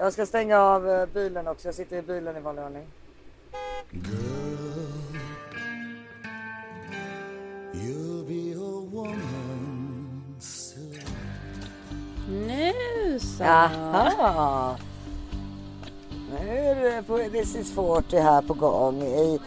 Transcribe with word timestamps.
Jag 0.00 0.12
ska 0.12 0.26
stänga 0.26 0.58
av 0.58 0.90
eh, 0.90 1.06
bilen 1.06 1.48
också. 1.48 1.68
Jag 1.68 1.74
sitter 1.74 1.96
i 1.96 2.02
bilen 2.02 2.36
i 2.36 2.40
vanlig 2.40 2.64
ordning. 2.64 2.86
Nu 12.28 13.18
så. 13.20 13.42
Jaha. 13.42 14.76
Nu 16.30 16.58
är 16.58 16.74
det 16.74 17.02
på 17.02 17.18
This 17.18 17.56
is 17.56 17.74
40 17.74 18.16
här 18.16 18.42
på 18.42 18.54
gång. 18.54 19.02
I, 19.02 19.40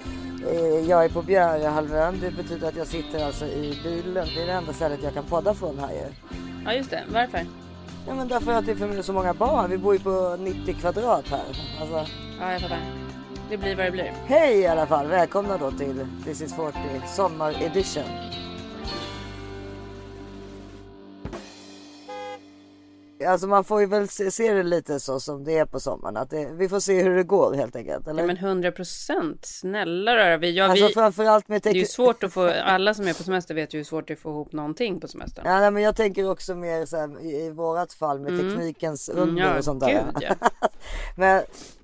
i, 0.49 0.85
jag 0.89 1.05
är 1.05 1.09
på 1.09 1.21
Bjärehalvön. 1.21 2.19
Det 2.19 2.31
betyder 2.31 2.67
att 2.67 2.75
jag 2.75 2.87
sitter 2.87 3.25
alltså 3.25 3.45
i 3.45 3.79
bilen. 3.83 4.27
Det 4.35 4.41
är 4.41 4.45
det 4.45 4.51
enda 4.53 4.73
stället 4.73 5.03
jag 5.03 5.13
kan 5.13 5.23
podda 5.23 5.53
från 5.53 5.79
här 5.79 5.91
ju. 5.91 6.35
Ja 6.65 6.73
just 6.73 6.89
det. 6.89 7.03
Varför? 7.09 7.62
Ja, 8.07 8.13
men 8.15 8.27
därför 8.27 8.51
att 8.51 8.65
det 8.65 8.71
är 8.71 8.75
för 8.75 9.01
så 9.01 9.13
många 9.13 9.33
barn. 9.33 9.69
Vi 9.71 9.77
bor 9.77 9.93
ju 9.93 9.99
på 9.99 10.37
90 10.39 10.73
kvadrat 10.73 11.27
här. 11.29 11.39
Alltså, 11.81 12.13
Ja 12.39 12.51
jag 12.51 12.61
fattar. 12.61 12.79
Det 13.49 13.57
blir 13.57 13.75
vad 13.75 13.85
det 13.85 13.91
blir. 13.91 14.13
hej 14.25 14.59
i 14.59 14.67
alla 14.67 14.85
fall. 14.85 15.07
Välkomna 15.07 15.57
då 15.57 15.71
till 15.71 16.05
This 16.25 16.41
is 16.41 16.55
40 16.55 16.77
Sommar 17.15 17.55
Edition. 17.63 18.03
Alltså 23.25 23.47
man 23.47 23.63
får 23.63 23.79
ju 23.81 23.85
väl 23.87 24.07
se, 24.07 24.31
se 24.31 24.53
det 24.53 24.63
lite 24.63 24.99
så 24.99 25.19
som 25.19 25.43
det 25.43 25.57
är 25.57 25.65
på 25.65 25.79
sommaren. 25.79 26.17
Att 26.17 26.29
det, 26.29 26.49
vi 26.53 26.69
får 26.69 26.79
se 26.79 27.03
hur 27.03 27.15
det 27.15 27.23
går 27.23 27.53
helt 27.53 27.75
enkelt. 27.75 28.07
Eller? 28.07 28.21
Ja 28.21 28.27
men 28.27 28.37
100 28.37 28.71
procent. 28.71 29.45
Snälla 29.45 30.15
röra. 30.15 30.37
Vi, 30.37 30.51
ja, 30.51 30.65
alltså 30.65 30.87
vi, 30.87 30.93
framförallt 30.93 31.47
med 31.47 31.61
det 31.61 31.69
är 31.69 31.73
ju 31.73 31.85
svårt 31.85 32.23
att 32.23 32.33
få. 32.33 32.51
Alla 32.65 32.93
som 32.93 33.07
är 33.07 33.13
på 33.13 33.23
semester 33.23 33.55
vet 33.55 33.73
ju 33.73 33.77
hur 33.77 33.83
svårt 33.83 34.07
det 34.07 34.13
är 34.13 34.15
att 34.15 34.21
få 34.21 34.29
ihop 34.29 34.51
någonting 34.51 34.99
på 34.99 35.07
semestern. 35.07 35.45
Ja, 35.45 35.59
nej, 35.59 35.71
men 35.71 35.83
jag 35.83 35.95
tänker 35.95 36.29
också 36.29 36.55
mer 36.55 36.85
så 36.85 36.97
här, 36.97 37.21
i, 37.21 37.45
i 37.45 37.49
vårat 37.49 37.93
fall 37.93 38.19
med 38.19 38.39
teknikens 38.39 39.09
Mm, 39.09 39.29
under 39.29 39.43
ja, 39.43 39.57
och 39.57 39.63
sånt 39.63 39.79
där. 39.79 40.05
gud, 40.13 40.23
ja. 40.23 40.35
Men 41.17 41.41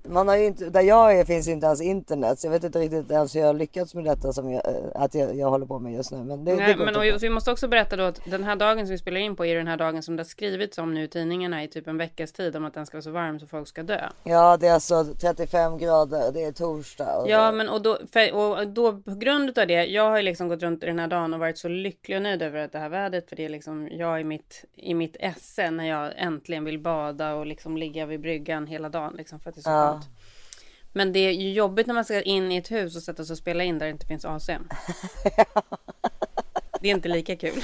man 0.09 0.27
har 0.27 0.35
inte, 0.35 0.69
där 0.69 0.81
jag 0.81 1.19
är 1.19 1.25
finns 1.25 1.47
inte 1.47 1.65
ens 1.65 1.81
internet 1.81 2.39
så 2.39 2.47
jag 2.47 2.51
vet 2.51 2.63
inte 2.63 2.79
riktigt 2.79 3.11
ens 3.11 3.35
hur 3.35 3.39
jag 3.39 3.47
har 3.47 3.53
lyckats 3.53 3.95
med 3.95 4.03
detta 4.03 4.33
som 4.33 4.51
jag, 4.51 4.67
eh, 4.67 4.73
att 4.95 5.15
jag, 5.15 5.35
jag 5.35 5.49
håller 5.49 5.65
på 5.65 5.79
med 5.79 5.93
just 5.93 6.11
nu. 6.11 6.17
Men 6.17 6.45
det, 6.45 6.51
det 6.51 6.57
Nej, 6.57 6.73
går 6.73 6.85
men 6.85 6.95
och, 6.95 7.23
vi 7.23 7.29
måste 7.29 7.51
också 7.51 7.67
berätta 7.67 7.95
då 7.95 8.03
att 8.03 8.21
den 8.25 8.43
här 8.43 8.55
dagen 8.55 8.87
som 8.87 8.91
vi 8.91 8.97
spelar 8.97 9.19
in 9.19 9.35
på 9.35 9.45
är 9.45 9.55
den 9.55 9.67
här 9.67 9.77
dagen 9.77 10.03
som 10.03 10.15
det 10.15 10.19
har 10.19 10.25
skrivits 10.25 10.77
om 10.77 10.93
nu 10.93 11.03
i 11.03 11.07
tidningarna 11.07 11.63
i 11.63 11.67
typ 11.67 11.87
en 11.87 11.97
veckas 11.97 12.31
tid 12.31 12.55
om 12.55 12.65
att 12.65 12.73
den 12.73 12.85
ska 12.85 12.97
vara 12.97 13.01
så 13.01 13.11
varm 13.11 13.39
så 13.39 13.47
folk 13.47 13.67
ska 13.67 13.83
dö. 13.83 14.09
Ja 14.23 14.57
det 14.57 14.67
är 14.67 14.73
alltså 14.73 15.05
35 15.21 15.77
grader, 15.77 16.31
det 16.33 16.43
är 16.43 16.51
torsdag. 16.51 17.25
Ja, 17.27 17.51
men 17.51 17.69
och 17.69 17.81
då, 17.81 17.97
för, 18.13 18.33
och 18.35 18.67
då 18.67 18.93
på 19.01 19.15
grund 19.15 19.59
av 19.59 19.67
det, 19.67 19.85
jag 19.85 20.09
har 20.09 20.17
ju 20.17 20.23
liksom 20.23 20.47
gått 20.47 20.63
runt 20.63 20.81
den 20.81 20.99
här 20.99 21.07
dagen 21.07 21.33
och 21.33 21.39
varit 21.39 21.57
så 21.57 21.67
lycklig 21.67 22.17
och 22.17 22.23
nöjd 22.23 22.41
över 22.41 22.59
att 22.59 22.71
det 22.71 22.79
här 22.79 22.89
vädret, 22.89 23.29
för 23.29 23.35
det 23.35 23.45
är 23.45 23.49
liksom 23.49 23.87
jag 23.91 24.21
i 24.21 24.23
mitt, 24.23 24.65
i 24.75 24.93
mitt 24.93 25.15
esse 25.19 25.71
när 25.71 25.85
jag 25.85 26.11
äntligen 26.15 26.65
vill 26.65 26.79
bada 26.79 27.33
och 27.33 27.45
liksom 27.45 27.77
ligga 27.77 28.05
vid 28.05 28.21
bryggan 28.21 28.67
hela 28.67 28.89
dagen 28.89 29.13
liksom 29.17 29.39
för 29.39 29.49
att 29.49 29.55
det 29.55 29.59
är 29.59 29.63
så 29.63 29.69
Ja. 29.69 29.98
Men 30.93 31.13
det 31.13 31.19
är 31.19 31.31
ju 31.31 31.53
jobbigt 31.53 31.87
när 31.87 31.93
man 31.93 32.05
ska 32.05 32.21
in 32.21 32.51
i 32.51 32.57
ett 32.57 32.71
hus 32.71 32.95
och 32.95 33.01
sätta 33.03 33.25
sig 33.25 33.33
och 33.33 33.37
spela 33.37 33.63
in 33.63 33.79
där 33.79 33.85
det 33.85 33.91
inte 33.91 34.05
finns 34.05 34.25
AC. 34.25 34.47
Det 36.81 36.87
är 36.89 36.95
inte 36.95 37.09
lika 37.09 37.35
kul. 37.35 37.61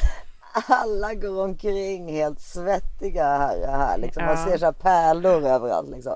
Alla 0.68 1.14
går 1.14 1.44
omkring 1.44 2.12
helt 2.14 2.40
svettiga 2.40 3.24
här. 3.24 3.68
här 3.68 3.98
liksom. 3.98 4.26
Man 4.26 4.38
Ja. 4.38 4.46
ser 4.46 4.58
så 4.58 4.66
här 4.66 4.72
pärlor 4.72 5.44
överallt 5.48 5.90
liksom. 5.90 6.16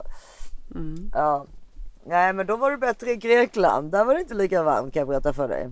Mm. 0.75 1.11
Ja. 1.13 1.45
Nej 2.03 2.33
men 2.33 2.45
då 2.47 2.57
var 2.57 2.71
det 2.71 2.77
bättre 2.77 3.11
i 3.11 3.16
Grekland. 3.16 3.91
Där 3.91 4.05
var 4.05 4.13
det 4.13 4.19
inte 4.21 4.33
lika 4.33 4.63
varmt 4.63 4.94
kan 4.94 4.99
jag 5.01 5.07
berätta 5.07 5.33
för 5.33 5.47
dig. 5.47 5.69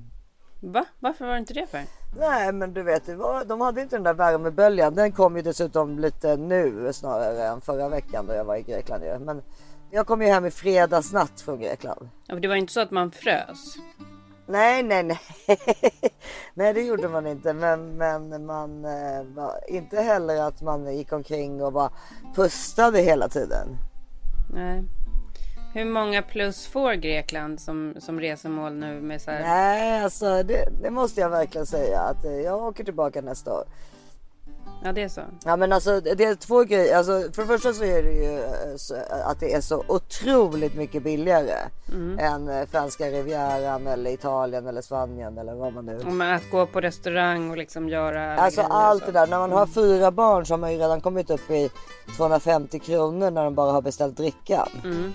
Va? 0.59 0.85
Varför 0.99 1.25
var 1.25 1.33
det 1.33 1.39
inte 1.39 1.53
det 1.53 1.67
för? 1.67 1.81
Nej 2.19 2.51
men 2.53 2.73
du 2.73 2.83
vet, 2.83 3.07
var, 3.09 3.45
de 3.45 3.61
hade 3.61 3.81
inte 3.81 3.95
den 3.95 4.03
där 4.03 4.13
värmeböljan. 4.13 4.95
Den 4.95 5.11
kom 5.11 5.35
ju 5.35 5.41
dessutom 5.41 5.99
lite 5.99 6.38
nu 6.38 6.94
snarare 6.94 7.44
än 7.47 7.61
förra 7.61 7.89
veckan 7.89 8.25
då 8.27 8.33
jag 8.33 8.44
var 8.45 8.55
i 8.55 8.61
Grekland. 8.61 9.03
Men 9.19 9.41
jag 9.91 10.07
kom 10.07 10.21
ju 10.21 10.27
hem 10.27 10.45
i 10.45 10.52
fredags 10.52 11.13
natt 11.13 11.41
från 11.41 11.59
Grekland. 11.59 12.09
Ja, 12.27 12.35
för 12.35 12.41
det 12.41 12.47
var 12.47 12.55
inte 12.55 12.73
så 12.73 12.80
att 12.81 12.91
man 12.91 13.11
frös. 13.11 13.77
Nej, 14.47 14.83
nej, 14.83 15.03
nej. 15.03 15.19
nej, 16.53 16.73
det 16.73 16.81
gjorde 16.81 17.07
man 17.07 17.28
inte. 17.28 17.53
Men, 17.53 17.97
men 17.97 18.45
man 18.45 18.85
eh, 18.85 19.22
inte 19.67 20.01
heller 20.01 20.41
att 20.41 20.62
man 20.62 20.97
gick 20.97 21.12
omkring 21.12 21.63
och 21.63 21.73
bara 21.73 21.89
pustade 22.35 23.01
hela 23.01 23.29
tiden. 23.29 23.78
Nej. 24.53 24.84
Hur 25.73 25.85
många 25.85 26.22
plus 26.22 26.67
får 26.67 26.94
Grekland 26.94 27.62
som, 27.62 27.95
som 28.00 28.19
resemål 28.19 28.73
nu 28.73 29.01
med 29.01 29.22
så 29.22 29.31
här? 29.31 29.39
Nej, 29.39 30.03
alltså 30.03 30.44
det, 30.44 30.69
det 30.81 30.91
måste 30.91 31.22
jag 31.22 31.29
verkligen 31.29 31.67
säga 31.67 32.01
att 32.01 32.25
eh, 32.25 32.31
jag 32.31 32.63
åker 32.63 32.83
tillbaka 32.83 33.22
nästa 33.22 33.53
år. 33.53 33.63
Ja, 34.83 34.91
det 34.91 35.03
är 35.03 35.09
så. 35.09 35.21
Ja 35.45 35.55
men 35.55 35.73
alltså 35.73 36.01
det 36.01 36.23
är 36.23 36.35
två 36.35 36.63
grejer. 36.63 36.97
Alltså, 36.97 37.11
för 37.11 37.41
det 37.41 37.47
första 37.47 37.73
så 37.73 37.83
är 37.83 38.03
det 38.03 38.11
ju 38.11 38.39
eh, 38.39 38.75
så, 38.75 38.95
att 39.25 39.39
det 39.39 39.53
är 39.53 39.61
så 39.61 39.83
otroligt 39.88 40.75
mycket 40.75 41.03
billigare 41.03 41.69
än 42.19 42.49
eh, 42.49 42.65
franska 42.65 43.05
rivieran 43.05 43.88
eller 43.88 44.11
Italien 44.11 44.67
eller 44.67 44.81
Spanien 44.81 45.38
eller 45.38 45.53
vad 45.53 45.73
man 45.73 45.85
nu. 45.85 45.99
Om 46.05 46.21
att 46.21 46.51
gå 46.51 46.65
på 46.65 46.81
restaurang 46.81 47.49
och 47.51 47.57
liksom 47.57 47.89
göra 47.89 48.35
Alltså 48.35 48.61
och 48.61 48.75
allt 48.75 49.05
det 49.05 49.11
där. 49.11 49.27
När 49.27 49.39
man 49.39 49.51
har 49.51 49.67
fyra 49.67 50.11
barn 50.11 50.45
så 50.45 50.53
har 50.53 50.59
man 50.59 50.73
ju 50.73 50.79
redan 50.79 51.01
kommit 51.01 51.29
upp 51.29 51.51
i 51.51 51.69
250 52.17 52.79
kronor 52.79 53.31
när 53.31 53.44
de 53.44 53.55
bara 53.55 53.71
har 53.71 53.81
beställt 53.81 54.17
drickan. 54.17 54.69
Mm. 54.83 55.13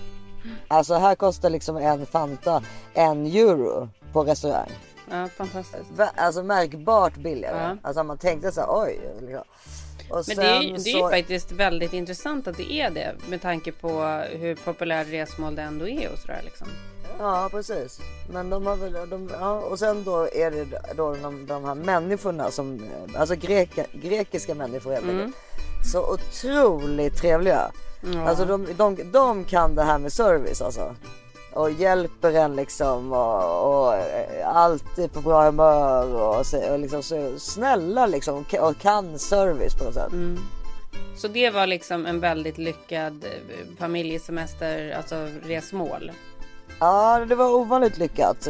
Alltså 0.67 0.93
här 0.93 1.15
kostar 1.15 1.49
liksom 1.49 1.77
en 1.77 2.05
Fanta 2.05 2.61
en 2.93 3.25
euro 3.25 3.89
på 4.13 4.23
restaurang. 4.23 4.69
Ja, 5.13 5.29
fantastiskt. 5.37 5.85
Alltså 6.15 6.43
märkbart 6.43 7.15
billigare. 7.15 7.63
Ja. 7.63 7.77
Alltså 7.81 8.03
man 8.03 8.17
tänkte 8.17 8.51
så 8.51 8.61
här, 8.61 8.67
oj. 8.69 8.99
Liksom. 9.21 9.43
Och 10.09 10.23
Men 10.27 10.37
det 10.37 10.43
är, 10.43 10.61
ju- 10.61 10.77
det 10.77 10.89
är 10.89 10.93
ju 10.95 11.01
så- 11.01 11.09
faktiskt 11.09 11.51
väldigt 11.51 11.93
intressant 11.93 12.47
att 12.47 12.57
det 12.57 12.71
är 12.73 12.89
det 12.89 13.15
med 13.29 13.41
tanke 13.41 13.71
på 13.71 14.01
hur 14.31 14.55
populärt 14.55 15.07
resmål 15.09 15.55
det 15.55 15.61
ändå 15.61 15.87
är 15.87 16.11
och 16.13 16.19
sådär 16.19 16.41
liksom. 16.43 16.67
Ja 17.19 17.47
precis. 17.51 17.99
Men 18.33 18.49
de 18.49 18.65
har 18.65 18.75
väl, 18.75 19.09
de, 19.09 19.29
ja, 19.39 19.53
och 19.53 19.79
sen 19.79 20.03
då 20.03 20.27
är 20.33 20.51
det 20.51 20.65
då 20.95 21.15
de, 21.15 21.45
de 21.45 21.63
här 21.65 21.75
människorna 21.75 22.51
som, 22.51 22.85
alltså 23.17 23.35
greka, 23.35 23.85
grekiska 23.93 24.55
människor 24.55 24.91
helt 24.91 25.03
Mm. 25.03 25.17
enkelt. 25.19 25.35
Så 25.91 26.13
otroligt 26.13 27.17
trevliga. 27.17 27.71
Alltså 28.27 28.45
de, 28.45 28.67
de, 28.77 29.11
de 29.11 29.43
kan 29.43 29.75
det 29.75 29.83
här 29.83 29.97
med 29.99 30.13
service 30.13 30.61
alltså. 30.61 30.95
Och 31.53 31.71
hjälper 31.71 32.31
en 32.33 32.55
liksom 32.55 33.13
och, 33.13 33.83
och 33.85 33.95
eh, 33.95 34.47
alltid 34.57 35.13
på 35.13 35.21
bra 35.21 35.45
humör 35.45 36.13
och, 36.15 36.45
så, 36.45 36.71
och 36.71 36.79
liksom 36.79 37.03
så 37.03 37.33
snälla 37.39 38.05
liksom 38.05 38.37
och 38.37 38.47
kan- 38.47 38.63
och 38.63 38.77
kan 38.77 39.19
service 39.19 39.75
på 39.75 39.83
något 39.83 39.93
sätt. 39.93 40.11
Mm. 40.11 40.39
Så 41.17 41.27
det 41.27 41.49
var 41.49 41.67
liksom 41.67 42.05
en 42.05 42.19
väldigt 42.19 42.57
lyckad 42.57 43.23
eh, 43.23 43.77
familjesemester, 43.79 44.93
alltså 44.97 45.27
resmål. 45.43 46.11
Ja 46.79 47.25
det 47.29 47.35
var 47.35 47.53
ovanligt 47.55 47.97
lyckat. 47.97 48.47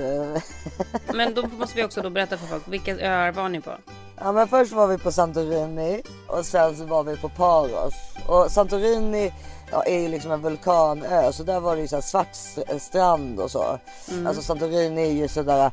Men 1.13 1.33
då 1.33 1.47
måste 1.47 1.75
vi 1.75 1.83
också 1.83 2.01
då 2.01 2.09
berätta 2.09 2.37
för 2.37 2.47
folk, 2.47 2.63
vilka 2.67 2.97
öar 2.99 3.31
var 3.31 3.49
ni 3.49 3.61
på? 3.61 3.71
Ja 4.17 4.31
men 4.31 4.47
först 4.47 4.71
var 4.73 4.87
vi 4.87 4.97
på 4.97 5.11
Santorini 5.11 6.01
och 6.27 6.45
sen 6.45 6.75
så 6.77 6.85
var 6.85 7.03
vi 7.03 7.17
på 7.17 7.29
Paros. 7.29 7.93
Och 8.27 8.51
Santorini 8.51 9.33
ja, 9.73 9.83
är 9.83 9.99
ju 9.99 10.07
liksom 10.07 10.31
en 10.31 10.41
vulkanö 10.41 11.31
så 11.31 11.43
där 11.43 11.59
var 11.59 11.75
det 11.75 11.81
ju 11.81 11.87
så 11.87 12.01
svart 12.01 12.31
st- 12.31 12.79
strand 12.79 13.39
och 13.39 13.51
så. 13.51 13.79
Alltså 14.27 14.41
Santorini 14.41 15.01
är 15.01 15.11
ju 15.13 15.27
sådär 15.27 15.71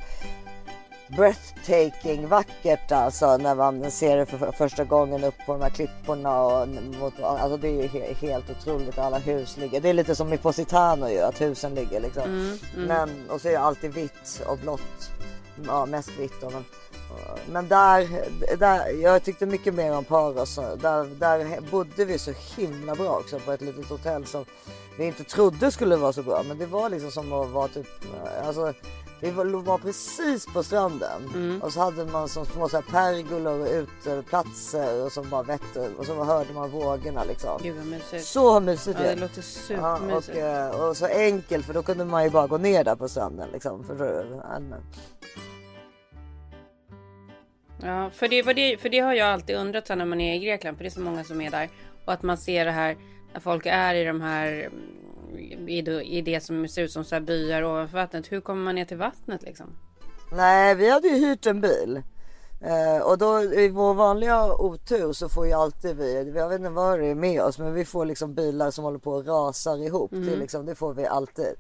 breathtaking 1.16 2.28
vackert 2.28 2.92
alltså 2.92 3.36
när 3.36 3.54
man 3.54 3.90
ser 3.90 4.16
det 4.16 4.26
för 4.26 4.38
för 4.38 4.52
första 4.52 4.84
gången 4.84 5.24
upp 5.24 5.34
på 5.46 5.52
de 5.52 5.62
här 5.62 5.70
klipporna 5.70 6.42
och 6.42 6.68
mot, 7.00 7.20
alltså 7.22 7.56
det 7.56 7.68
är 7.68 7.82
ju 7.82 7.86
he, 7.88 8.14
helt 8.14 8.50
otroligt 8.50 8.98
alla 8.98 9.18
hus 9.18 9.56
ligger. 9.56 9.80
Det 9.80 9.88
är 9.88 9.94
lite 9.94 10.14
som 10.14 10.32
i 10.32 10.36
Positano 10.38 11.08
ju 11.08 11.20
att 11.20 11.40
husen 11.40 11.74
ligger 11.74 12.00
liksom. 12.00 12.58
Men 12.76 13.30
och 13.30 13.40
så 13.40 13.48
är 13.48 13.52
det 13.52 13.60
alltid 13.60 13.94
vitt 13.94 14.42
och 14.46 14.58
blått. 14.58 15.10
Ja 15.66 15.86
mest 15.86 16.10
vitt 16.18 16.40
då, 16.40 16.50
men 16.50 16.64
men 17.52 17.68
där, 17.68 18.08
där, 18.56 19.02
jag 19.02 19.22
tyckte 19.22 19.46
mycket 19.46 19.74
mer 19.74 19.96
om 19.96 20.04
Paros. 20.04 20.54
Där, 20.56 21.04
där 21.18 21.60
bodde 21.70 22.04
vi 22.04 22.18
så 22.18 22.32
himla 22.56 22.94
bra 22.94 23.16
också 23.18 23.38
på 23.38 23.52
ett 23.52 23.60
litet 23.60 23.88
hotell 23.88 24.26
som 24.26 24.44
vi 24.98 25.04
inte 25.04 25.24
trodde 25.24 25.70
skulle 25.70 25.96
vara 25.96 26.12
så 26.12 26.22
bra. 26.22 26.42
Men 26.48 26.58
det 26.58 26.66
var 26.66 26.88
liksom 26.88 27.10
som 27.10 27.32
att 27.32 27.50
vara 27.50 27.68
typ, 27.68 27.86
alltså 28.44 28.72
vi 29.20 29.30
var, 29.30 29.44
var 29.44 29.78
precis 29.78 30.46
på 30.46 30.62
stranden 30.62 31.60
och 31.62 31.72
så 31.72 31.80
hade 31.80 32.04
man 32.04 32.28
som 32.28 32.46
små 32.46 32.68
så 32.68 32.76
här 32.76 32.82
pergolor 32.90 33.60
och 33.60 33.66
uteplatser 33.66 35.04
och 35.04 35.12
som 35.12 35.30
bara 35.30 35.42
vette 35.42 35.90
och 35.98 36.06
så 36.06 36.24
hörde 36.24 36.52
man 36.52 36.70
vågorna 36.70 37.24
liksom. 37.24 37.60
Gud 37.62 37.76
vad 37.76 37.86
mysigt. 37.86 38.24
Så 38.24 38.60
mysigt 38.60 38.98
Ja, 39.00 39.06
det 39.10 39.16
låter 39.16 39.38
Ja, 39.38 39.42
supermysigt. 39.42 40.36
och, 40.36 40.42
eh, 40.42 40.88
och 40.88 40.96
så 40.96 41.06
enkelt 41.06 41.66
för 41.66 41.74
då 41.74 41.82
kunde 41.82 42.04
man 42.04 42.24
ju 42.24 42.30
bara 42.30 42.46
gå 42.46 42.58
ner 42.58 42.84
där 42.84 42.96
på 42.96 43.08
stranden 43.08 43.48
liksom. 43.52 43.84
Du? 43.98 44.40
Ja, 47.82 48.10
för 48.10 48.28
det, 48.28 48.42
det, 48.42 48.76
för 48.80 48.88
det 48.88 48.98
har 48.98 49.14
jag 49.14 49.28
alltid 49.28 49.56
undrat 49.56 49.88
när 49.88 50.04
man 50.04 50.20
är 50.20 50.34
i 50.34 50.38
Grekland, 50.38 50.76
för 50.76 50.84
det 50.84 50.88
är 50.88 50.90
så 50.90 51.00
många 51.00 51.24
som 51.24 51.40
är 51.40 51.50
där. 51.50 51.68
Och 52.04 52.12
att 52.12 52.22
man 52.22 52.38
ser 52.38 52.64
det 52.64 52.70
här, 52.70 52.96
när 53.32 53.40
folk 53.40 53.66
är 53.66 53.94
i 53.94 54.04
de 54.04 54.20
här, 54.20 54.70
mm, 55.32 55.68
i 55.68 55.82
det, 55.82 56.20
det 56.20 56.40
som 56.40 56.68
ser 56.68 56.82
ut 56.82 56.92
som 56.92 57.04
så 57.04 57.14
här 57.14 57.22
byar 57.22 57.62
ovanför 57.62 57.98
vattnet. 57.98 58.32
Hur 58.32 58.40
kommer 58.40 58.62
man 58.62 58.74
ner 58.74 58.84
till 58.84 58.96
vattnet 58.96 59.42
liksom? 59.42 59.66
Nej, 60.32 60.74
vi 60.74 60.90
hade 60.90 61.08
ju 61.08 61.26
hyrt 61.26 61.46
en 61.46 61.60
bil. 61.60 62.02
Eh, 62.60 63.02
och 63.02 63.18
då 63.18 63.42
i 63.42 63.68
vår 63.68 63.94
vanliga 63.94 64.54
otur 64.54 65.12
så 65.12 65.28
får 65.28 65.46
ju 65.46 65.52
alltid 65.52 65.96
vi, 65.96 66.32
jag 66.36 66.48
vet 66.48 66.58
inte 66.58 66.70
vad 66.70 66.98
det 66.98 67.06
är 67.06 67.14
med 67.14 67.42
oss 67.42 67.58
men 67.58 67.74
vi 67.74 67.84
får 67.84 68.04
liksom 68.04 68.34
bilar 68.34 68.70
som 68.70 68.84
håller 68.84 68.98
på 68.98 69.16
att 69.16 69.26
rasar 69.26 69.82
ihop. 69.86 70.10
Det, 70.10 70.32
är 70.32 70.36
liksom, 70.36 70.66
det 70.66 70.74
får 70.74 70.94
vi 70.94 71.06
alltid. 71.06 71.54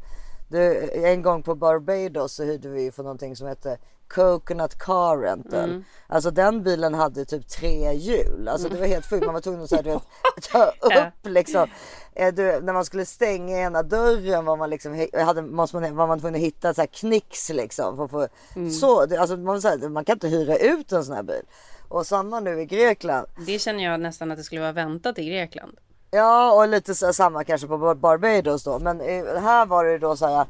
Det, 0.50 0.90
en 1.06 1.22
gång 1.22 1.42
på 1.42 1.54
Barbados 1.54 2.32
så 2.34 2.44
hyrde 2.44 2.68
vi 2.68 2.90
för 2.92 3.02
någonting 3.02 3.36
som 3.36 3.46
heter 3.48 3.78
Coconut 4.08 4.78
Car 4.78 5.16
Rental. 5.22 5.70
Alltså 6.06 6.30
den 6.30 6.62
bilen 6.62 6.94
hade 6.94 7.24
typ 7.24 7.48
tre 7.48 7.92
hjul. 7.94 8.48
Alltså 8.48 8.68
det 8.68 8.78
var 8.78 8.86
helt 8.86 9.06
sjukt. 9.10 9.24
Man 9.26 9.34
var 9.34 9.40
tvungen 9.40 9.62
att 9.62 9.68
så 9.68 9.76
här, 9.76 9.82
du 9.82 9.90
vet, 9.90 10.02
ta 10.52 10.66
upp 10.66 11.14
liksom. 11.26 11.68
Eh, 12.14 12.34
Du, 12.34 12.60
när 12.60 12.72
man 12.72 12.84
skulle 12.84 13.04
stänga 13.06 13.58
ena 13.58 13.82
dörren 13.82 14.44
var 14.44 14.56
man 14.56 14.70
liksom, 14.70 15.06
hade, 15.14 15.42
måste 15.42 15.76
man, 15.76 15.96
var 15.96 16.06
man 16.06 16.20
tvungen 16.20 16.34
att 16.34 16.40
hitta 16.46 16.74
så 16.74 16.80
här 16.82 16.86
knix 16.86 17.50
liksom. 17.50 17.96
För 17.96 18.04
att 18.04 18.10
få, 18.10 18.28
så, 18.70 19.06
det, 19.06 19.16
alltså, 19.16 19.36
man, 19.36 19.62
så 19.62 19.68
här, 19.68 19.88
man 19.88 20.04
kan 20.04 20.12
inte 20.16 20.28
hyra 20.28 20.56
ut 20.56 20.92
en 20.92 21.04
sån 21.04 21.14
här 21.16 21.22
bil. 21.22 21.42
Och 21.88 22.06
samma 22.06 22.40
nu 22.40 22.60
i 22.60 22.66
Grekland. 22.66 23.26
Det 23.46 23.58
känner 23.58 23.84
jag 23.84 24.00
nästan 24.00 24.30
att 24.30 24.38
det 24.38 24.44
skulle 24.44 24.60
vara 24.60 24.72
väntat 24.72 25.18
i 25.18 25.24
Grekland. 25.24 25.76
Ja 26.10 26.52
och 26.52 26.68
lite 26.68 26.94
så, 26.94 27.12
samma 27.12 27.44
kanske 27.44 27.66
på 27.66 27.78
Bar- 27.78 27.94
Barbados 27.94 28.64
då. 28.64 28.78
Men 28.78 29.00
eh, 29.00 29.40
här 29.40 29.66
var 29.66 29.84
det 29.84 29.98
då 29.98 30.16
så 30.16 30.26
här. 30.26 30.46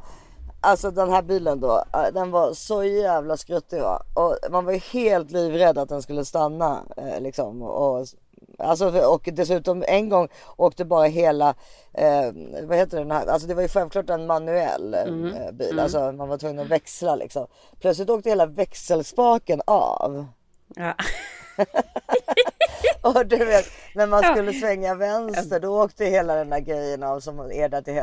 Alltså 0.63 0.91
den 0.91 1.11
här 1.11 1.23
bilen 1.23 1.61
då, 1.61 1.85
eh, 1.95 2.13
den 2.15 2.31
var 2.31 2.53
så 2.53 2.85
jävla 2.85 3.37
skruttig 3.37 3.81
va. 3.81 4.03
Och 4.15 4.37
man 4.51 4.65
var 4.65 4.73
ju 4.73 4.79
helt 4.79 5.31
livrädd 5.31 5.79
att 5.79 5.89
den 5.89 6.03
skulle 6.03 6.25
stanna 6.25 6.83
eh, 6.97 7.21
liksom. 7.21 7.63
Och, 7.63 8.07
alltså, 8.59 9.07
och 9.07 9.29
dessutom 9.33 9.85
en 9.89 10.09
gång 10.09 10.29
åkte 10.57 10.85
bara 10.85 11.05
hela, 11.07 11.55
eh, 11.93 12.33
vad 12.63 12.77
heter 12.77 12.99
den 12.99 13.11
här, 13.11 13.27
alltså 13.27 13.49
det 13.49 13.55
var 13.55 13.63
ju 13.63 13.69
självklart 13.69 14.11
en 14.11 14.27
manuell 14.27 14.95
eh, 14.95 15.53
bil. 15.53 15.79
Alltså 15.81 16.13
man 16.13 16.29
var 16.29 16.39
tvungen 16.39 16.59
att 16.59 16.69
växla 16.71 17.17
liksom. 17.17 17.47
Plötsligt 17.81 18.11
åkte 18.11 18.29
hela 18.29 18.47
växelspaken 18.47 19.63
av. 19.67 20.27
Ja. 20.77 20.95
Och 23.03 23.27
du 23.27 23.45
vet 23.45 23.65
när 23.95 24.07
man 24.07 24.23
skulle 24.23 24.53
svänga 24.53 24.95
vänster 24.95 25.61
då 25.61 25.83
åkte 25.85 26.05
hela 26.05 26.35
den 26.35 26.51
där 26.51 26.61
grejen 26.61 27.03
av 27.03 27.21
som 27.21 27.51
till 27.85 27.95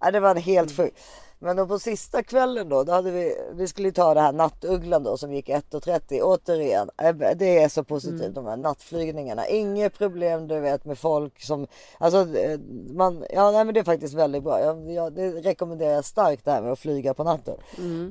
ja, 0.00 0.10
det 0.12 0.20
var 0.20 0.34
helt 0.34 0.76
sjukt. 0.76 1.00
Men 1.38 1.56
då 1.56 1.66
på 1.66 1.78
sista 1.78 2.22
kvällen 2.22 2.68
då, 2.68 2.84
då 2.84 2.92
hade 2.92 3.10
vi, 3.10 3.36
vi 3.52 3.66
skulle 3.68 3.92
ta 3.92 4.14
det 4.14 4.20
här 4.20 4.32
nattugglan 4.32 5.02
då 5.02 5.16
som 5.16 5.32
gick 5.32 5.48
1.30 5.48 6.20
återigen. 6.22 6.90
eh, 7.02 7.14
Det 7.36 7.58
är 7.62 7.68
så 7.68 7.84
positivt 7.84 8.34
de 8.34 8.46
här 8.46 8.56
nattflygningarna. 8.56 9.46
Inget 9.48 9.98
problem 9.98 10.48
du 10.48 10.60
vet 10.60 10.84
med 10.84 10.98
folk 10.98 11.42
som, 11.42 11.66
alltså 11.98 12.36
eh, 12.38 12.58
man, 12.90 13.24
ja 13.30 13.50
nej 13.50 13.64
men 13.64 13.74
det 13.74 13.80
är 13.80 13.84
faktiskt 13.84 14.14
väldigt 14.14 14.42
bra. 14.42 14.60
Jag, 14.60 14.90
jag, 14.90 15.12
det 15.12 15.30
rekommenderar 15.30 15.92
jag 15.92 16.04
starkt 16.04 16.44
det 16.44 16.50
här 16.50 16.62
med 16.62 16.72
att 16.72 16.78
flyga 16.78 17.14
på 17.14 17.24
natten. 17.24 17.56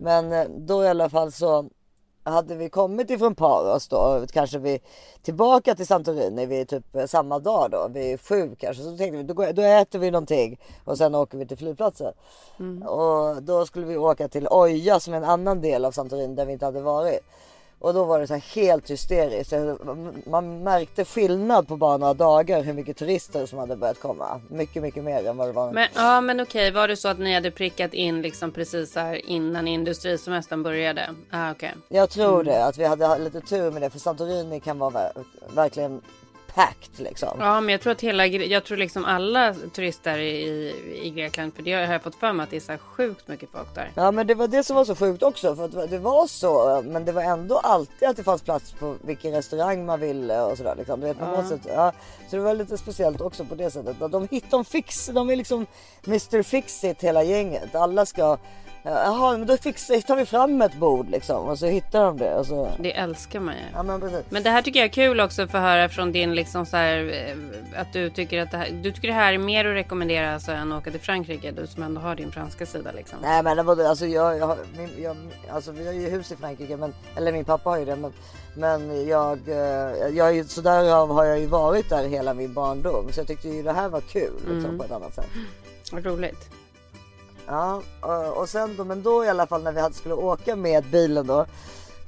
Men 0.01 0.31
eh, 0.31 0.45
då 0.57 0.83
i 0.83 0.87
alla 0.87 1.09
fall 1.09 1.31
så 1.31 1.69
hade 2.23 2.55
vi 2.55 2.69
kommit 2.69 3.09
ifrån 3.09 3.35
Paros 3.35 3.87
då, 3.87 4.25
kanske 4.31 4.59
vi 4.59 4.79
tillbaka 5.21 5.75
till 5.75 5.87
Santorini 5.87 6.45
vid 6.45 6.69
typ 6.69 6.95
eh, 6.95 7.05
samma 7.05 7.39
dag 7.39 7.71
då, 7.71 7.87
vid 7.87 8.21
sju 8.21 8.55
kanske. 8.59 8.83
Så 8.83 8.97
tänkte 8.97 9.17
vi 9.17 9.23
då, 9.23 9.33
går, 9.33 9.53
då 9.53 9.61
äter 9.61 9.99
vi 9.99 10.11
någonting 10.11 10.59
och 10.85 10.97
sen 10.97 11.15
åker 11.15 11.37
vi 11.37 11.45
till 11.45 11.57
flygplatsen. 11.57 12.13
Och 12.85 13.43
då 13.43 13.65
skulle 13.65 13.85
vi 13.85 13.97
åka 13.97 14.27
till 14.27 14.47
Oja 14.47 14.99
som 14.99 15.13
är 15.13 15.17
en 15.17 15.23
annan 15.23 15.61
del 15.61 15.85
av 15.85 15.91
Santorini 15.91 16.35
där 16.35 16.45
vi 16.45 16.53
inte 16.53 16.65
hade 16.65 16.81
varit. 16.81 17.19
Och 17.83 17.93
då 17.93 18.03
var 18.03 18.19
det 18.19 18.27
så 18.27 18.35
helt 18.35 18.89
hysteriskt. 18.89 19.53
Man 20.25 20.63
märkte 20.63 21.05
skillnad 21.05 21.67
på 21.67 21.75
bara 21.75 21.97
några 21.97 22.13
dagar 22.13 22.63
hur 22.63 22.73
mycket 22.73 22.97
turister 22.97 23.45
som 23.45 23.59
hade 23.59 23.75
börjat 23.75 23.99
komma. 23.99 24.41
Mycket, 24.49 24.81
mycket 24.81 25.03
mer 25.03 25.27
än 25.27 25.37
vad 25.37 25.47
det 25.47 25.51
var. 25.51 25.71
Men, 25.71 25.87
ja, 25.95 26.21
men 26.21 26.39
okej, 26.39 26.71
var 26.71 26.87
det 26.87 26.97
så 26.97 27.07
att 27.07 27.19
ni 27.19 27.33
hade 27.33 27.51
prickat 27.51 27.93
in 27.93 28.21
liksom 28.21 28.51
precis 28.51 28.95
här 28.95 29.29
innan 29.29 29.67
industrisemestern 29.67 30.63
började? 30.63 31.09
Ah, 31.31 31.51
okej. 31.51 31.73
Jag 31.89 32.09
tror 32.09 32.43
det, 32.43 32.65
att 32.65 32.77
vi 32.77 32.85
hade 32.85 33.17
lite 33.17 33.41
tur 33.41 33.71
med 33.71 33.81
det. 33.81 33.89
För 33.89 33.99
Santorini 33.99 34.59
kan 34.59 34.79
vara 34.79 34.89
ver- 34.91 35.23
verkligen 35.55 36.01
packed 36.55 36.99
liksom. 36.99 37.37
Ja, 37.39 37.61
men 37.61 37.71
jag 37.71 37.81
tror 37.81 37.91
att 37.93 38.01
hela, 38.01 38.25
jag 38.25 38.63
tror 38.63 38.77
liksom 38.77 39.05
alla 39.05 39.53
turister 39.73 40.17
i, 40.17 40.73
i 41.03 41.09
Grekland, 41.09 41.53
för 41.55 41.63
det 41.63 41.73
har 41.73 41.93
jag 41.93 42.03
fått 42.03 42.15
för 42.15 42.33
mig 42.33 42.43
att 42.43 42.49
det 42.49 42.55
är 42.55 42.59
så 42.59 42.77
sjukt 42.77 43.27
mycket 43.27 43.49
folk 43.51 43.75
där. 43.75 43.91
Ja 43.95 44.11
men 44.11 44.27
det 44.27 44.35
var 44.35 44.47
det 44.47 44.63
som 44.63 44.75
var 44.75 44.85
så 44.85 44.95
sjukt 44.95 45.23
också 45.23 45.55
för 45.55 45.65
att 45.65 45.89
det 45.89 45.97
var- 45.99 46.27
så 46.27 46.81
men 46.85 47.05
det 47.05 47.11
var 47.11 47.21
ändå 47.21 47.57
alltid 47.57 48.07
att 48.07 48.17
det 48.17 48.23
fanns 48.23 48.41
plats 48.41 48.71
på 48.71 48.95
vilken 49.01 49.31
restaurang 49.31 49.85
man 49.85 49.99
ville 49.99 50.41
och 50.41 50.57
sådär 50.57 50.75
liksom. 50.77 50.99
Du 50.99 51.07
vet, 51.07 51.19
på 51.19 51.25
något 51.25 51.47
sätt, 51.47 51.61
ja. 51.67 51.91
Så 52.29 52.35
det 52.35 52.41
var 52.41 52.53
lite 52.53 52.77
speciellt 52.77 53.21
också 53.21 53.45
på 53.45 53.55
det 53.55 53.71
sättet. 53.71 53.95
De 54.11 54.27
hit, 54.31 54.45
de 54.49 54.65
fix, 54.65 55.05
de 55.07 55.29
är 55.29 55.35
liksom 55.35 55.65
Mr 56.07 56.43
Fix-It 56.43 57.03
hela 57.03 57.23
gänget. 57.23 57.75
Alla 57.75 58.05
ska, 58.05 58.37
jaha 58.83 59.37
men 59.37 59.47
då 59.47 59.57
fixar, 59.57 60.01
tar 60.01 60.15
vi 60.15 60.25
fram 60.25 60.61
ett 60.61 60.75
bord 60.75 61.09
liksom 61.09 61.47
och 61.47 61.59
så 61.59 61.65
hittar 61.65 62.05
de 62.05 62.17
det 62.17 62.45
så. 62.45 62.69
Det 62.79 62.93
älskar 62.93 63.39
man 63.39 63.53
ju. 63.53 63.61
Ja 63.73 63.83
men 63.83 64.01
precis. 64.01 64.25
Men 64.29 64.43
det 64.43 64.49
här 64.49 64.61
tycker 64.61 64.79
jag 64.79 64.87
är 64.87 64.93
kul 64.93 65.19
också 65.19 65.47
för 65.47 65.57
att 65.57 65.63
höra 65.63 65.89
från 65.89 66.11
din 66.11 66.35
liksom 66.35 66.65
så 66.65 66.77
här 66.77 66.97
eh, 67.13 67.81
att 67.81 67.93
du 67.93 68.09
tycker 68.09 68.41
att 68.41 68.51
det 68.51 68.57
här, 68.57 68.69
du 68.83 68.91
tycker 68.91 69.07
det 69.07 69.13
här 69.13 69.33
är 69.33 69.37
mer 69.37 69.65
att 69.65 69.75
rekommendera 69.75 70.33
alltså 70.33 70.51
än 70.51 70.71
att 70.71 70.81
åka 70.81 70.91
till 70.91 70.99
Frankrike, 70.99 71.51
du 71.51 71.67
som 71.67 71.83
ändå 71.83 72.01
har 72.01 72.15
din 72.15 72.31
franska 72.31 72.65
sida 72.65 72.91
liksom. 72.91 73.19
Nej 73.21 73.43
men 73.43 73.57
det 73.57 73.63
var 73.63 73.75
det, 73.75 73.89
alltså 73.89 74.05
jag, 74.05 74.37
jag, 74.37 74.57
min, 74.77 74.89
jag, 75.03 75.17
alltså 75.49 75.71
vi 75.71 75.85
har 75.85 75.93
ju 75.93 76.09
hus 76.09 76.31
i 76.31 76.35
Frankrike 76.35 76.77
men, 76.77 76.93
eller 77.15 77.31
min 77.31 77.45
pappa 77.45 77.69
har 77.69 77.77
ju 77.77 77.85
det 77.85 77.95
men, 77.95 78.13
men 78.55 79.07
jag, 79.07 79.39
eh, 79.47 80.07
jag, 80.17 80.37
är 80.37 80.43
så 80.43 80.61
därav 80.61 81.11
har 81.11 81.25
jag 81.25 81.39
ju 81.39 81.45
varit 81.45 81.89
där 81.89 82.07
hela 82.07 82.33
min 82.33 82.53
barndom 82.53 83.11
så 83.11 83.19
jag 83.19 83.27
tyckte 83.27 83.49
ju 83.49 83.63
det 83.63 83.73
här 83.73 83.89
var 83.89 84.01
kul 84.01 84.33
liksom, 84.49 84.77
på 84.77 84.83
ett 84.83 84.91
annat 84.91 85.15
sätt. 85.15 85.27
Vad 85.91 86.05
roligt. 86.05 86.62
Ja 87.47 87.81
och, 88.01 88.37
och 88.37 88.49
sen 88.49 88.75
då, 88.77 88.83
men 88.83 89.03
då 89.03 89.25
i 89.25 89.29
alla 89.29 89.47
fall 89.47 89.63
när 89.63 89.71
vi 89.71 89.81
hade, 89.81 89.95
skulle 89.95 90.13
åka 90.15 90.55
med 90.55 90.83
bilen 90.91 91.27
då 91.27 91.45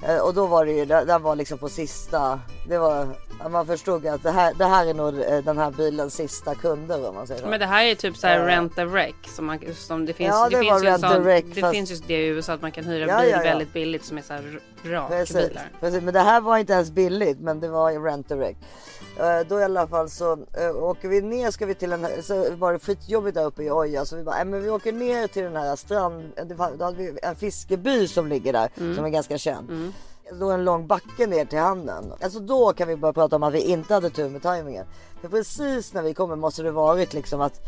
eh, 0.08 0.18
och 0.18 0.34
då 0.34 0.46
var 0.46 0.64
det 0.66 0.72
ju, 0.72 0.84
det 0.84 1.18
var 1.18 1.36
liksom 1.36 1.58
på 1.58 1.68
sista, 1.68 2.40
det 2.68 2.78
var, 2.78 3.08
man 3.50 3.66
förstod 3.66 4.06
att 4.06 4.22
det 4.22 4.30
här, 4.30 4.54
det 4.58 4.64
här 4.64 4.86
är 4.86 4.94
nog 4.94 5.20
eh, 5.22 5.38
den 5.44 5.58
här 5.58 5.70
bilens 5.70 6.14
sista 6.14 6.54
kunder 6.54 7.08
om 7.08 7.14
man 7.14 7.26
säger 7.26 7.40
så. 7.42 7.48
Men 7.48 7.60
det 7.60 7.66
här 7.66 7.84
är 7.84 7.94
typ 7.94 8.16
så 8.16 8.26
här 8.26 8.38
Ja. 8.38 8.46
rent 8.48 8.78
a 8.78 8.84
wreck 8.84 9.14
som, 9.36 9.46
man, 9.46 9.58
som 9.76 10.06
det 10.06 10.12
finns. 10.12 10.28
Ja, 10.34 10.48
det 10.48 10.56
det 10.56 10.62
finns 10.62 10.82
ju 10.82 10.86
rent 10.86 11.04
a 11.04 11.18
wreck, 11.18 11.44
det 11.54 11.60
fast- 11.60 11.74
finns 11.74 11.90
ju 11.92 11.96
det 12.06 12.14
i 12.14 12.26
USA 12.26 12.52
att 12.52 12.62
man 12.62 12.72
kan 12.72 12.84
hyra 12.84 13.06
Ja, 13.06 13.20
bil 13.20 13.30
ja, 13.30 13.36
ja. 13.36 13.42
väldigt 13.42 13.72
billigt 13.72 14.04
som 14.04 14.18
är 14.18 14.22
så 14.22 14.32
här 14.32 14.60
Precis, 14.82 15.36
rakbilar. 15.36 15.70
precis. 15.80 16.02
Men 16.02 16.14
det 16.14 16.20
här 16.20 16.40
var 16.40 16.58
inte 16.58 16.72
ens 16.72 16.90
billigt 16.90 17.40
men 17.40 17.60
det 17.60 17.68
var 17.68 18.04
rent 18.04 18.28
direct. 18.28 18.58
Eh, 18.60 19.05
Då 19.48 19.60
i 19.60 19.64
alla 19.64 19.86
fall 19.86 20.10
så 20.10 20.32
uh, 20.36 20.76
åker 20.82 21.08
vi 21.08 21.20
ner 21.20 21.50
ska 21.50 21.66
vi 21.66 21.74
till 21.74 21.92
en, 21.92 22.06
så 22.22 22.54
var 22.56 22.72
det 22.72 22.78
skitjobbigt 22.78 23.34
där 23.34 23.44
uppe 23.44 23.62
i 23.62 23.70
Oja 23.70 24.04
så 24.04 24.16
vi 24.16 24.22
bara, 24.22 24.36
"Nej, 24.36 24.44
men 24.44 24.62
vi 24.62 24.70
åker 24.70 24.92
ner 24.92 25.26
till 25.26 25.42
den 25.42 25.56
här 25.56 25.76
strand, 25.76 26.32
det 26.46 26.54
var, 26.54 26.70
då 26.78 26.84
hade 26.84 26.96
vi 26.96 27.18
en 27.22 27.36
fiskeby 27.36 28.08
som 28.08 28.26
ligger 28.26 28.52
där 28.52 28.68
som 28.96 29.04
är 29.04 29.08
ganska 29.08 29.38
känd. 29.38 29.92
Då 30.40 30.50
en 30.50 30.64
lång 30.64 30.86
backe 30.86 31.26
ner 31.26 31.44
till 31.44 31.58
hamnen. 31.58 32.12
Alltså 32.20 32.40
då 32.40 32.72
kan 32.72 32.88
vi 32.88 32.96
börja 32.96 33.12
prata 33.12 33.36
om 33.36 33.42
att 33.42 33.54
vi 33.54 33.60
inte 33.60 33.94
hade 33.94 34.10
tur 34.10 34.28
med 34.28 34.42
tajmingen. 34.42 34.86
För 35.20 35.28
precis 35.28 35.92
när 35.94 36.02
vi 36.02 36.14
kommer 36.14 36.36
måste 36.36 36.62
det 36.62 36.70
varit 36.70 37.14
liksom 37.14 37.40
att 37.40 37.60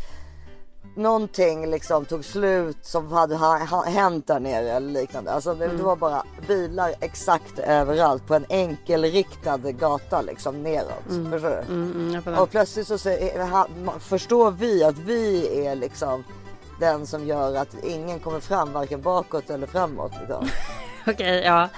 någonting 0.95 1.69
liksom 1.69 2.05
tog 2.05 2.25
slut 2.25 2.77
som 2.81 3.11
hade 3.11 3.35
ha, 3.35 3.65
ha, 3.65 3.83
hänt 3.83 4.27
där 4.27 4.39
nere 4.39 4.71
eller 4.71 4.91
liknande. 4.91 5.31
Alltså 5.31 5.53
det, 5.53 5.67
det 5.67 5.83
var 5.83 5.95
bara 5.95 6.23
bilar 6.47 6.93
exakt 6.99 7.59
överallt 7.59 8.27
på 8.27 8.35
en 8.35 8.45
enkelriktad 8.49 9.57
gata 9.57 10.21
liksom 10.21 10.63
neråt. 10.63 11.31
Förstår 11.31 11.49
du? 11.49 11.73
Mm, 11.73 12.21
mm. 12.25 12.39
Och 12.39 12.49
plötsligt 12.49 12.87
så 12.87 12.95
ma- 12.95 13.99
förstår 13.99 14.51
vi 14.51 14.83
att 14.83 14.97
vi 14.97 15.47
är 15.65 15.75
liksom 15.75 16.23
den 16.79 17.07
som 17.07 17.25
gör 17.27 17.55
att 17.55 17.83
ingen 17.83 18.19
kommer 18.19 18.39
fram 18.39 18.73
varken 18.73 19.01
bakåt 19.01 19.49
eller 19.49 19.67
framåt. 19.67 20.11
Liksom. 20.19 20.47
Okej, 21.07 21.41
ja. 21.45 21.69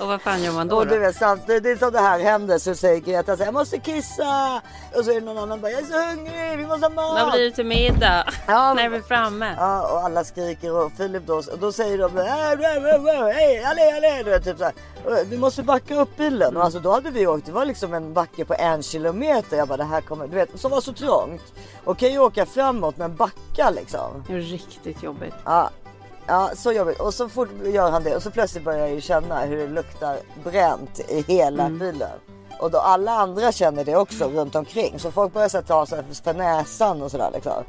Och 0.00 0.08
vad 0.08 0.22
fan 0.22 0.42
gör 0.42 0.52
man 0.52 0.68
då? 0.68 0.76
Och 0.76 0.86
du 0.86 0.98
vet 0.98 1.16
samtidigt 1.16 1.78
som 1.78 1.92
det 1.92 2.00
här 2.00 2.18
händer 2.20 2.58
så 2.58 2.74
säger 2.74 3.00
Greta 3.00 3.36
så 3.36 3.38
här, 3.38 3.44
jag 3.46 3.54
måste 3.54 3.78
kissa. 3.78 4.60
Och 4.96 5.04
så 5.04 5.10
är 5.10 5.14
det 5.14 5.20
någon 5.20 5.38
annan 5.38 5.60
bara 5.60 5.70
jag 5.72 5.80
är 5.80 5.84
så 5.84 6.08
hungrig, 6.08 6.58
vi 6.58 6.66
måste 6.66 6.86
ha 6.86 6.90
mat. 6.94 7.22
Vad 7.22 7.32
blir 7.32 7.44
det 7.44 7.50
till 7.50 7.66
middag? 7.66 8.24
Ja, 8.46 8.74
När 8.76 8.84
är 8.84 8.88
vi 8.88 9.02
framme? 9.02 9.54
Ja 9.58 9.92
och 9.92 9.98
alla 9.98 10.24
skriker 10.24 10.72
och 10.76 10.92
Filip 10.96 11.26
då, 11.26 11.34
och 11.34 11.58
då 11.60 11.72
säger 11.72 11.98
de 11.98 12.18
"Äh, 12.18 12.24
äh, 12.24 13.18
äh, 13.20 13.34
hej 13.34 13.64
allé 13.64 13.90
allé 13.96 14.22
du 14.22 14.30
vet, 14.30 14.44
typ 14.44 14.58
så 14.58 14.64
här. 14.64 14.72
Vi 15.24 15.38
måste 15.38 15.62
backa 15.62 16.00
upp 16.00 16.16
bilen 16.16 16.56
och 16.56 16.64
alltså 16.64 16.80
då 16.80 16.92
hade 16.92 17.10
vi 17.10 17.26
åkt, 17.26 17.46
det 17.46 17.52
var 17.52 17.64
liksom 17.64 17.94
en 17.94 18.12
backe 18.12 18.44
på 18.44 18.54
en 18.54 18.82
kilometer. 18.82 19.56
Jag 19.56 19.68
bara 19.68 19.76
det 19.76 19.84
här 19.84 20.00
kommer, 20.00 20.26
du 20.26 20.34
vet 20.34 20.60
som 20.60 20.70
var 20.70 20.80
så 20.80 20.92
trångt. 20.92 21.42
Okej 21.84 22.18
åka 22.18 22.46
framåt 22.46 22.96
men 22.96 23.16
backa 23.16 23.70
liksom. 23.70 24.24
Det 24.26 24.32
är 24.34 24.40
riktigt 24.40 25.02
jobbigt. 25.02 25.34
Ja, 25.44 25.70
ja 26.30 26.50
så 26.54 26.72
jobbigt. 26.72 27.00
Och 27.00 27.14
så 27.14 27.28
fort 27.28 27.48
gör 27.64 27.90
han 27.90 28.04
det 28.04 28.16
och 28.16 28.22
så 28.22 28.30
plötsligt 28.30 28.64
börjar 28.64 28.78
jag 28.78 28.90
ju 28.90 29.00
känna 29.00 29.40
hur 29.40 29.56
det 29.56 29.66
luktar 29.66 30.16
bränt 30.44 31.00
i 31.08 31.24
hela 31.28 31.70
bilen. 31.70 32.18
Och 32.60 32.70
då 32.70 32.78
alla 32.78 33.12
andra 33.12 33.52
känner 33.52 33.84
det 33.84 33.96
också 33.96 34.24
runt 34.24 34.54
omkring. 34.54 34.98
Så 34.98 35.10
folk 35.10 35.32
börjar 35.32 35.48
så 35.48 35.62
ta 35.62 35.86
sig 35.86 36.02
för 36.24 36.34
näsan 36.34 37.02
och 37.02 37.10
sådär 37.10 37.30
liksom. 37.34 37.64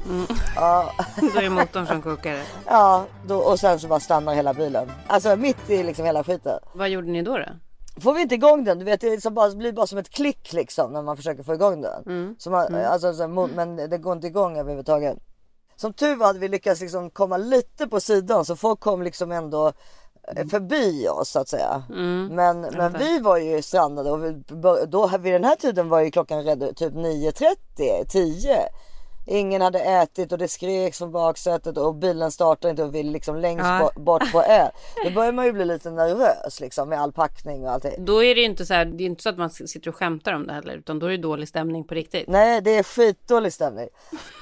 Ja, 0.56 0.92
Då 1.16 1.38
är 1.38 1.42
det 1.42 1.50
motorn 1.50 1.86
som 1.86 2.02
kokar. 2.02 2.38
ja 2.66 3.04
då, 3.26 3.36
och 3.38 3.60
sen 3.60 3.80
så 3.80 3.88
bara 3.88 4.00
stannar 4.00 4.34
hela 4.34 4.54
bilen. 4.54 4.92
Alltså 5.06 5.36
mitt 5.36 5.70
i 5.70 5.82
liksom 5.82 6.04
hela 6.04 6.24
skiten. 6.24 6.58
Vad 6.74 6.88
gjorde 6.88 7.10
ni 7.10 7.22
då? 7.22 7.38
då? 7.38 7.44
Får 8.00 8.14
vi 8.14 8.22
inte 8.22 8.34
igång 8.34 8.64
den, 8.64 8.78
du 8.78 8.84
vet 8.84 9.00
det 9.00 9.08
är 9.08 9.20
som 9.20 9.34
bara, 9.34 9.50
blir 9.50 9.72
bara 9.72 9.86
som 9.86 9.98
ett 9.98 10.10
klick 10.10 10.52
liksom 10.52 10.92
när 10.92 11.02
man 11.02 11.16
försöker 11.16 11.42
få 11.42 11.54
igång 11.54 11.80
den. 11.82 12.34
Så 12.38 12.50
man, 12.50 12.74
alltså, 12.74 13.12
så, 13.12 13.28
men 13.28 13.76
det 13.76 13.98
går 13.98 14.12
inte 14.12 14.26
igång 14.26 14.58
överhuvudtaget. 14.58 15.18
Som 15.82 15.92
tur 15.92 16.16
var 16.16 16.26
hade 16.26 16.38
vi 16.38 16.48
lyckats 16.48 16.80
liksom 16.80 17.10
komma 17.10 17.36
lite 17.36 17.88
på 17.88 18.00
sidan 18.00 18.44
så 18.44 18.56
folk 18.56 18.80
kom 18.80 19.02
liksom 19.02 19.32
ändå 19.32 19.72
eh, 20.36 20.46
förbi 20.46 21.08
oss 21.08 21.28
så 21.30 21.38
att 21.38 21.48
säga. 21.48 21.82
Mm. 21.90 22.26
Men, 22.26 22.60
men 22.60 22.92
vi 22.98 23.18
var 23.18 23.36
ju 23.36 23.62
strandade 23.62 24.10
och 24.10 24.24
vi, 24.24 24.42
då, 24.86 25.10
vid 25.20 25.32
den 25.32 25.44
här 25.44 25.56
tiden 25.56 25.88
var 25.88 26.00
ju 26.00 26.10
klockan 26.10 26.44
redan 26.44 26.74
typ 26.74 26.92
9.30, 26.92 28.04
10. 28.08 28.58
Ingen 29.26 29.62
hade 29.62 29.78
ätit 29.80 30.32
och 30.32 30.38
det 30.38 30.48
skreks 30.48 30.98
från 30.98 31.12
baksätet 31.12 31.76
och 31.78 31.94
bilen 31.94 32.30
startade 32.30 32.70
inte 32.70 32.84
och 32.84 32.94
vi 32.94 33.02
liksom 33.02 33.36
längst 33.36 33.64
Ja. 33.64 33.90
bo- 33.94 34.00
bort 34.02 34.32
på 34.32 34.42
ö. 34.42 34.68
Då 35.04 35.10
börjar 35.10 35.32
man 35.32 35.44
ju 35.44 35.52
bli 35.52 35.64
lite 35.64 35.90
nervös 35.90 36.60
liksom 36.60 36.88
med 36.88 37.00
all 37.00 37.12
packning 37.12 37.64
och 37.64 37.70
allting. 37.70 38.04
Då 38.04 38.24
är 38.24 38.34
det 38.34 38.40
ju 38.40 38.46
inte 38.46 38.66
så 38.66 38.74
här, 38.74 38.84
det 38.84 39.04
är 39.04 39.06
inte 39.06 39.22
så 39.22 39.28
att 39.28 39.38
man 39.38 39.50
sitter 39.50 39.88
och 39.88 39.96
skämtar 39.96 40.32
om 40.32 40.46
det 40.46 40.52
heller, 40.52 40.74
utan 40.74 40.98
då 40.98 41.06
är 41.06 41.10
det 41.10 41.16
dålig 41.16 41.48
stämning 41.48 41.84
på 41.84 41.94
riktigt. 41.94 42.28
Nej, 42.28 42.60
det 42.60 42.70
är 42.70 42.82
skitdålig 42.82 43.52
stämning. 43.52 43.88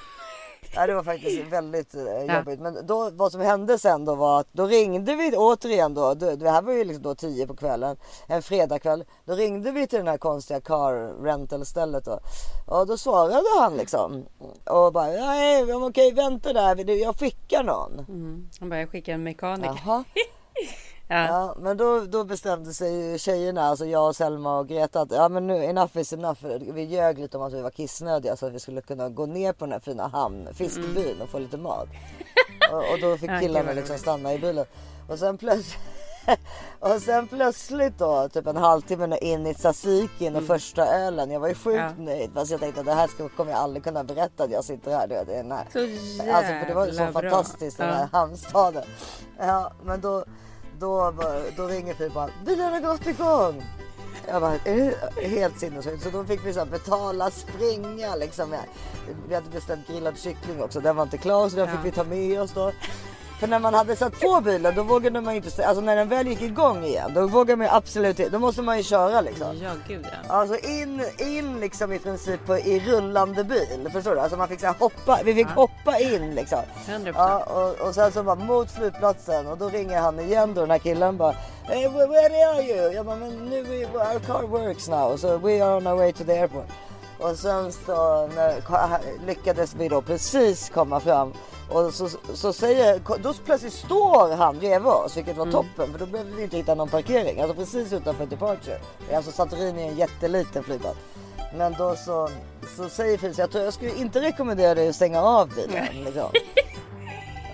Ja, 0.74 0.86
det 0.86 0.94
var 0.94 1.02
faktiskt 1.02 1.52
väldigt 1.52 1.94
eh, 1.94 2.36
jobbigt. 2.36 2.60
Men 2.60 2.86
då, 2.86 3.10
vad 3.10 3.32
som 3.32 3.40
hände 3.40 3.78
sen 3.78 4.04
då 4.04 4.14
var 4.14 4.40
att 4.40 4.48
då 4.52 4.66
ringde 4.66 5.16
vi 5.16 5.36
återigen 5.36 5.94
då. 5.94 6.14
Det, 6.14 6.50
här 6.50 6.62
var 6.62 6.72
ju 6.72 6.84
liksom 6.84 7.02
då 7.02 7.14
10 7.14 7.46
på 7.46 7.56
kvällen. 7.56 7.96
En 8.26 8.42
fredagkväll. 8.42 9.04
Då 9.24 9.34
ringde 9.34 9.70
vi 9.70 9.86
till 9.86 9.98
den 9.98 10.08
här 10.08 10.18
konstiga 10.18 10.60
car 10.60 11.22
rental 11.24 11.66
stället 11.66 12.04
då. 12.04 12.20
Och 12.66 12.86
då 12.86 12.96
svarade 12.96 13.48
han 13.60 13.76
liksom. 13.76 14.26
Och 14.64 14.92
bara 14.92 15.06
nej 15.06 15.74
okej 15.74 16.12
vänta 16.12 16.52
där. 16.52 16.90
Jag 16.90 17.16
skickar 17.16 17.64
någon. 17.64 17.98
Mm. 17.98 18.48
Han 18.60 18.68
bara, 18.68 18.80
jag 18.80 18.90
skickar 18.90 19.12
en 19.12 19.22
mekaniker. 19.22 19.80
Jaha. 19.86 20.04
Ja. 21.12 21.26
Ja, 21.26 21.54
men 21.58 21.76
då, 21.76 22.00
då 22.00 22.24
bestämde 22.24 22.74
sig 22.74 23.18
tjejerna, 23.18 23.62
alltså 23.62 23.86
jag, 23.86 24.14
Selma 24.14 24.58
och 24.58 24.68
Greta 24.68 25.00
att 25.00 25.10
ja 25.12 25.28
men 25.28 25.46
nu 25.46 25.64
enough 25.64 25.98
is 25.98 26.12
enough. 26.12 26.44
Vi 26.60 26.82
ljög 26.84 27.18
lite 27.18 27.36
om 27.36 27.42
att 27.42 27.52
vi 27.52 27.62
var 27.62 27.70
kissnödiga 27.70 28.36
så 28.36 28.46
att 28.46 28.52
vi 28.52 28.60
skulle 28.60 28.80
kunna 28.80 29.08
gå 29.08 29.26
ner 29.26 29.52
på 29.52 29.64
den 29.64 29.72
här 29.72 29.80
fina 29.80 30.08
hamn, 30.08 30.48
fiskbyn 30.54 31.20
och 31.22 31.28
få 31.28 31.38
lite 31.38 31.56
mat. 31.56 31.88
Och, 32.72 32.78
och 32.92 33.00
då 33.00 33.16
fick 33.16 33.40
killarna 33.40 33.72
liksom 33.72 33.98
stanna 33.98 34.34
i 34.34 34.38
bilen. 34.38 34.64
Och 35.08 35.18
sen 35.18 35.38
plötsligt 35.38 35.78
och 36.80 37.02
sen 37.02 37.28
plötsligt 37.28 37.98
då, 37.98 38.28
typ 38.28 38.46
en 38.46 38.56
halvtimme 38.56 39.18
in 39.18 39.46
i 39.46 39.54
tzatzikin 39.54 40.36
och 40.36 40.42
första 40.42 40.86
ölen. 40.86 41.30
Jag 41.30 41.40
var 41.40 41.48
ju 41.48 41.54
sjukt 41.54 41.78
Mm. 41.80 41.94
Ja. 41.98 42.04
nöjd. 42.04 42.30
Fast 42.34 42.50
jag 42.50 42.60
tänkte 42.60 42.80
att 42.80 42.86
det 42.86 42.92
här 42.94 43.06
ska, 43.08 43.28
kommer 43.28 43.50
jag 43.50 43.60
aldrig 43.60 43.84
kunna 43.84 44.04
berätta 44.04 44.44
att 44.44 44.50
jag 44.50 44.64
sitter 44.64 44.90
här. 44.90 45.06
Du 45.08 45.14
vet, 45.14 45.28
i 45.28 45.32
den 45.32 45.52
här. 45.52 45.66
Så 45.72 45.78
Alltså 46.32 46.52
för 46.52 46.66
det 46.66 46.74
var 46.74 46.86
ju 46.86 46.92
så 46.92 46.98
bra. 47.04 47.12
fantastiskt 47.12 47.78
den 47.78 47.88
här 47.88 48.08
Ja. 48.12 48.18
hamnstaden. 48.18 48.84
Ja 49.38 49.72
men 49.84 50.00
då, 50.00 50.24
då, 50.80 51.12
då 51.56 51.66
ringer 51.66 51.94
Filip 51.94 52.14
bara 52.14 52.30
bilen 52.46 52.72
har 52.72 52.80
gått 52.80 53.06
igång. 53.06 53.62
Jag 54.28 54.42
bara 54.42 54.56
helt 55.22 55.58
sinnessjukt. 55.58 56.02
Så 56.02 56.10
då 56.10 56.24
fick 56.24 56.46
vi 56.46 56.52
så 56.52 56.64
betala, 56.64 57.30
springa 57.30 58.14
liksom. 58.16 58.54
Vi 59.28 59.34
hade 59.34 59.50
beställt 59.50 59.86
grillad 59.88 60.18
kyckling 60.18 60.62
också. 60.62 60.80
Den 60.80 60.96
var 60.96 61.02
inte 61.02 61.18
klar 61.18 61.48
så 61.48 61.56
den 61.56 61.68
Ja. 61.68 61.76
fick 61.76 61.84
vi 61.92 61.96
ta 61.96 62.04
med 62.04 62.40
oss 62.42 62.52
då. 62.52 62.72
För 63.40 63.46
när 63.46 63.58
man 63.58 63.74
hade 63.74 63.96
satt 63.96 64.20
på 64.20 64.40
bilen 64.40 64.74
då 64.74 64.82
vågade 64.82 65.20
man 65.20 65.34
ju 65.34 65.40
inte, 65.40 65.66
alltså 65.66 65.80
när 65.80 65.96
den 65.96 66.08
väl 66.08 66.26
gick 66.26 66.42
igång 66.42 66.84
igen 66.84 67.10
då 67.14 67.26
vågar 67.26 67.56
man 67.56 67.66
ju 67.66 67.72
absolut 67.72 68.18
inte, 68.18 68.30
då 68.30 68.38
måste 68.38 68.62
man 68.62 68.76
ju 68.76 68.82
köra 68.82 69.20
liksom. 69.20 69.58
Ja, 69.62 69.70
gud 69.88 70.06
ja. 70.12 70.34
Alltså 70.34 70.58
in, 70.58 71.02
in 71.18 71.60
liksom 71.60 71.92
i 71.92 71.98
princip 71.98 72.46
på, 72.46 72.58
i 72.58 72.80
rullande 72.80 73.44
bil. 73.44 73.88
Förstår 73.92 74.14
du? 74.14 74.20
Alltså 74.20 74.36
man 74.36 74.48
fick 74.48 74.60
så 74.60 74.66
här 74.66 74.74
hoppa, 74.78 75.20
vi 75.24 75.34
fick 75.34 75.46
hoppa 75.46 75.98
in 75.98 76.34
liksom. 76.34 76.58
100%. 76.86 77.12
Ja, 77.16 77.42
och, 77.44 77.88
och 77.88 77.94
sen 77.94 78.12
så 78.12 78.22
bara 78.22 78.34
mot 78.34 78.70
flygplatsen 78.70 79.46
och 79.46 79.58
då 79.58 79.68
ringer 79.68 80.00
han 80.00 80.20
igen 80.20 80.54
då 80.54 80.60
den 80.60 80.70
här 80.70 80.78
killen 80.78 81.16
bara 81.16 81.34
hey, 81.62 81.88
where 81.88 82.46
are 82.46 82.62
you? 82.62 82.92
Jag 82.92 83.06
bara 83.06 83.16
men 83.16 83.30
nu 83.30 83.62
we, 83.62 83.86
our 83.86 84.18
car 84.18 84.46
works 84.46 84.88
now 84.88 85.16
so 85.16 85.38
we 85.38 85.64
are 85.64 85.76
on 85.76 85.86
our 85.86 85.96
way 85.96 86.12
to 86.12 86.24
the 86.24 86.32
airport. 86.32 86.68
Och 87.18 87.36
sen 87.36 87.72
så 87.72 88.26
när, 88.26 89.26
lyckades 89.26 89.74
vi 89.74 89.88
då 89.88 90.02
precis 90.02 90.70
komma 90.70 91.00
fram 91.00 91.32
och 91.70 91.94
så, 91.94 92.08
så 92.34 92.52
säger, 92.52 93.00
då 93.22 93.34
plötsligt 93.44 93.72
står 93.72 94.36
han 94.36 94.58
bredvid 94.58 94.92
oss 94.92 95.16
vilket 95.16 95.36
var 95.36 95.46
toppen 95.46 95.92
för 95.92 95.98
då 95.98 96.06
behövde 96.06 96.36
vi 96.36 96.42
inte 96.42 96.56
hitta 96.56 96.74
någon 96.74 96.88
parkering. 96.88 97.40
Alltså 97.40 97.56
precis 97.56 97.92
utanför 97.92 98.26
departure. 98.26 98.78
Alltså 99.14 99.32
Santorini 99.32 99.82
är 99.82 99.88
en 99.88 99.96
jätteliten 99.96 100.62
flygplats. 100.62 100.98
Men 101.54 101.72
då 101.78 101.96
så, 101.96 102.28
så 102.76 102.88
säger 102.88 103.18
Felicia, 103.18 103.42
jag 103.42 103.50
tror 103.50 103.64
jag 103.64 103.74
skulle 103.74 103.94
inte 103.94 104.20
rekommendera 104.20 104.74
dig 104.74 104.88
att 104.88 104.96
stänga 104.96 105.22
av 105.22 105.48
bilen. 105.54 106.04
Liksom. 106.04 106.30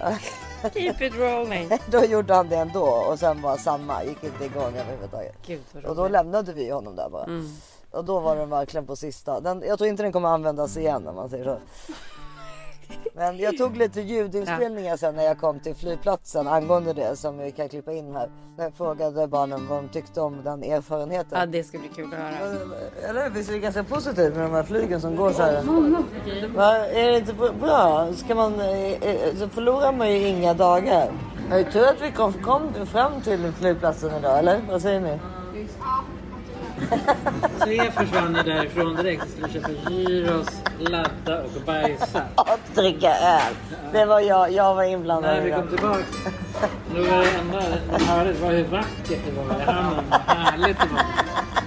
Keep 0.72 1.00
it 1.00 1.14
rolling. 1.14 1.70
Då 1.90 2.04
gjorde 2.04 2.34
han 2.34 2.48
det 2.48 2.56
ändå 2.56 2.84
och 2.84 3.18
sen 3.18 3.42
var 3.42 3.56
samma, 3.56 4.04
gick 4.04 4.24
inte 4.24 4.44
igång 4.44 4.76
överhuvudtaget. 4.76 5.34
Gud 5.46 5.62
Och 5.86 5.96
då 5.96 6.08
lämnade 6.08 6.52
vi 6.52 6.70
honom 6.70 6.96
där 6.96 7.08
bara. 7.08 7.24
Mm. 7.24 7.48
Och 7.90 8.04
då 8.04 8.20
var 8.20 8.36
den 8.36 8.50
verkligen 8.50 8.86
på 8.86 8.96
sista. 8.96 9.40
Den, 9.40 9.62
jag 9.66 9.78
tror 9.78 9.90
inte 9.90 10.02
den 10.02 10.12
kommer 10.12 10.28
användas 10.28 10.76
igen 10.76 11.08
om 11.08 11.16
man 11.16 11.30
säger 11.30 11.44
så. 11.44 11.58
Men 13.14 13.38
jag 13.38 13.58
tog 13.58 13.76
lite 13.76 14.00
ljudinspelningar 14.00 14.96
sen 14.96 15.14
när 15.14 15.22
jag 15.24 15.38
kom 15.38 15.60
till 15.60 15.74
flygplatsen 15.74 16.48
angående 16.48 16.92
det 16.92 17.16
som 17.16 17.38
vi 17.38 17.50
kan 17.50 17.68
klippa 17.68 17.92
in 17.92 18.14
här. 18.14 18.30
När 18.56 18.64
jag 18.64 18.74
frågade 18.74 19.28
barnen 19.28 19.66
vad 19.68 19.78
de 19.78 19.88
tyckte 19.88 20.20
om 20.20 20.42
den 20.44 20.62
erfarenheten. 20.62 21.38
Ja, 21.38 21.46
det 21.46 21.64
ska 21.64 21.78
bli 21.78 21.88
kul 21.88 22.14
att 22.14 22.18
höra. 22.18 22.58
Eller 23.08 23.30
visst 23.30 23.48
är 23.48 23.54
det 23.54 23.58
ganska 23.58 23.84
positivt 23.84 24.34
med 24.34 24.42
de 24.42 24.52
här 24.52 24.62
flygen 24.62 25.00
som 25.00 25.16
går 25.16 25.32
så 25.32 25.42
här? 25.42 25.62
Va, 26.54 26.76
är 26.76 27.10
det 27.10 27.18
inte 27.18 27.34
bra? 27.60 28.12
Ska 28.12 28.34
man, 28.34 28.60
eh, 28.60 28.92
eh, 28.92 29.34
så 29.38 29.48
förlorar 29.48 29.92
man 29.92 30.12
ju 30.12 30.28
inga 30.28 30.54
dagar. 30.54 31.12
Det 31.50 31.54
är 31.54 31.64
tur 31.64 31.84
att 31.88 32.02
vi 32.02 32.12
kom, 32.12 32.32
kom 32.32 32.86
fram 32.86 33.20
till 33.20 33.52
flygplatsen 33.52 34.10
idag, 34.18 34.38
eller? 34.38 34.60
Vad 34.68 34.82
säger 34.82 35.00
ni? 35.00 35.18
Tre 37.60 37.90
försvann 37.90 38.32
därifrån 38.32 38.96
direkt 38.96 39.22
och 39.22 39.28
skulle 39.30 39.48
köpa 39.48 39.90
gyros, 39.90 40.48
ladda 40.78 41.42
och 41.42 41.62
bajsa. 41.66 42.22
Att 42.34 42.74
dricka 42.74 43.08
öl. 43.10 43.54
Det 43.92 44.04
var 44.04 44.20
jag, 44.20 44.52
jag 44.52 44.74
var 44.74 44.84
inblandad 44.84 45.34
När 45.36 45.42
vi 45.42 45.50
det. 45.50 45.56
kom 45.56 45.68
tillbaks, 45.68 46.12
då 46.94 47.02
var 47.02 47.18
det 47.18 47.30
enda 47.30 47.62
vi 47.98 48.04
hörde 48.04 48.32
var 48.32 48.50
hur 48.52 48.64
vackert 48.64 49.20
det 49.26 49.32
var 49.42 49.60
i 49.60 49.62
hamnen. 49.64 50.04
Härligt 50.26 50.76
det 50.80 50.88
var. 50.94 51.02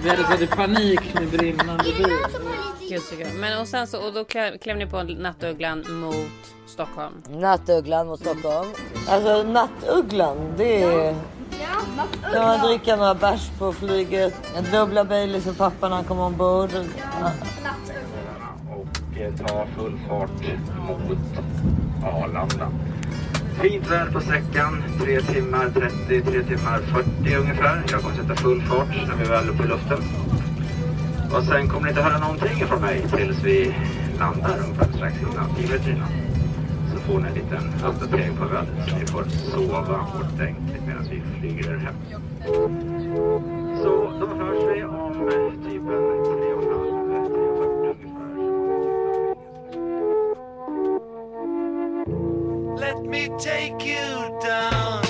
Vi 0.02 0.10
hade 0.10 0.22
fått 0.24 0.40
i 0.40 0.46
panik 0.46 1.14
med 1.14 1.28
brinnande 1.28 1.84
bil. 1.84 2.16
Gud 2.88 3.02
så 3.02 3.16
kul. 3.16 3.26
Men 3.40 3.60
och 3.60 3.68
sen 3.68 3.86
så, 3.86 4.06
och 4.06 4.12
då 4.12 4.24
klev, 4.24 4.58
klev 4.58 4.76
ni 4.76 4.86
på 4.86 5.02
nattugglan 5.02 5.84
mot 5.88 6.14
Stockholm. 6.66 7.22
Nattugglan 7.30 8.06
mot 8.06 8.20
Stockholm. 8.20 8.68
Alltså 9.08 9.42
nattugglan, 9.42 10.36
det 10.56 10.82
är... 10.82 11.14
Kan 12.32 12.42
man 12.42 12.66
dricka 12.66 12.96
några 12.96 13.14
bärs 13.14 13.50
på 13.58 13.72
flyget. 13.72 14.34
Dubbla 14.72 15.04
Baileys 15.04 15.44
för 15.44 15.52
pappa 15.52 15.88
när 15.88 15.96
han 15.96 16.04
kommer 16.04 16.22
ombord. 16.22 16.70
Ja. 16.72 17.30
och 18.70 19.18
eh, 19.20 19.34
ta 19.34 19.66
full 19.76 19.98
fart 20.08 20.42
mot 20.88 21.18
Arlanda. 22.04 22.68
Fint 23.60 23.90
väder 23.90 24.12
på 24.12 24.20
sträckan, 24.20 24.82
3 25.00 25.20
timmar 25.20 25.70
30, 26.08 26.30
3 26.30 26.42
timmar 26.42 26.78
40 26.78 27.34
ungefär. 27.36 27.82
Jag 27.90 28.00
kommer 28.02 28.16
sätta 28.16 28.34
full 28.34 28.62
fart 28.62 28.88
när 29.08 29.16
vi 29.16 29.24
väl 29.24 29.48
är 29.48 29.50
uppe 29.50 29.62
i 29.62 29.66
luften. 29.66 29.98
Och 31.34 31.44
sen 31.44 31.68
kommer 31.68 31.82
ni 31.82 31.88
inte 31.88 32.02
höra 32.02 32.18
någonting 32.18 32.66
från 32.66 32.80
mig 32.80 33.02
tills 33.16 33.42
vi 33.44 33.74
landar 34.18 34.58
ungefär 34.58 34.92
strax 34.96 35.14
innan, 35.20 35.54
10 35.56 35.66
minuter 35.66 35.90
innan. 35.90 36.29
Får 37.10 37.26
en 37.26 37.34
liten 37.34 37.74
uppdatering 37.86 38.36
på 38.36 38.44
vädret 38.44 38.88
så 38.88 38.96
ni 38.96 39.06
får 39.06 39.24
sova 39.24 39.80
ordentligt 40.14 40.86
medan 40.86 41.04
vi 41.10 41.22
flyger 41.38 41.70
er 41.70 41.76
hem. 41.76 41.94
Så 43.82 44.12
då 44.20 44.26
hörs 44.26 44.76
vi 44.76 44.84
om 44.84 45.28
eh, 45.28 45.50
typ 45.70 45.82
en 45.82 45.88
3,5, 45.88 46.70
3,40 47.26 47.84
eh, 47.84 47.90
ungefär. 47.90 48.30
Let 52.80 52.98
me 53.04 53.28
take 53.38 53.86
you 53.86 54.40
down, 54.42 55.09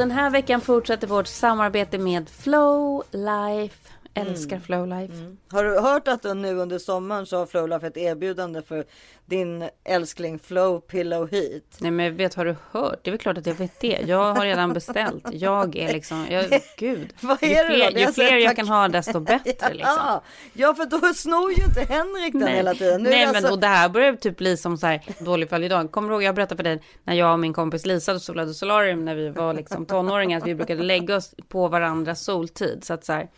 den 0.00 0.10
här 0.10 0.30
veckan 0.30 0.60
fortsätter 0.60 1.06
vårt 1.06 1.26
samarbete 1.26 1.98
med 1.98 2.28
Flow 2.28 3.02
Life. 3.10 3.76
Älskar 4.14 4.56
Mm. 4.56 4.62
Flow 4.66 4.86
Life. 4.86 5.12
Har 5.50 5.64
du 5.64 5.80
hört 5.80 6.08
att 6.08 6.24
nu 6.36 6.56
under 6.58 6.78
sommaren 6.78 7.26
så 7.26 7.36
har 7.38 7.46
Flowlife 7.46 7.86
ett 7.86 7.96
erbjudande 7.96 8.62
för 8.62 8.84
din 9.26 9.68
älskling 9.84 10.38
Flow 10.38 10.80
Pillow 10.80 11.30
Heat? 11.30 11.62
Nej 11.78 11.90
men 11.90 12.16
vet, 12.16 12.34
har 12.34 12.44
du 12.44 12.56
hört? 12.70 12.98
Det 13.02 13.10
är 13.10 13.12
väl 13.12 13.18
klart 13.20 13.38
att 13.38 13.46
jag 13.46 13.54
vet 13.54 13.80
det. 13.80 14.00
Jag 14.06 14.34
har 14.34 14.44
redan 14.44 14.72
beställt. 14.72 15.24
Jag 15.32 15.76
är 15.76 15.92
liksom, 15.92 16.26
jag, 16.30 16.44
gud. 16.78 17.12
Vad 17.20 17.42
ju 17.42 17.48
är 17.48 17.68
det 17.68 17.68
då? 17.68 17.74
fler, 17.74 17.90
Det 17.92 18.00
ju 18.00 18.06
är 18.06 18.12
fler 18.12 18.36
jag 18.36 18.56
kan 18.56 18.68
ha 18.68 18.88
desto 18.88 19.20
bättre 19.20 19.44
liksom. 19.74 19.76
Ja, 19.98 20.22
ja, 20.52 20.74
för 20.74 20.84
då 20.86 21.14
snor 21.14 21.52
ju 21.52 21.64
inte 21.64 21.80
Henrik 21.80 22.32
den 22.32 22.48
hela 22.48 22.74
tiden. 22.74 23.02
Nu 23.02 23.10
Nej 23.10 23.26
men 23.26 23.36
alltså- 23.36 23.52
och 23.52 23.58
det 23.60 23.66
här 23.66 23.88
börjar 23.88 24.12
typ 24.12 24.36
bli 24.36 24.56
som 24.56 24.76
så 24.78 24.86
här 24.86 25.02
dålig 25.24 25.48
fall 25.48 25.64
idag. 25.64 25.90
Kommer 25.92 26.08
du 26.08 26.14
ihåg 26.14 26.22
jag 26.22 26.34
berättade 26.34 26.56
för 26.56 26.64
dig 26.64 26.82
när 27.04 27.14
jag 27.14 27.32
och 27.32 27.38
min 27.38 27.52
kompis 27.52 27.86
Lisa 27.86 28.18
solade 28.18 28.54
solarium 28.54 29.04
när 29.04 29.14
vi 29.14 29.28
var 29.28 29.54
liksom 29.54 29.86
tonåringar 29.86 30.38
att 30.38 30.46
vi 30.46 30.54
brukade 30.54 30.82
lägga 30.82 31.16
oss 31.16 31.34
på 31.48 31.68
varandras 31.68 32.24
soltid 32.24 32.84
så 32.84 32.94
att 32.94 33.04
så 33.04 33.12
här 33.12 33.28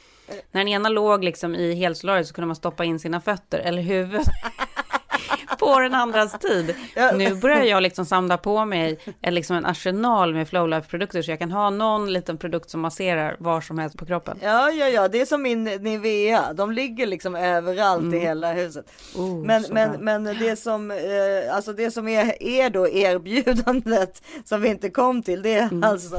När 0.52 0.60
den 0.60 0.68
ena 0.68 0.88
låg 0.88 1.24
liksom 1.24 1.54
i 1.54 1.74
helsolariet 1.74 2.26
så 2.28 2.34
kunde 2.34 2.46
man 2.46 2.56
stoppa 2.56 2.84
in 2.84 2.98
sina 2.98 3.20
fötter 3.20 3.58
eller 3.58 3.82
huvudet 3.82 4.26
på 5.58 5.80
den 5.80 5.94
andras 5.94 6.38
tid. 6.38 6.74
Nu 7.14 7.34
börjar 7.34 7.62
jag 7.64 7.82
liksom 7.82 8.06
samla 8.06 8.36
på 8.38 8.64
mig 8.64 8.98
en, 9.20 9.34
liksom 9.34 9.56
en 9.56 9.66
arsenal 9.66 10.34
med 10.34 10.48
Flowlife-produkter 10.48 11.22
så 11.22 11.30
jag 11.30 11.38
kan 11.38 11.50
ha 11.52 11.70
någon 11.70 12.12
liten 12.12 12.38
produkt 12.38 12.70
som 12.70 12.80
masserar 12.80 13.36
var 13.38 13.60
som 13.60 13.78
helst 13.78 13.98
på 13.98 14.06
kroppen. 14.06 14.38
Ja, 14.42 14.70
ja, 14.70 14.88
ja, 14.88 15.08
det 15.08 15.20
är 15.20 15.26
som 15.26 15.42
min 15.42 15.64
Nivea. 15.64 16.52
De 16.52 16.72
ligger 16.72 17.06
liksom 17.06 17.34
överallt 17.34 18.14
i 18.14 18.18
hela 18.18 18.52
huset. 18.52 18.86
Oh, 19.16 19.44
men, 19.44 19.64
men, 19.70 20.04
men 20.04 20.24
det 20.24 20.56
som, 20.58 20.90
eh, 20.90 21.54
alltså 21.54 21.72
det 21.72 21.90
som 21.90 22.08
är, 22.08 22.42
är 22.42 22.70
då 22.70 22.88
erbjudandet 22.88 24.22
som 24.44 24.60
vi 24.62 24.68
inte 24.68 24.90
kom 24.90 25.22
till, 25.22 25.42
det 25.42 25.54
är 25.54 25.62
Mm. 25.62 25.84
alltså 25.84 26.16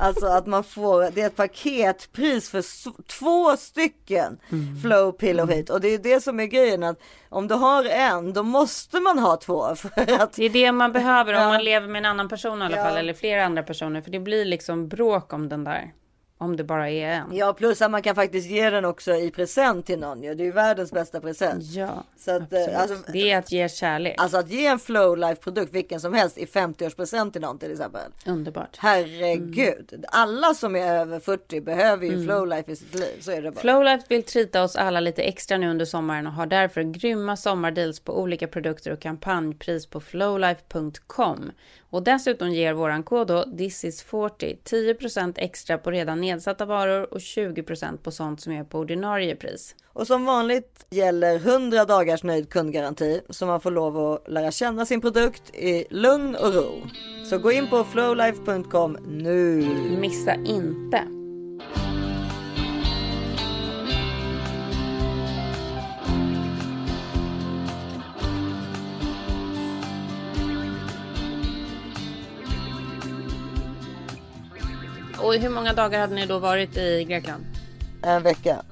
Alltså 0.00 0.26
att 0.26 0.46
man 0.46 0.64
får, 0.64 1.10
det 1.10 1.22
är 1.22 1.26
ett 1.26 1.36
paketpris 1.36 2.50
för 2.50 2.64
två 3.18 3.56
stycken 3.56 4.38
Mm. 4.52 4.80
Flow 4.82 5.12
Pillow 5.12 5.50
Hit 5.50 5.70
och 5.70 5.80
det 5.80 5.88
är 5.88 5.98
det 5.98 6.20
som 6.20 6.40
är 6.40 6.44
grejen 6.46 6.82
att 6.82 7.00
om 7.28 7.48
du 7.48 7.54
har 7.54 7.84
en 7.84 8.32
då 8.32 8.42
måste 8.42 9.00
man 9.00 9.18
ha 9.18 9.36
två 9.36 9.74
för 9.74 9.90
att 10.22 10.32
Det 10.32 10.44
är 10.44 10.50
det 10.50 10.72
man 10.72 10.92
behöver 10.92 11.34
om 11.34 11.40
Ja. 11.40 11.48
man 11.48 11.64
lever 11.64 11.88
med 11.88 11.98
en 11.98 12.06
annan 12.06 12.28
person 12.28 12.62
i 12.62 12.64
alla 12.64 12.76
Ja. 12.76 12.84
fall, 12.84 12.96
eller 12.96 13.14
flera 13.14 13.44
andra 13.44 13.62
personer, 13.62 14.00
för 14.00 14.10
det 14.10 14.20
blir 14.20 14.44
liksom 14.44 14.88
bråk 14.88 15.32
om 15.32 15.48
den 15.48 15.64
där. 15.64 15.92
Om 16.42 16.56
det 16.56 16.64
bara 16.64 16.90
är 16.90 17.06
en. 17.06 17.36
Ja 17.36 17.52
plus 17.52 17.82
att 17.82 17.90
man 17.90 18.02
kan 18.02 18.14
faktiskt 18.14 18.50
ge 18.50 18.70
den 18.70 18.84
också 18.84 19.14
i 19.14 19.30
present 19.30 19.86
till 19.86 19.98
någon 19.98 20.22
ju. 20.22 20.34
Det 20.34 20.42
är 20.42 20.44
ju 20.44 20.52
världens 20.52 20.92
bästa 20.92 21.20
present. 21.20 21.64
Ja, 21.64 22.04
Så 22.18 22.30
att, 22.36 22.52
eh, 22.52 22.80
alltså- 22.80 23.12
det 23.12 23.30
är 23.30 23.38
att 23.38 23.52
ge 23.52 23.68
kärlek. 23.68 24.14
Alltså 24.18 24.38
att 24.38 24.50
ge 24.50 24.66
en 24.66 24.78
Flowlife 24.78 25.34
produkt 25.42 25.74
vilken 25.74 26.00
som 26.00 26.14
helst 26.14 26.38
i 26.38 26.46
50-årspresent 26.46 27.32
till 27.32 27.40
någon 27.42 27.58
till 27.58 27.72
exempel. 27.72 28.00
Underbart. 28.26 28.76
Herregud. 28.78 30.04
Alla 30.08 30.54
som 30.54 30.76
är 30.76 30.94
över 30.98 31.20
40 31.20 31.60
behöver 31.60 32.06
Mm. 32.06 32.20
ju 32.20 32.26
Flowlife 32.26 32.72
i 32.72 32.76
sitt 32.76 32.94
liv. 32.94 33.20
Så 33.20 33.30
är 33.32 33.42
det 33.42 33.50
bara. 33.50 33.60
Flowlife 33.60 34.04
vill 34.08 34.22
trita 34.22 34.62
oss 34.62 34.76
alla 34.76 35.00
lite 35.00 35.22
extra 35.22 35.56
nu 35.58 35.70
under 35.70 35.84
sommaren 35.84 36.26
och 36.26 36.32
har 36.32 36.46
därför 36.46 36.82
grymma 36.82 37.36
sommardeals 37.36 38.00
på 38.00 38.20
olika 38.20 38.46
produkter 38.46 38.90
och 38.92 39.00
kampanjpris 39.00 39.86
på 39.86 40.00
flowlife.com. 40.00 41.52
Och 41.90 42.02
dessutom 42.02 42.50
ger 42.50 42.72
våran 42.72 43.02
kod 43.02 43.26
då 43.26 43.44
thisis40 43.44 44.58
10% 44.64 45.34
extra 45.36 45.78
på 45.78 45.90
redan 45.90 46.20
nedsatta 46.20 46.64
varor 46.64 47.14
och 47.14 47.18
20% 47.18 47.96
på 47.96 48.10
sånt 48.10 48.40
som 48.40 48.52
är 48.52 48.64
på 48.64 48.78
ordinarie 48.78 49.36
pris. 49.36 49.74
Och 49.92 50.06
som 50.06 50.24
vanligt 50.24 50.86
gäller 50.90 51.36
100 51.36 51.84
dagars 51.84 52.22
nöjd 52.22 52.50
kundgaranti. 52.50 53.20
Så 53.30 53.46
man 53.46 53.60
får 53.60 53.70
lov 53.70 53.98
att 53.98 54.28
lära 54.28 54.50
känna 54.50 54.86
sin 54.86 55.00
produkt 55.00 55.54
i 55.54 55.86
lugn 55.90 56.36
och 56.36 56.54
ro. 56.54 56.82
Så 57.30 57.38
gå 57.38 57.52
in 57.52 57.70
på 57.70 57.84
flowlife.com 57.84 58.98
nu. 59.08 59.66
Missa 60.00 60.34
inte. 60.34 61.19
Och 75.30 75.36
hur 75.36 75.48
många 75.48 75.72
dagar 75.72 76.00
hade 76.00 76.14
ni 76.14 76.26
då 76.26 76.38
varit 76.38 76.76
i 76.76 77.04
Grekland? 77.04 77.44
En 78.02 78.22
vecka. 78.22 78.62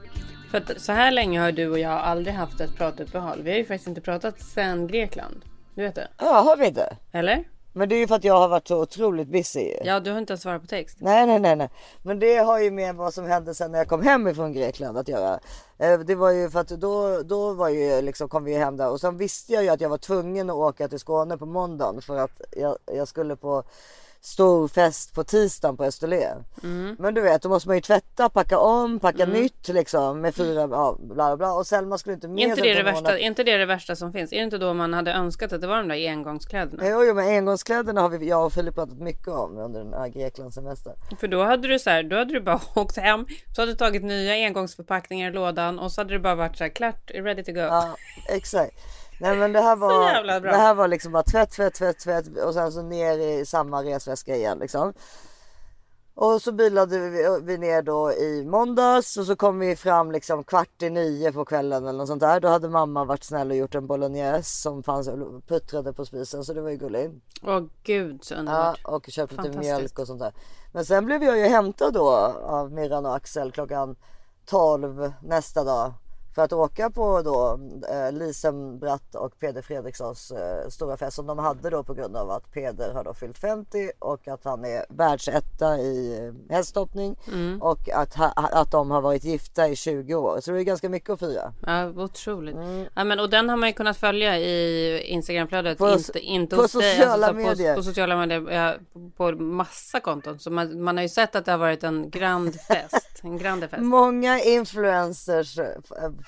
För 0.51 0.59
att 0.59 0.81
så 0.81 0.93
här 0.93 1.11
länge 1.11 1.41
har 1.41 1.53
du 1.53 1.69
och 1.71 1.79
jag 1.79 1.93
aldrig 1.93 2.35
haft 2.35 2.61
ett 2.61 2.77
pratuppehåll. 2.77 3.43
Vi 3.43 3.51
har 3.51 3.59
ju 3.59 3.65
faktiskt 3.65 3.89
inte 3.89 4.01
pratat 4.01 4.41
sen 4.41 4.87
Grekland. 4.87 5.45
Du 5.75 5.83
vet 5.83 5.95
det? 5.95 6.09
Ja, 6.19 6.41
har 6.41 6.57
vi 6.57 6.67
inte? 6.67 6.97
Eller? 7.13 7.45
Men 7.73 7.89
det 7.89 7.95
är 7.95 7.99
ju 7.99 8.07
för 8.07 8.15
att 8.15 8.25
jag 8.25 8.35
har 8.39 8.49
varit 8.49 8.69
så 8.69 8.81
otroligt 8.83 9.29
busy. 9.29 9.73
Ja, 9.85 10.01
du 10.01 10.11
har 10.11 10.19
inte 10.19 10.33
ens 10.33 10.43
svarat 10.43 10.61
på 10.61 10.67
text. 10.67 10.97
Nej, 11.01 11.27
nej, 11.27 11.39
nej, 11.41 11.57
nej. 11.57 11.71
Men 12.03 12.19
det 12.19 12.37
har 12.37 12.59
ju 12.61 12.71
med 12.71 12.95
vad 12.95 13.15
som 13.15 13.25
hände 13.27 13.55
sen 13.55 13.73
när 13.73 13.79
jag 13.79 13.89
kom 13.89 14.03
hem 14.03 14.29
ifrån 14.29 14.53
Grekland 14.53 14.99
att 14.99 15.09
göra. 15.09 15.41
Eh, 15.79 15.99
Det 15.99 16.15
var 16.15 16.31
ju 16.31 16.51
för 16.51 16.61
att 16.61 16.69
då, 16.69 17.23
då 17.23 17.53
var 17.53 17.69
ju 17.69 18.03
liksom 18.03 18.29
kom 18.29 18.45
vi 18.45 18.55
hem 18.55 18.77
där 18.77 18.91
och 18.91 19.01
sen 19.01 19.17
visste 19.17 19.53
jag 19.53 19.63
ju 19.63 19.69
att 19.69 19.81
jag 19.81 19.89
var 19.89 19.99
tvungen 19.99 20.51
att 20.51 20.57
åka 20.57 20.89
till 20.89 20.99
Skåne 20.99 21.39
på 21.39 21.47
måndagen 21.47 22.03
för 22.03 22.17
att 22.17 22.41
jag, 22.57 22.77
jag 22.87 23.09
skulle 23.09 23.37
på 23.37 23.65
stor 24.21 24.69
fest 24.69 25.15
på 25.15 25.25
tisdagen 25.25 25.77
på 25.77 25.85
Österlen. 25.85 26.45
Mm. 26.63 26.97
Men 26.99 27.15
du 27.15 27.21
vet, 27.21 27.43
då 27.43 27.49
måste 27.49 27.69
man 27.69 27.77
ju 27.77 27.81
tvätta, 27.81 28.29
packa 28.29 28.59
om, 28.59 29.01
packa 29.01 29.27
nytt 29.27 29.69
liksom 29.69 30.21
med 30.21 30.35
fyra, 30.35 30.61
ja, 30.71 30.97
bla 31.01 31.37
bla. 31.37 31.53
Och 31.53 31.67
Selma 31.67 31.99
skulle 31.99 32.15
inte 32.15 32.29
med 32.29 32.39
Är 32.39 32.49
inte, 32.49 32.63
det 32.63 32.75
det 32.75 32.83
värsta, 32.83 33.19
är 33.19 33.27
inte 33.27 33.45
det 33.45 33.57
det 33.57 33.67
värsta 33.67 33.97
som 33.97 34.13
finns? 34.13 34.33
Är 34.33 34.37
det 34.37 34.45
inte 34.45 34.59
då 34.59 34.75
man 34.75 34.95
hade 34.95 35.13
önskat 35.13 35.53
att 35.53 35.61
det 35.61 35.67
var 35.67 35.77
de 35.77 35.89
där 35.89 36.09
engångskläderna? 36.09 36.83
Jo, 36.87 37.05
jo, 37.05 37.15
men 37.15 37.29
engångskläderna 37.29 38.01
har 38.01 38.09
vi, 38.09 38.29
jag 38.29 38.47
och 38.47 38.53
Filip 38.53 38.75
pratat 38.75 38.99
mycket 38.99 39.29
om 39.29 39.59
under 39.59 39.85
den 39.85 39.93
här 39.93 40.09
Greklandssemestern. 40.09 40.95
För 41.21 41.29
då 41.29 41.45
hade 41.45 41.69
du 41.69 41.79
så 41.79 41.91
här, 41.91 42.03
då 42.03 42.17
hade 42.17 42.33
du 42.33 42.41
bara 42.41 42.61
åkt 42.75 42.97
hem, 42.97 43.27
så 43.55 43.63
hade 43.63 43.73
du 43.73 43.77
tagit 43.77 44.03
nya 44.03 44.47
engångsförpackningar 44.47 45.31
i 45.31 45.35
lådan 45.35 45.79
och 45.79 45.93
så 45.93 46.01
hade 46.01 46.15
det 46.15 46.21
bara 46.21 46.35
varit 46.35 46.57
så 46.57 46.65
här 46.65 46.71
klart, 46.71 47.11
ready 47.15 47.45
to 47.45 47.53
go. 47.53 47.61
Ja, 47.61 47.97
exakt. 48.29 48.75
Nej 49.21 49.37
men 49.37 49.53
det 49.53 49.61
här 49.61 49.77
var, 49.77 50.41
det 50.41 50.57
här 50.57 50.75
var 50.75 50.89
liksom 50.89 51.13
bara 51.13 51.23
tvätt, 51.23 51.51
tvätt, 51.51 51.75
tvätt, 51.75 51.99
tvätt 51.99 52.27
och 52.47 52.55
sen 52.55 52.73
så 52.73 52.83
ner 52.83 53.19
i 53.19 53.47
samma 53.47 53.83
resväska 53.83 54.37
igen 54.37 54.59
liksom. 54.59 54.93
Och 56.15 56.43
så 56.43 56.53
bilade 56.53 56.99
vi, 56.99 57.41
vi 57.43 57.59
ner 57.59 57.83
då 57.83 58.13
i 58.13 58.45
måndags 58.45 59.17
och 59.17 59.27
så 59.27 59.37
kom 59.37 59.59
vi 59.59 59.77
fram 59.77 60.13
liksom 60.13 60.45
kvart 60.45 60.83
i 60.83 60.91
nio 60.91 61.33
på 61.33 61.45
kvällen 61.45 61.87
eller 61.87 61.99
något 61.99 62.09
sånt 62.09 62.21
där. 62.21 62.41
Då 62.41 62.49
hade 62.49 62.69
mamma 62.69 63.05
varit 63.05 63.25
snäll 63.25 63.51
och 63.51 63.57
gjort 63.57 63.75
en 63.75 63.87
bolognese 63.87 64.61
som 64.61 64.83
fanns 64.83 65.11
puttrade 65.47 65.93
på 65.93 66.05
spisen 66.05 66.45
så 66.45 66.53
det 66.53 66.61
var 66.61 66.71
ju 66.71 66.77
gulligt. 66.77 67.15
Åh 67.43 67.63
gud 67.83 68.25
så 68.25 68.35
Ja, 68.35 68.39
underbart. 68.39 68.81
och 68.85 69.07
köpt 69.09 69.33
lite 69.33 69.59
mjölk 69.59 69.99
och 69.99 70.07
sånt 70.07 70.21
där. 70.21 70.33
Men 70.73 70.85
sen 70.85 71.05
blev 71.07 71.23
jag 71.23 71.39
ju 71.39 71.45
hämtad 71.45 71.95
då 71.95 72.09
av 72.43 72.73
Mirran 72.73 73.07
och 73.07 73.15
Axel 73.17 73.53
klockan 73.53 73.97
12 74.47 75.13
nästa 75.23 75.65
dag. 75.65 75.93
För 76.39 76.43
att 76.45 76.53
åka 76.53 76.91
på 76.91 77.23
då 77.23 77.61
eh, 77.91 78.13
Lisen 78.13 78.79
Bratt 78.79 79.15
och 79.15 79.39
Peder 79.41 79.63
Fredrikssons 79.63 80.31
eh, 80.31 80.69
stora 80.69 80.97
fest 80.97 81.17
som 81.17 81.27
de 81.27 81.39
hade 81.39 81.71
då 81.71 81.83
på 81.85 81.95
grund 81.95 82.17
av 82.17 82.31
att 82.31 82.53
Peder 82.53 82.95
har 82.95 83.05
då 83.05 83.15
fyllt 83.15 83.39
50 83.39 83.91
och 83.99 84.29
att 84.29 84.45
han 84.45 84.65
är 84.65 84.85
världsetta 84.89 85.79
i 85.79 86.19
eh, 86.51 86.55
hästhoppning 86.57 87.17
Mm. 87.33 87.63
och 87.63 87.89
att, 87.95 88.15
ha, 88.15 88.27
att 88.37 88.71
de 88.73 88.91
har 88.91 89.01
varit 89.01 89.25
gifta 89.25 89.69
i 89.69 89.77
20 89.77 90.15
år. 90.15 90.41
Så 90.41 90.51
det 90.51 90.61
är 90.61 90.63
ganska 90.63 90.89
mycket 90.89 91.11
att 91.11 91.21
fira. 91.21 91.53
Ja, 91.67 91.87
otroligt. 91.89 92.55
Mm. 92.57 92.87
Ja, 92.95 93.05
men, 93.05 93.21
och 93.21 93.31
den 93.31 93.49
har 93.49 93.57
man 93.57 93.69
ju 93.69 93.73
kunnat 93.73 93.97
följa 93.97 94.39
i 94.39 94.99
Instagramflödet. 95.07 95.79
På- 95.79 95.91
inte 95.91 96.19
inte 96.21 96.57
på 96.57 96.63
dig, 96.63 96.69
sociala 96.69 97.27
så 97.29 97.35
medier. 97.35 97.75
På, 97.75 97.79
på 97.79 97.83
sociala 97.83 98.17
medier. 98.17 98.51
Ja, 98.51 98.75
på, 98.95 99.11
på 99.37 99.43
massa 99.43 100.01
konton. 100.01 100.39
Så 100.39 100.51
man, 100.51 100.83
man 100.83 100.97
har 100.97 101.03
ju 101.03 101.09
sett 101.09 101.37
att 101.37 101.45
det 101.45 101.51
har 101.51 101.59
varit 101.59 101.85
en 101.85 102.11
grand 102.11 102.55
fest. 102.69 103.18
En 103.23 103.39
grande 103.39 103.69
fest. 103.69 103.83
Många 103.83 104.41
influencers 104.41 105.59
eh, 105.59 105.67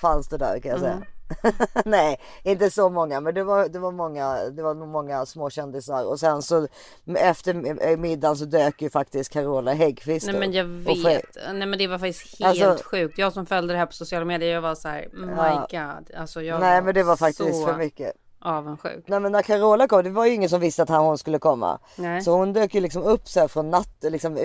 fanns 0.01 0.27
det 0.27 0.37
där 0.37 0.59
kan 0.59 0.71
jag 0.71 0.79
säga. 0.79 1.01
Nej, 1.85 2.19
inte 2.43 2.71
så 2.71 2.89
många, 2.89 3.19
men 3.21 3.33
det 3.33 3.43
var, 3.43 3.67
det 3.69 3.79
var 3.79 3.91
många. 3.91 4.37
Det 4.49 4.63
var 4.63 4.73
många 4.75 5.25
småkändisar 5.25 6.05
och 6.05 6.19
sen 6.19 6.41
så 6.41 6.67
efter 7.15 7.97
middagen 7.97 8.35
så 8.37 8.45
dök 8.45 8.81
ju 8.81 8.89
faktiskt 8.89 9.33
Carola 9.33 9.73
Häggkvist 9.73 10.25
Nej 10.27 10.39
men 10.39 10.51
jag 10.53 10.65
vet. 10.65 11.37
Nej 11.53 11.67
men 11.67 11.79
det 11.79 11.87
var 11.87 11.97
faktiskt 11.97 12.39
helt 12.39 12.61
Alltså- 12.63 12.83
sjukt. 12.89 13.17
Jag 13.17 13.33
som 13.33 13.45
följde 13.45 13.73
det 13.73 13.77
här 13.77 13.85
på 13.85 13.93
sociala 13.93 14.25
medier. 14.25 14.53
Jag 14.53 14.61
var 14.61 14.75
så 14.75 14.87
här. 14.87 15.09
My 15.13 15.31
Ja. 15.37 15.67
god. 15.71 16.15
Alltså 16.17 16.41
jag 16.41 16.59
Nej 16.59 16.81
men 16.81 16.93
det 16.93 17.03
var 17.03 17.15
faktiskt 17.15 17.55
så 17.61 17.65
för 17.67 17.77
mycket. 17.77 18.11
Avundsjuk. 18.41 19.03
Nej 19.07 19.19
men 19.19 19.31
när 19.31 19.41
Carola 19.41 19.87
kom, 19.87 20.03
det 20.03 20.09
var 20.09 20.25
ju 20.25 20.33
ingen 20.33 20.49
som 20.49 20.59
visste 20.61 20.83
att 20.83 20.89
han, 20.89 21.05
hon 21.05 21.17
skulle 21.17 21.39
komma. 21.39 21.79
Nej. 21.95 22.21
Så 22.21 22.31
hon 22.31 22.53
dök 22.53 22.75
ju 22.75 22.81
liksom 22.81 23.03
upp 23.03 23.27
så 23.27 23.39
här 23.39 23.47
från 23.47 23.69
natt, 23.69 23.95
liksom, 24.01 24.35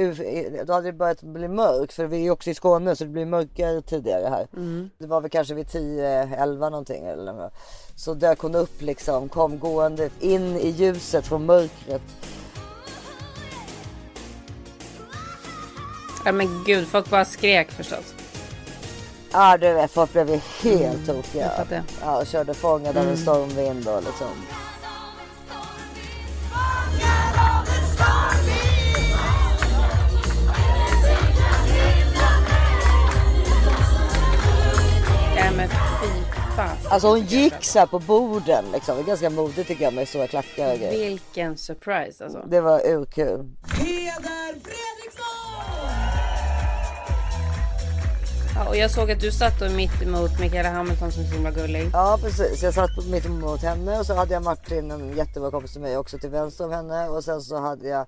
då 0.67 0.73
hade 0.73 0.89
det 0.89 0.93
börjat 0.93 1.23
bli 1.23 1.49
mörkt 1.49 1.93
för 1.93 2.07
vi 2.07 2.17
är 2.17 2.23
ju 2.23 2.31
också 2.31 2.51
i 2.51 2.55
Skåne 2.55 2.97
så 2.97 3.05
det 3.05 3.11
blir 3.11 3.27
mörkare 3.27 3.83
tidigare 3.83 4.29
här. 4.29 4.49
Mm. 4.53 4.91
Det 4.99 5.07
var 5.07 5.21
väl 5.21 5.31
kanske 5.31 5.55
vid 5.55 5.67
10-11 5.67 6.71
någonting 6.71 7.05
eller. 7.05 7.51
Så 7.97 8.15
dök 8.15 8.39
hon 8.39 8.55
upp 8.55 8.83
liksom, 8.83 9.29
kom 9.29 9.59
gående 9.59 10.11
in 10.21 10.57
i 10.57 10.69
ljuset 10.69 11.27
från 11.27 11.47
mörkret. 11.47 12.03
Ja 16.25 16.33
men 16.33 16.65
gud, 16.67 16.87
folk 16.87 17.11
bara 17.11 17.25
skrek 17.25 17.71
förstås. 17.71 18.16
Ja 19.37 19.57
du 19.57 19.73
vet, 19.73 19.91
folk 19.91 20.13
blev 20.13 20.31
ju 20.31 20.41
helt 20.63 21.07
tokiga. 21.07 21.45
Mm, 21.45 21.57
fattar. 21.57 21.83
Ja, 22.01 22.21
och 22.21 22.27
körde 22.27 22.55
fångad 22.55 22.97
av 22.97 23.09
en 23.09 23.17
stormvind 23.17 23.89
och 23.89 24.03
liksom. 24.03 24.27
Ja 35.37 35.51
men 35.57 35.69
fan. 36.57 36.77
Alltså 36.91 37.09
hon 37.09 37.21
gick 37.21 37.65
så 37.65 37.79
här 37.79 37.87
på 37.87 37.99
borden 37.99 38.65
liksom. 38.73 38.97
Det 38.97 39.03
ganska 39.03 39.31
modigt 39.31 39.69
tycker 39.69 39.85
jag 39.85 39.95
med 39.95 40.09
stora 40.09 40.27
klackar 40.27 40.73
och 40.73 40.79
grejer. 40.79 41.09
Vilken 41.09 41.57
surprise 41.57 42.25
alltså. 42.25 42.45
Det 42.47 42.61
var 42.61 42.87
urkul. 42.87 43.51
Ja, 48.59 48.69
och 48.69 48.77
jag 48.77 48.91
såg 48.91 49.11
att 49.11 49.21
du 49.21 49.31
satt 49.33 49.61
då 49.61 49.69
mitt 49.71 50.03
emot 50.03 50.31
Mikaela 50.41 50.71
Hamilton 50.71 51.13
som 51.13 51.23
är 51.23 51.27
så 51.27 51.35
himla 51.35 51.51
gullig. 51.51 51.91
Ja 51.93 52.19
precis, 52.23 52.63
jag 52.63 52.75
satt 52.75 52.91
mitt 53.11 53.27
emot 53.27 53.63
henne 53.63 53.99
och 53.99 54.07
så 54.07 54.15
hade 54.15 54.35
jag 54.35 54.43
Martin, 54.43 54.91
en 54.91 55.17
jättebra 55.17 55.51
kompis 55.51 55.73
till 55.73 55.81
mig 55.81 55.97
också 55.97 56.19
till 56.19 56.31
vänster 56.31 56.65
om 56.65 56.71
henne 56.73 57.09
och 57.09 57.25
sen 57.25 57.41
så 57.41 57.57
hade 57.61 57.89
jag, 57.89 58.07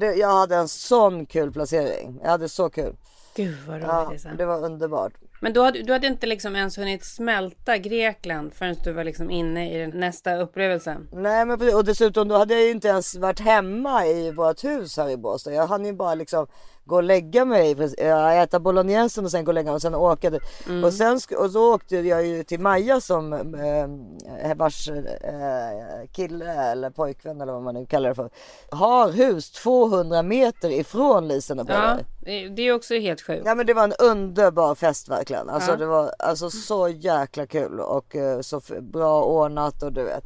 det- 0.00 0.14
jag 0.14 0.28
hade 0.32 0.56
en 0.56 0.68
sån 0.68 1.26
kul 1.26 1.52
placering. 1.52 2.20
Jag 2.22 2.30
hade 2.30 2.48
så 2.48 2.70
kul. 2.70 2.96
Gud 3.34 3.56
vad 3.66 3.76
roligt 3.76 3.86
Ja, 3.88 4.10
Lisa. 4.12 4.28
det 4.38 4.44
var 4.46 4.64
underbart. 4.64 5.12
Men 5.42 5.52
du 5.52 5.60
hade, 5.60 5.82
du 5.82 5.92
hade 5.92 6.06
inte 6.06 6.26
liksom 6.26 6.56
ens 6.56 6.78
hunnit 6.78 7.04
smälta 7.04 7.78
Grekland 7.78 8.54
förrän 8.54 8.76
du 8.84 8.92
var 8.92 9.04
liksom 9.04 9.30
inne 9.30 9.74
i 9.74 9.78
den 9.78 9.90
nästa 10.00 10.36
upplevelse. 10.36 10.96
Nej 11.12 11.46
men 11.46 11.74
och 11.74 11.84
dessutom 11.84 12.28
då 12.28 12.36
hade 12.38 12.54
jag 12.54 12.62
ju 12.62 12.70
inte 12.70 12.88
ens 12.88 13.16
varit 13.16 13.40
hemma 13.40 14.06
i 14.06 14.30
vårt 14.30 14.64
hus 14.64 14.96
här 14.96 15.08
i 15.10 15.16
Båstad. 15.16 15.52
Jag 15.52 15.66
hann 15.66 15.84
ju 15.84 15.92
bara 15.92 16.14
liksom 16.14 16.46
gå 16.84 16.96
och 16.96 17.02
lägga 17.02 17.44
mig, 17.44 17.76
ja, 17.98 18.32
äta 18.32 18.60
bolognesen 18.60 19.24
och 19.24 19.30
sen 19.30 19.44
gå 19.44 19.50
och 19.50 19.54
lägga 19.54 19.66
mig 19.70 19.74
och 19.74 19.82
sen 19.82 19.94
åka. 19.94 20.30
dit. 20.30 20.42
Och 20.84 20.92
sen 20.92 21.20
och 21.38 21.50
så 21.50 21.74
åkte 21.74 21.96
jag 21.96 22.26
ju 22.26 22.42
till 22.44 22.60
Maja 22.60 23.00
som 23.00 23.32
eh, 23.32 24.54
vars 24.56 24.88
eh, 24.88 26.08
kille 26.12 26.52
eller 26.72 26.90
pojkvän 26.90 27.40
eller 27.40 27.52
vad 27.52 27.62
man 27.62 27.74
nu 27.74 27.86
kallar 27.86 28.08
det 28.08 28.14
för. 28.14 28.30
Har 28.70 29.10
hus 29.10 29.50
200 29.50 30.22
meter 30.22 30.70
ifrån 30.70 31.28
Lisen 31.28 31.58
och 31.60 31.66
Ja, 31.70 31.98
Pelle. 32.24 32.48
det 32.48 32.62
är 32.62 32.72
också 32.74 32.94
helt 32.94 33.20
sjukt. 33.20 33.42
Ja 33.46 33.54
men 33.54 33.66
det 33.66 33.74
var 33.74 33.84
en 33.84 33.92
underbar 33.98 34.74
fest 34.74 35.08
verkligen. 35.08 35.48
Alltså 35.48 35.70
Ja. 35.70 35.76
det 35.76 35.86
var 35.86 36.14
alltså 36.18 36.50
så 36.50 36.88
jäkla 36.88 37.46
kul 37.46 37.80
och 37.80 38.16
eh, 38.16 38.40
så 38.40 38.60
bra 38.80 39.22
ordnat 39.24 39.82
och 39.82 39.92
du 39.92 40.02
vet. 40.04 40.24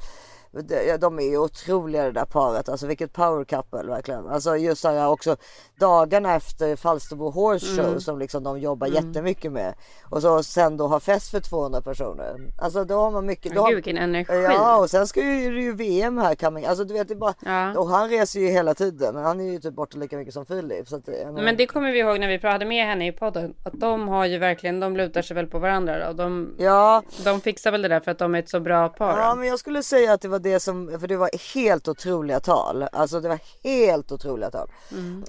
De 1.00 1.18
är 1.18 1.22
ju 1.30 1.38
otroliga 1.38 2.04
det 2.04 2.12
där 2.12 2.24
paret. 2.24 2.68
Alltså 2.68 2.86
vilket 2.86 3.12
power 3.12 3.44
couple 3.44 3.82
verkligen. 3.82 4.28
Alltså 4.28 4.56
just 4.56 4.80
så 4.82 4.88
här 4.88 5.08
också 5.08 5.36
dagarna 5.80 6.34
efter 6.34 6.76
Falsterbo 6.76 7.30
Horse 7.30 7.66
Show 7.66 7.84
Mm. 7.88 8.00
som 8.00 8.18
liksom 8.18 8.42
de 8.42 8.58
jobbar 8.60 8.86
jättemycket 8.86 9.52
med. 9.52 9.74
Och 10.10 10.22
så 10.22 10.42
sen 10.42 10.76
då 10.76 10.86
ha 10.86 11.00
fest 11.00 11.30
för 11.30 11.40
200 11.40 11.80
personer. 11.80 12.36
Alltså 12.58 12.84
då 12.84 12.94
har 12.94 13.10
man 13.10 13.26
mycket. 13.26 13.54
Då 13.54 13.60
har, 13.60 13.68
Gud 13.68 13.74
vilken 13.76 13.98
energi. 13.98 14.42
Ja 14.42 14.76
och 14.76 14.90
sen 14.90 15.06
ska 15.06 15.20
ju, 15.20 15.54
det 15.54 15.60
ju 15.62 15.72
VM 15.74 16.18
här 16.18 16.34
coming. 16.34 16.64
Alltså 16.66 16.84
du 16.84 16.94
vet 16.94 17.08
det 17.08 17.14
bara. 17.14 17.34
Ja. 17.44 17.78
Och 17.78 17.86
han 17.88 18.08
reser 18.08 18.40
ju 18.40 18.46
hela 18.46 18.74
tiden. 18.74 19.16
Han 19.16 19.40
är 19.40 19.44
ju 19.52 19.58
typ 19.58 19.74
borta 19.74 19.98
lika 19.98 20.16
mycket 20.16 20.34
som 20.34 20.46
Filip. 20.46 20.88
Så 20.88 20.96
att, 20.96 21.06
menar- 21.06 21.42
Men 21.42 21.56
det 21.56 21.66
kommer 21.66 21.92
vi 21.92 21.98
ihåg 21.98 22.20
när 22.20 22.28
vi 22.28 22.38
pratade 22.38 22.64
med 22.66 22.86
henne 22.86 23.06
i 23.08 23.12
podden. 23.12 23.54
Att 23.64 23.72
de 23.80 24.08
har 24.08 24.24
ju 24.26 24.38
verkligen, 24.38 24.80
de 24.80 24.96
lutar 24.96 25.22
sig 25.22 25.34
väl 25.34 25.46
på 25.46 25.58
varandra 25.58 25.98
då. 26.04 26.06
Och 26.10 26.16
de, 26.16 26.54
Ja. 26.58 27.02
de 27.24 27.40
fixar 27.40 27.70
väl 27.72 27.82
det 27.82 27.88
där 27.88 28.00
för 28.00 28.10
att 28.10 28.18
de 28.18 28.34
är 28.34 28.38
ett 28.38 28.48
så 28.48 28.60
bra 28.60 28.88
par. 28.88 29.18
Ja 29.18 29.30
då. 29.30 29.34
men 29.36 29.48
jag 29.48 29.58
skulle 29.58 29.82
säga 29.82 30.12
att 30.12 30.20
det 30.20 30.28
var 30.28 30.38
det 30.44 30.60
som, 30.60 31.00
för 31.00 31.06
det 31.06 31.16
var 31.16 31.54
helt 31.54 31.88
otroliga 31.88 32.40
tal. 32.40 32.82
Alltså 32.82 33.20
det 33.20 33.28
var 33.28 33.40
helt 33.62 34.12
otroliga 34.12 34.50
tal. 34.50 34.68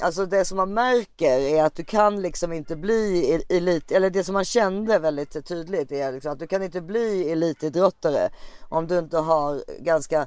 Alltså 0.01 0.25
det 0.25 0.45
som 0.45 0.57
man 0.57 0.73
märker 0.73 1.39
är 1.39 1.63
att 1.63 1.75
du 1.75 1.83
kan 1.83 2.21
liksom 2.21 2.53
inte 2.53 2.75
bli 2.75 3.33
elit, 3.49 3.91
eller 3.91 4.09
det 4.09 4.23
som 4.23 4.33
man 4.33 4.45
kände 4.45 4.99
väldigt 4.99 5.45
tydligt 5.47 5.91
är 5.91 6.11
liksom 6.11 6.31
att 6.31 6.39
du 6.39 6.47
kan 6.47 6.63
inte 6.63 6.81
bli 6.81 7.31
elitidrottare 7.31 8.29
om 8.69 8.87
du 8.87 8.99
inte 8.99 9.17
har 9.17 9.63
ganska 9.79 10.21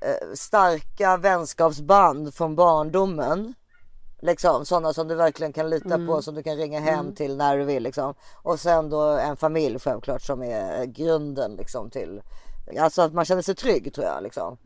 eh, 0.00 0.34
starka 0.34 1.16
vänskapsband 1.16 2.34
från 2.34 2.56
barndomen. 2.56 3.54
Liksom 4.20 4.66
sådana 4.66 4.92
som 4.92 5.08
du 5.08 5.14
verkligen 5.14 5.52
kan 5.52 5.70
lita 5.70 6.06
på 6.06 6.22
som 6.22 6.34
du 6.34 6.42
kan 6.42 6.56
ringa 6.56 6.80
hem 6.80 7.14
till 7.14 7.36
när 7.36 7.58
du 7.58 7.64
vill 7.64 7.82
liksom. 7.82 8.14
Och 8.42 8.60
sen 8.60 8.90
då 8.90 9.00
en 9.00 9.36
familj 9.36 9.78
självklart 9.78 10.22
som 10.22 10.42
är 10.42 10.84
grunden 10.84 11.54
liksom 11.54 11.90
till 11.90 12.22
Alltså 12.80 13.02
att 13.02 13.12
man 13.14 13.24
känner 13.24 13.42
sig 13.42 13.54
trygg 13.54 13.94
tror 13.94 14.06
jag 14.06 14.22
liksom. 14.22 14.58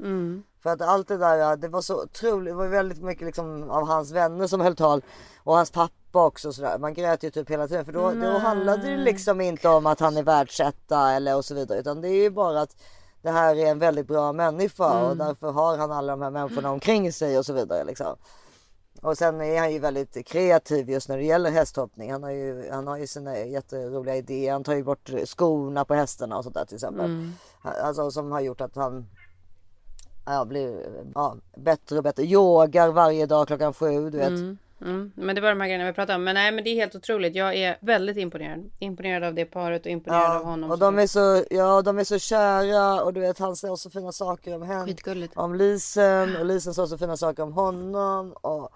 För 0.62 0.70
att 0.70 0.80
allt 0.82 1.08
det 1.08 1.16
där, 1.16 1.56
det 1.56 1.68
var 1.68 1.80
så 1.80 2.02
otroligt, 2.02 2.52
det 2.52 2.56
var 2.56 2.66
väldigt 2.66 3.02
mycket 3.02 3.26
liksom 3.26 3.70
av 3.70 3.86
hans 3.86 4.12
vänner 4.12 4.46
som 4.46 4.60
höll 4.60 4.76
tal 4.76 5.02
och 5.44 5.56
hans 5.56 5.70
pappa 5.70 6.24
också 6.26 6.48
och 6.48 6.54
sådär. 6.54 6.78
Man 6.78 6.94
grät 6.94 7.22
ju 7.24 7.30
typ 7.30 7.50
hela 7.50 7.68
tiden 7.68 7.84
för 7.84 7.92
då, 7.92 8.12
då 8.12 8.38
handlade 8.38 8.90
det 8.90 8.96
liksom 8.96 9.40
inte 9.40 9.68
om 9.68 9.86
att 9.86 10.00
han 10.00 10.16
är 10.16 10.22
världsetta 10.22 11.12
eller 11.12 11.36
och 11.36 11.44
så 11.44 11.54
vidare 11.54 11.78
utan 11.78 12.00
det 12.00 12.08
är 12.08 12.22
ju 12.22 12.30
bara 12.30 12.60
att 12.60 12.76
det 13.22 13.30
här 13.30 13.56
är 13.56 13.66
en 13.66 13.78
väldigt 13.78 14.06
bra 14.06 14.32
människa 14.32 15.08
och 15.08 15.16
därför 15.16 15.50
har 15.50 15.78
han 15.78 15.92
alla 15.92 16.12
de 16.12 16.22
här 16.22 16.30
människorna 16.30 16.70
omkring 16.70 17.12
sig 17.12 17.38
och 17.38 17.46
så 17.46 17.52
vidare 17.52 17.84
liksom. 17.84 18.16
Och 19.02 19.18
sen 19.18 19.40
är 19.40 19.58
han 19.58 19.72
ju 19.72 19.78
väldigt 19.78 20.26
kreativ 20.26 20.90
just 20.90 21.08
när 21.08 21.16
det 21.16 21.24
gäller 21.24 21.50
hästhoppning. 21.50 22.12
Han 22.12 22.22
har 22.22 22.30
ju, 22.30 22.70
han 22.70 22.86
har 22.86 22.98
ju 22.98 23.06
sina 23.06 23.38
jätteroliga 23.38 24.16
idéer. 24.16 24.52
Han 24.52 24.64
tar 24.64 24.74
ju 24.74 24.84
bort 24.84 25.10
skorna 25.24 25.84
på 25.84 25.94
hästarna 25.94 26.38
och 26.38 26.44
sånt 26.44 26.54
där 26.54 26.64
till 26.64 26.74
exempel. 26.74 27.30
Alltså 27.62 28.10
som 28.10 28.32
har 28.32 28.40
gjort 28.40 28.60
att 28.60 28.76
han 28.76 29.06
ja, 30.26 30.44
blir 30.44 30.86
ja, 31.14 31.36
bättre 31.56 31.96
och 31.96 32.02
bättre. 32.02 32.22
Yogar 32.22 32.88
varje 32.88 33.26
dag 33.26 33.46
klockan 33.46 33.74
sju, 33.74 34.10
du 34.10 34.18
vet. 34.18 34.28
Mm. 34.28 34.58
Men 35.14 35.34
det 35.34 35.40
var 35.40 35.48
de 35.48 35.60
här 35.60 35.68
grejerna 35.68 35.84
vi 35.86 35.92
pratade 35.92 36.16
om. 36.16 36.24
Men 36.24 36.34
nej, 36.34 36.52
men 36.52 36.64
det 36.64 36.70
är 36.70 36.74
helt 36.74 36.94
otroligt. 36.94 37.34
Jag 37.34 37.54
är 37.56 37.78
väldigt 37.80 38.16
imponerad. 38.16 38.70
Imponerad 38.78 39.24
av 39.24 39.34
det 39.34 39.44
paret 39.44 39.80
och 39.86 39.90
imponerad 39.92 40.36
av 40.36 40.44
honom. 40.44 40.70
och 40.70 40.78
de 40.78 40.98
är 40.98 41.06
så, 41.06 41.44
ja, 41.50 41.82
de 41.82 41.98
är 41.98 42.04
så 42.04 42.18
kära 42.18 43.02
och 43.04 43.12
du 43.12 43.20
vet 43.20 43.38
han 43.38 43.56
säger 43.56 43.76
så 43.76 43.90
fina 43.90 44.12
saker 44.12 44.54
om 44.54 44.62
henne. 44.62 44.84
Skitgulligt. 44.86 45.36
Om 45.36 45.54
Lisen 45.54 46.36
och 46.36 46.44
Lisen 46.46 46.74
sa 46.74 46.86
så 46.86 46.98
fina 46.98 47.16
saker 47.16 47.42
om 47.42 47.52
honom. 47.52 48.32
Och, 48.32 48.68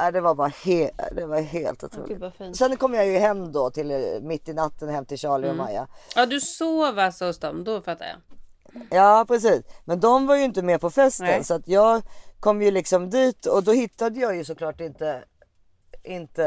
nej, 0.00 0.12
det 0.12 0.20
var 0.20 0.34
bara 0.34 0.52
he, 0.64 0.90
det 1.16 1.26
var 1.26 1.40
helt 1.40 1.84
otroligt. 1.84 2.36
Fint. 2.38 2.56
Sen 2.56 2.76
kom 2.76 2.94
jag 2.94 3.06
ju 3.06 3.18
hem 3.18 3.52
då 3.52 3.70
till 3.70 3.90
eh, 3.90 3.98
mitt 4.22 4.48
i 4.48 4.52
natten 4.52 4.88
hem 4.88 5.04
till 5.04 5.18
Charlie 5.18 5.48
Mm. 5.48 5.60
och 5.60 5.66
Maja. 5.66 5.86
Ja, 6.16 6.26
du 6.26 6.40
sov 6.40 6.98
alltså 6.98 7.24
hos 7.26 7.38
dem. 7.38 7.64
Då 7.64 7.80
fattar 7.80 8.06
jag. 8.06 8.16
Ja 8.90 9.24
precis. 9.28 9.62
Men 9.84 10.00
de 10.00 10.26
var 10.26 10.36
ju 10.36 10.42
inte 10.44 10.62
med 10.62 10.80
på 10.80 10.90
festen 10.90 11.26
Nej. 11.26 11.44
så 11.44 11.54
att 11.54 11.68
jag 11.68 12.02
kom 12.40 12.62
ju 12.62 12.70
liksom 12.70 13.10
dit 13.10 13.46
och 13.46 13.62
då 13.62 13.72
hittade 13.72 14.20
jag 14.20 14.36
ju 14.36 14.44
såklart 14.44 14.80
inte 14.80 15.24
inte, 16.04 16.44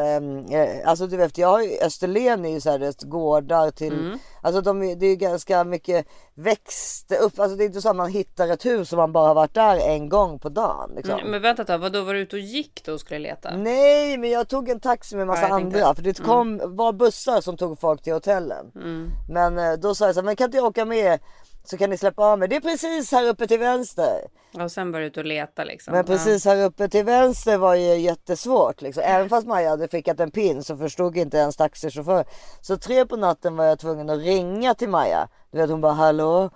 eh, 0.52 0.90
alltså 0.90 1.08
du 1.08 1.18
vet 1.18 1.38
jag 1.38 1.48
har 1.48 1.62
ju, 1.62 1.78
Österlen 1.82 2.46
är 2.46 2.50
ju 2.50 2.62
så 2.62 2.70
här 2.70 3.08
gårdar 3.08 3.72
till, 3.72 3.94
Mm. 3.94 4.20
alltså 4.42 4.62
de, 4.62 4.80
det 4.80 5.06
är 5.06 5.10
ju 5.10 5.16
ganska 5.16 5.64
mycket 5.64 6.06
växter 6.36 7.18
upp, 7.22 7.40
alltså 7.40 7.58
det 7.58 7.64
är 7.64 7.66
inte 7.66 7.82
så 7.82 7.90
att 7.90 7.96
man 7.96 8.10
hittar 8.12 8.48
ett 8.48 8.66
hus 8.66 8.92
och 8.92 8.98
man 8.98 9.12
bara 9.12 9.28
har 9.28 9.36
varit 9.36 9.54
där 9.54 9.78
en 9.90 10.10
gång 10.10 10.40
på 10.40 10.50
dagen 10.50 10.92
liksom. 10.96 11.20
Mm, 11.20 11.32
Men 11.32 11.42
vänta 11.42 11.62
ett 11.62 11.68
tag, 11.68 11.78
vadå 11.80 12.02
var 12.04 12.14
du 12.14 12.20
ute 12.20 12.36
och 12.36 12.40
gick 12.40 12.84
då 12.86 12.94
och 12.94 13.00
skulle 13.00 13.20
leta? 13.20 13.58
Nej 13.58 14.18
men 14.18 14.30
jag 14.30 14.48
tog 14.48 14.70
en 14.70 14.80
taxi 14.80 15.16
med 15.16 15.28
massa 15.28 15.48
Ja, 15.48 15.56
andra 15.56 15.96
för 15.96 16.02
det 16.04 16.20
kom, 16.24 16.62
var 16.76 16.94
bussar 16.94 17.42
som 17.42 17.58
tog 17.58 17.80
folk 17.80 18.02
till 18.02 18.14
hotellen. 18.14 18.72
Mm. 18.76 19.10
Men 19.30 19.58
eh, 19.58 19.74
då 19.74 19.96
sa 19.96 20.06
jag 20.06 20.16
så 20.16 20.22
här, 20.22 20.26
men 20.26 20.36
kan 20.36 20.46
inte 20.46 20.58
jag 20.58 20.66
åka 20.66 20.86
med 20.86 21.20
så 21.70 21.78
kan 21.78 21.90
ni 21.90 21.98
släppa 21.98 22.24
av 22.24 22.40
mig. 22.40 22.48
Det 22.48 22.56
är 22.56 22.62
precis 22.62 23.12
här 23.12 23.28
uppe 23.28 23.48
till 23.48 23.60
vänster. 23.60 24.22
Och 24.64 24.72
sen 24.72 24.92
var 24.92 25.00
du 25.00 25.06
ute 25.06 25.20
och 25.20 25.26
leta 25.26 25.64
liksom. 25.64 25.94
Men 25.94 26.06
precis 26.06 26.46
här 26.46 26.66
uppe 26.66 26.90
till 26.90 27.06
vänster 27.06 27.58
var 27.58 27.76
ju 27.76 27.96
jättesvårt 27.96 28.82
liksom. 28.82 29.04
Även 29.06 29.30
fast 29.30 29.48
Maja 29.48 29.70
hade 29.70 29.88
skickat 29.88 30.20
en 30.20 30.32
pin 30.32 30.64
så 30.64 30.78
förstod 30.78 31.18
inte 31.18 31.38
ens 31.38 31.56
taxichaufför. 31.58 32.26
Så 32.62 32.78
tre 32.78 33.06
på 33.06 33.16
natten 33.16 33.56
var 33.56 33.66
jag 33.66 33.80
tvungen 33.80 34.10
att 34.10 34.20
ringa 34.20 34.74
till 34.74 34.90
Maja. 34.90 35.28
Du 35.52 35.58
vet 35.58 35.70
hon 35.70 35.82
bara 35.82 35.94
hallå. 35.94 36.50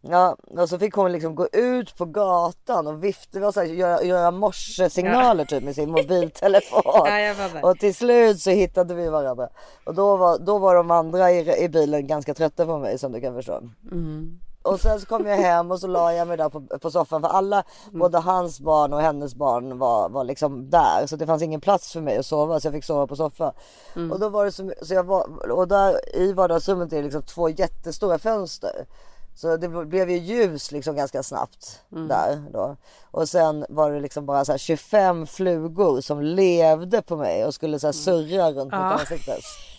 Ja, 0.00 0.36
och 0.56 0.68
så 0.68 0.78
fick 0.78 0.94
hon 0.94 1.12
liksom 1.12 1.34
gå 1.34 1.48
ut 1.52 1.96
på 1.96 2.04
gatan 2.04 2.86
och 2.86 3.04
vifta, 3.04 3.40
var 3.40 3.52
så 3.52 3.60
här, 3.60 3.66
göra, 3.66 4.02
göra 4.02 4.30
morsesignaler 4.30 5.44
typ 5.44 5.62
med 5.62 5.74
sin 5.74 5.90
mobiltelefon. 5.90 6.82
Ja, 6.84 7.34
och 7.62 7.78
till 7.78 7.94
slut 7.94 8.40
så 8.40 8.50
hittade 8.50 8.94
vi 8.94 9.08
varandra. 9.08 9.48
Och 9.84 9.94
då 9.94 10.16
var, 10.16 10.38
då 10.38 10.58
var 10.58 10.74
de 10.74 10.90
andra 10.90 11.32
i, 11.32 11.64
i 11.64 11.68
bilen 11.68 12.06
ganska 12.06 12.34
trötta 12.34 12.66
på 12.66 12.78
mig 12.78 12.98
som 12.98 13.12
du 13.12 13.20
kan 13.20 13.34
förstå. 13.34 13.62
Mm. 13.92 14.40
Och 14.62 14.80
sen 14.80 15.00
så 15.00 15.06
kom 15.06 15.26
jag 15.26 15.36
hem 15.36 15.70
och 15.70 15.80
så 15.80 15.86
la 15.86 16.12
jag 16.12 16.28
mig 16.28 16.36
där 16.36 16.48
på, 16.48 16.60
på 16.78 16.90
soffan 16.90 17.20
för 17.20 17.28
alla, 17.28 17.64
Mm. 17.88 17.98
både 18.00 18.18
hans 18.18 18.60
barn 18.60 18.92
och 18.92 19.00
hennes 19.00 19.34
barn 19.34 19.78
var, 19.78 20.08
var 20.08 20.24
liksom 20.24 20.70
där. 20.70 21.06
Så 21.06 21.16
det 21.16 21.26
fanns 21.26 21.42
ingen 21.42 21.60
plats 21.60 21.92
för 21.92 22.00
mig 22.00 22.18
att 22.18 22.26
sova 22.26 22.60
så 22.60 22.66
jag 22.66 22.72
fick 22.74 22.84
sova 22.84 23.06
på 23.06 23.16
soffan. 23.16 23.52
Mm. 23.96 24.12
Och 24.12 24.20
då 24.20 24.28
var 24.28 24.44
det 24.44 24.52
så, 24.52 24.72
så 24.82 24.94
jag 24.94 25.04
var, 25.04 25.50
och 25.52 25.68
där 25.68 26.16
i 26.16 26.32
vardagsrummet 26.32 26.92
är 26.92 26.96
det 26.96 27.02
liksom 27.02 27.22
två 27.22 27.48
jättestora 27.48 28.18
fönster. 28.18 28.86
Så 29.34 29.56
det 29.56 29.68
blev 29.68 30.10
ju 30.10 30.16
ljus 30.18 30.72
liksom 30.72 30.96
ganska 30.96 31.22
snabbt 31.22 31.80
Mm. 31.92 32.08
där 32.08 32.44
då. 32.52 32.76
Och 33.10 33.28
sen 33.28 33.66
var 33.68 33.90
det 33.90 34.00
liksom 34.00 34.26
bara 34.26 34.44
så 34.44 34.52
här 34.52 34.58
25 34.58 35.26
flugor 35.26 36.00
som 36.00 36.22
levde 36.22 37.02
på 37.02 37.16
mig 37.16 37.44
och 37.44 37.54
skulle 37.54 37.78
så 37.78 37.86
här 37.86 37.92
surra 37.92 38.50
runt 38.50 38.64
mitt 38.64 38.72
Ja. 38.72 38.78
ansikte. 38.98 39.36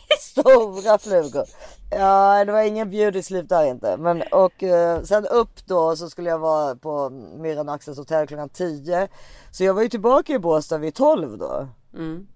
Stora 0.19 0.98
flugor. 0.98 1.43
Ja, 1.91 2.45
det 2.45 2.52
var 2.52 2.62
ingen 2.62 3.24
sleep 3.24 3.50
där 3.50 3.65
inte. 3.65 3.98
Men 3.98 4.22
och 4.32 4.63
eh, 4.63 5.02
sen 5.04 5.26
upp 5.28 5.65
då 5.65 5.95
så 5.95 6.10
skulle 6.10 6.30
jag 6.30 6.39
vara 6.39 6.76
på 6.76 7.10
Myran 7.10 7.69
och 7.69 7.76
Axels 7.76 7.98
hotell 7.98 8.28
klockan 8.28 8.50
10. 8.50 9.08
Så 9.52 9.63
jag 9.63 9.74
var 9.74 9.82
ju 9.82 9.89
tillbaka 9.89 10.34
i 10.34 10.39
Båstad 10.39 10.78
vid 10.78 10.95
12 10.95 11.38
då. 11.38 11.67
Mm. 11.93 12.28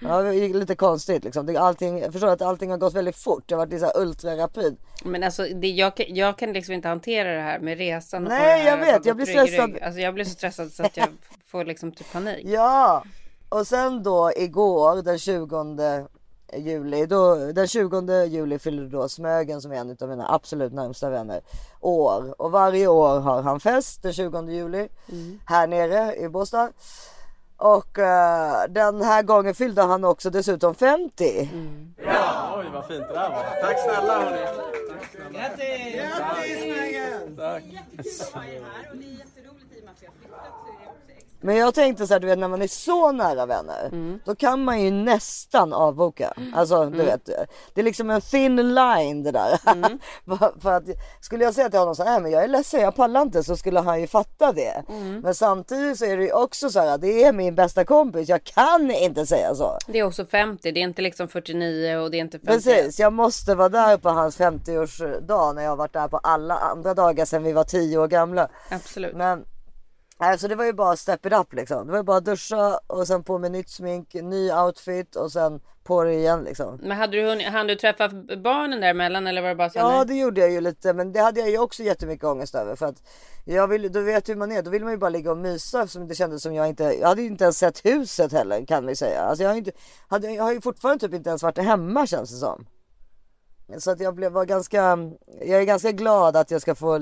Ja, 0.00 0.22
det 0.22 0.36
är 0.36 0.48
lite 0.54 0.74
konstigt 0.74 1.24
liksom. 1.24 1.56
Allting, 1.58 1.98
jag 1.98 2.12
förstår 2.12 2.28
att 2.28 2.42
allting 2.42 2.70
har 2.70 2.78
gått 2.78 2.94
väldigt 2.94 3.16
fort. 3.16 3.44
Det 3.46 3.54
har 3.54 3.66
varit 3.66 3.80
så 3.80 3.86
här 3.86 3.98
ultra 4.00 4.36
rapid. 4.36 4.76
Men 5.04 5.22
alltså 5.24 5.42
det, 5.42 5.68
jag, 5.68 5.96
kan- 5.96 6.14
jag 6.14 6.38
kan 6.38 6.52
liksom 6.52 6.74
inte 6.74 6.88
hantera 6.88 7.34
det 7.34 7.40
här 7.40 7.58
med 7.58 7.78
resan. 7.78 8.22
och 8.22 8.28
Nej, 8.28 8.40
här 8.62 8.70
jag 8.70 8.76
vet. 8.78 9.00
och 9.00 9.06
Jag 9.06 9.16
blir 9.16 9.26
rygg 9.26 9.38
stressad. 9.48 9.72
rygg. 9.74 9.82
Alltså 9.82 10.00
jag 10.00 10.14
blir 10.14 10.24
så 10.24 10.30
stressad 10.30 10.72
så 10.72 10.82
att 10.86 10.96
jag 10.96 11.08
får 11.50 11.64
liksom 11.64 11.92
typ 11.92 12.12
panik. 12.12 12.40
Ja, 12.48 13.04
och 13.48 13.66
sen 13.66 14.02
då 14.02 14.32
igår 14.36 15.02
den 15.02 15.18
20 15.18 16.06
juli, 16.56 17.06
då, 17.06 17.34
den 17.34 17.68
20 17.68 18.24
juli 18.24 18.58
fyllde 18.58 18.88
då 18.88 19.08
Smögen 19.08 19.60
som 19.60 19.72
är 19.72 19.76
en 19.76 19.96
av 20.00 20.08
mina 20.08 20.34
absolut 20.34 20.72
närmsta 20.72 21.10
vänner 21.10 21.40
år. 21.80 22.42
Och 22.42 22.50
varje 22.50 22.86
år 22.86 23.20
har 23.20 23.42
han 23.42 23.60
fest 23.60 24.02
den 24.02 24.12
20 24.12 24.50
juli 24.50 24.88
här 25.46 25.66
nere 25.66 26.16
i 26.16 26.28
Båstad. 26.28 26.70
Och 27.56 27.98
eh, 27.98 28.64
den 28.68 29.02
här 29.02 29.22
gången 29.22 29.54
fyllde 29.54 29.82
han 29.82 30.04
också 30.04 30.30
dessutom 30.30 30.74
50. 30.74 31.50
Oj, 32.56 32.66
vad 32.72 32.86
fint 32.86 33.08
det 33.08 33.14
där 33.14 33.30
var. 33.30 33.60
Tack 33.60 33.78
snälla 33.78 34.20
hörni. 34.20 34.46
Grattis! 35.32 35.94
Grattis 35.94 36.60
Megan! 36.60 37.36
Tack. 37.36 37.64
Men 41.44 41.56
jag 41.56 41.74
tänkte 41.74 42.06
så 42.06 42.12
här, 42.14 42.20
du 42.20 42.26
vet 42.26 42.38
när 42.38 42.48
man 42.48 42.62
är 42.62 42.66
så 42.66 43.12
nära 43.12 43.46
vänner, 43.46 43.88
Mm. 43.92 44.20
då 44.24 44.34
kan 44.34 44.64
man 44.64 44.80
ju 44.82 44.90
nästan 44.90 45.72
avboka. 45.72 46.32
Alltså 46.54 46.84
du 46.90 46.96
vet, 47.04 47.24
det 47.74 47.80
är 47.80 47.84
liksom 47.84 48.10
en 48.10 48.20
thin 48.20 48.74
line 48.74 49.22
det 49.22 49.30
där. 49.30 49.60
Mm. 49.66 49.98
för, 50.60 50.72
att 50.72 50.82
skulle 51.20 51.44
jag 51.44 51.54
säga 51.54 51.70
till 51.70 51.78
honom 51.78 51.94
så 51.94 52.04
här, 52.04 52.10
"Nej, 52.12 52.20
men 52.20 52.30
jag 52.30 52.44
är 52.44 52.48
ledsen, 52.48 52.80
jag 52.80 52.96
pallar 52.96 53.22
inte, 53.22 53.42
så 53.44 53.56
skulle 53.56 53.80
han 53.80 54.00
ju 54.00 54.06
fatta 54.06 54.52
det. 54.52 54.82
Mm. 54.88 55.20
Men 55.20 55.34
samtidigt 55.34 55.98
så 55.98 56.04
är 56.04 56.16
det 56.16 56.22
ju 56.24 56.32
också 56.32 56.70
så 56.70 56.80
här, 56.80 56.98
det 56.98 57.24
är 57.24 57.32
min 57.32 57.54
bästa 57.54 57.84
kompis, 57.84 58.28
jag 58.28 58.44
kan 58.44 58.90
inte 58.90 59.26
säga 59.26 59.54
så. 59.54 59.78
Det 59.86 59.98
är 59.98 60.02
också 60.04 60.26
50, 60.26 60.72
det 60.72 60.80
är 60.80 60.84
inte 60.84 61.02
liksom 61.02 61.28
49 61.28 61.96
och 61.96 62.10
det 62.10 62.16
är 62.16 62.20
inte 62.20 62.38
50. 62.38 62.46
Precis, 62.52 62.98
jag 62.98 63.12
måste 63.12 63.54
vara 63.54 63.68
där 63.68 63.96
på 63.96 64.08
hans 64.08 64.38
50-årsdag 64.38 65.52
när 65.54 65.62
jag 65.62 65.70
har 65.70 65.76
varit 65.76 65.92
där 65.92 66.08
på 66.08 66.18
alla 66.18 66.54
andra 66.58 66.94
dagar 66.94 67.24
sedan 67.24 67.42
vi 67.42 67.52
var 67.52 67.64
10 67.64 67.98
år 67.98 68.08
gamla. 68.08 68.48
Absolut. 68.70 69.14
Men 69.16 69.44
alltså 70.18 70.48
det 70.48 70.54
var 70.54 70.64
ju 70.64 70.72
bara 70.72 70.96
step 70.96 71.26
it 71.26 71.32
up 71.32 71.52
liksom. 71.52 71.86
Det 71.86 71.92
var 71.92 71.98
ju 71.98 72.04
bara 72.04 72.20
duscha 72.20 72.78
och 72.86 73.06
sen 73.06 73.24
på 73.24 73.38
med 73.38 73.52
nytt 73.52 73.70
smink, 73.70 74.14
ny 74.14 74.52
outfit 74.52 75.16
och 75.16 75.32
sen 75.32 75.60
på 75.84 76.04
det 76.04 76.12
igen 76.14 76.44
liksom. 76.44 76.78
Men 76.82 76.96
hade 76.96 77.16
du 77.16 77.28
hunnit, 77.28 77.48
hann 77.48 77.66
du 77.66 77.74
träffa 77.74 78.08
barnen 78.36 78.80
däremellan 78.80 79.26
eller 79.26 79.42
var 79.42 79.48
det 79.48 79.54
bara 79.54 79.70
så? 79.70 79.78
Ja 79.78 80.04
det 80.04 80.14
gjorde 80.14 80.40
jag 80.40 80.50
ju 80.50 80.60
lite 80.60 80.92
men 80.92 81.12
det 81.12 81.20
hade 81.20 81.40
jag 81.40 81.50
ju 81.50 81.58
också 81.58 81.82
jättemycket 81.82 82.24
ångest 82.24 82.54
över 82.54 82.76
för 82.76 82.86
att 82.86 83.02
jag 83.44 83.68
vill, 83.68 83.92
du 83.92 84.02
vet 84.02 84.28
hur 84.28 84.36
man 84.36 84.52
är, 84.52 84.62
då 84.62 84.70
vill 84.70 84.82
man 84.82 84.92
ju 84.92 84.98
bara 84.98 85.10
ligga 85.10 85.30
och 85.30 85.38
mysa 85.38 85.82
eftersom 85.82 86.08
det 86.08 86.14
kändes 86.14 86.42
som 86.42 86.54
jag 86.54 86.68
inte, 86.68 86.84
jag 86.84 87.08
hade 87.08 87.22
ju 87.22 87.28
inte 87.28 87.44
ens 87.44 87.58
sett 87.58 87.84
huset 87.84 88.32
heller 88.32 88.66
kan 88.66 88.86
vi 88.86 88.96
säga. 88.96 89.20
Alltså 89.20 89.42
jag 89.42 89.50
har, 89.50 89.54
ju 89.54 89.58
inte, 89.58 89.72
hade, 90.08 90.30
jag 90.30 90.42
har 90.42 90.52
ju 90.52 90.60
fortfarande 90.60 91.06
typ 91.06 91.14
inte 91.14 91.28
ens 91.28 91.42
varit 91.42 91.58
hemma 91.58 92.06
känns 92.06 92.30
det 92.30 92.36
som. 92.36 92.66
Så 93.78 93.90
att 93.90 94.00
jag 94.00 94.14
blev, 94.14 94.32
var 94.32 94.44
ganska, 94.44 94.98
jag 95.40 95.60
är 95.60 95.64
ganska 95.64 95.92
glad 95.92 96.36
att 96.36 96.50
jag 96.50 96.62
ska 96.62 96.74
få 96.74 96.98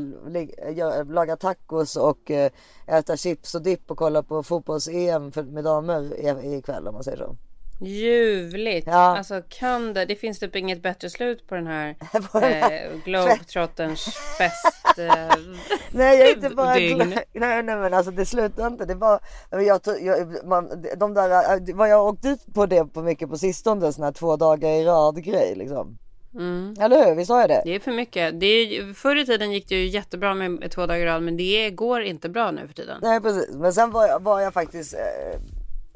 laga 1.08 1.36
tacos 1.36 1.96
och 1.96 2.30
eh, 2.30 2.50
äta 2.86 3.16
chips 3.16 3.54
och 3.54 3.62
dipp 3.62 3.90
och 3.90 3.98
kolla 3.98 4.22
på 4.22 4.42
fotbolls-EM 4.42 5.32
med 5.52 5.64
damer 5.64 6.24
ikväll 6.54 6.88
om 6.88 6.94
man 6.94 7.04
säger 7.04 7.18
så. 7.18 7.36
Ljuvligt. 7.84 8.86
Ja. 8.86 9.18
Alltså 9.18 9.42
kan 9.48 9.94
det, 9.94 10.04
det 10.04 10.16
finns 10.16 10.38
typ 10.38 10.56
inget 10.56 10.82
bättre 10.82 11.10
slut 11.10 11.46
på 11.48 11.54
den 11.54 11.66
här 11.66 11.88
eh, 12.34 12.98
Globetrotters 13.04 14.04
fest. 14.38 14.98
Eh, 14.98 15.36
Nej 15.92 16.18
jag 16.18 16.28
är 16.28 16.34
inte 16.34 16.50
bara 16.50 16.78
glad. 16.78 17.08
Nej, 17.32 17.62
nej 17.62 17.76
men 17.76 17.94
alltså 17.94 18.12
det 18.12 18.26
slutar 18.26 18.66
inte. 18.66 18.84
Det 18.84 18.94
var, 18.94 19.20
jag, 19.50 19.80
jag, 20.00 20.46
man, 20.46 20.84
de 20.96 21.14
där, 21.14 21.54
äh, 21.54 21.74
vad 21.76 21.88
jag 21.88 22.06
åkt 22.06 22.24
ut 22.24 22.54
på 22.54 22.66
det 22.66 22.84
på 22.84 23.02
mycket 23.02 23.30
på 23.30 23.38
sistone 23.38 23.92
sån 23.92 24.04
här 24.04 24.12
två 24.12 24.36
dagar 24.36 24.70
i 24.70 24.84
rad 24.84 25.24
grej 25.24 25.54
liksom. 25.54 25.98
Mm. 26.34 26.74
Eller 26.80 27.06
hur? 27.06 27.14
Visst 27.14 27.28
sa 27.28 27.40
jag 27.40 27.50
det? 27.50 27.62
Det 27.64 27.74
är 27.74 27.80
för 27.80 27.92
mycket. 27.92 28.40
Det 28.40 28.46
är, 28.46 28.94
förr 28.94 29.16
i 29.16 29.26
tiden 29.26 29.52
gick 29.52 29.68
det 29.68 29.74
ju 29.74 29.86
jättebra 29.86 30.34
med, 30.34 30.70
två 30.70 30.86
dagar 30.86 31.00
i 31.00 31.04
rad 31.04 31.22
men 31.22 31.36
det 31.36 31.70
går 31.70 32.02
inte 32.02 32.28
bra 32.28 32.50
nu 32.50 32.66
för 32.66 32.74
tiden. 32.74 32.98
Nej 33.02 33.20
precis. 33.20 33.54
Men 33.54 33.72
sen 33.72 33.90
var 33.90 34.06
jag, 34.06 34.22
var 34.22 34.40
jag 34.40 34.54
faktiskt 34.54 34.94
eh, 34.94 35.40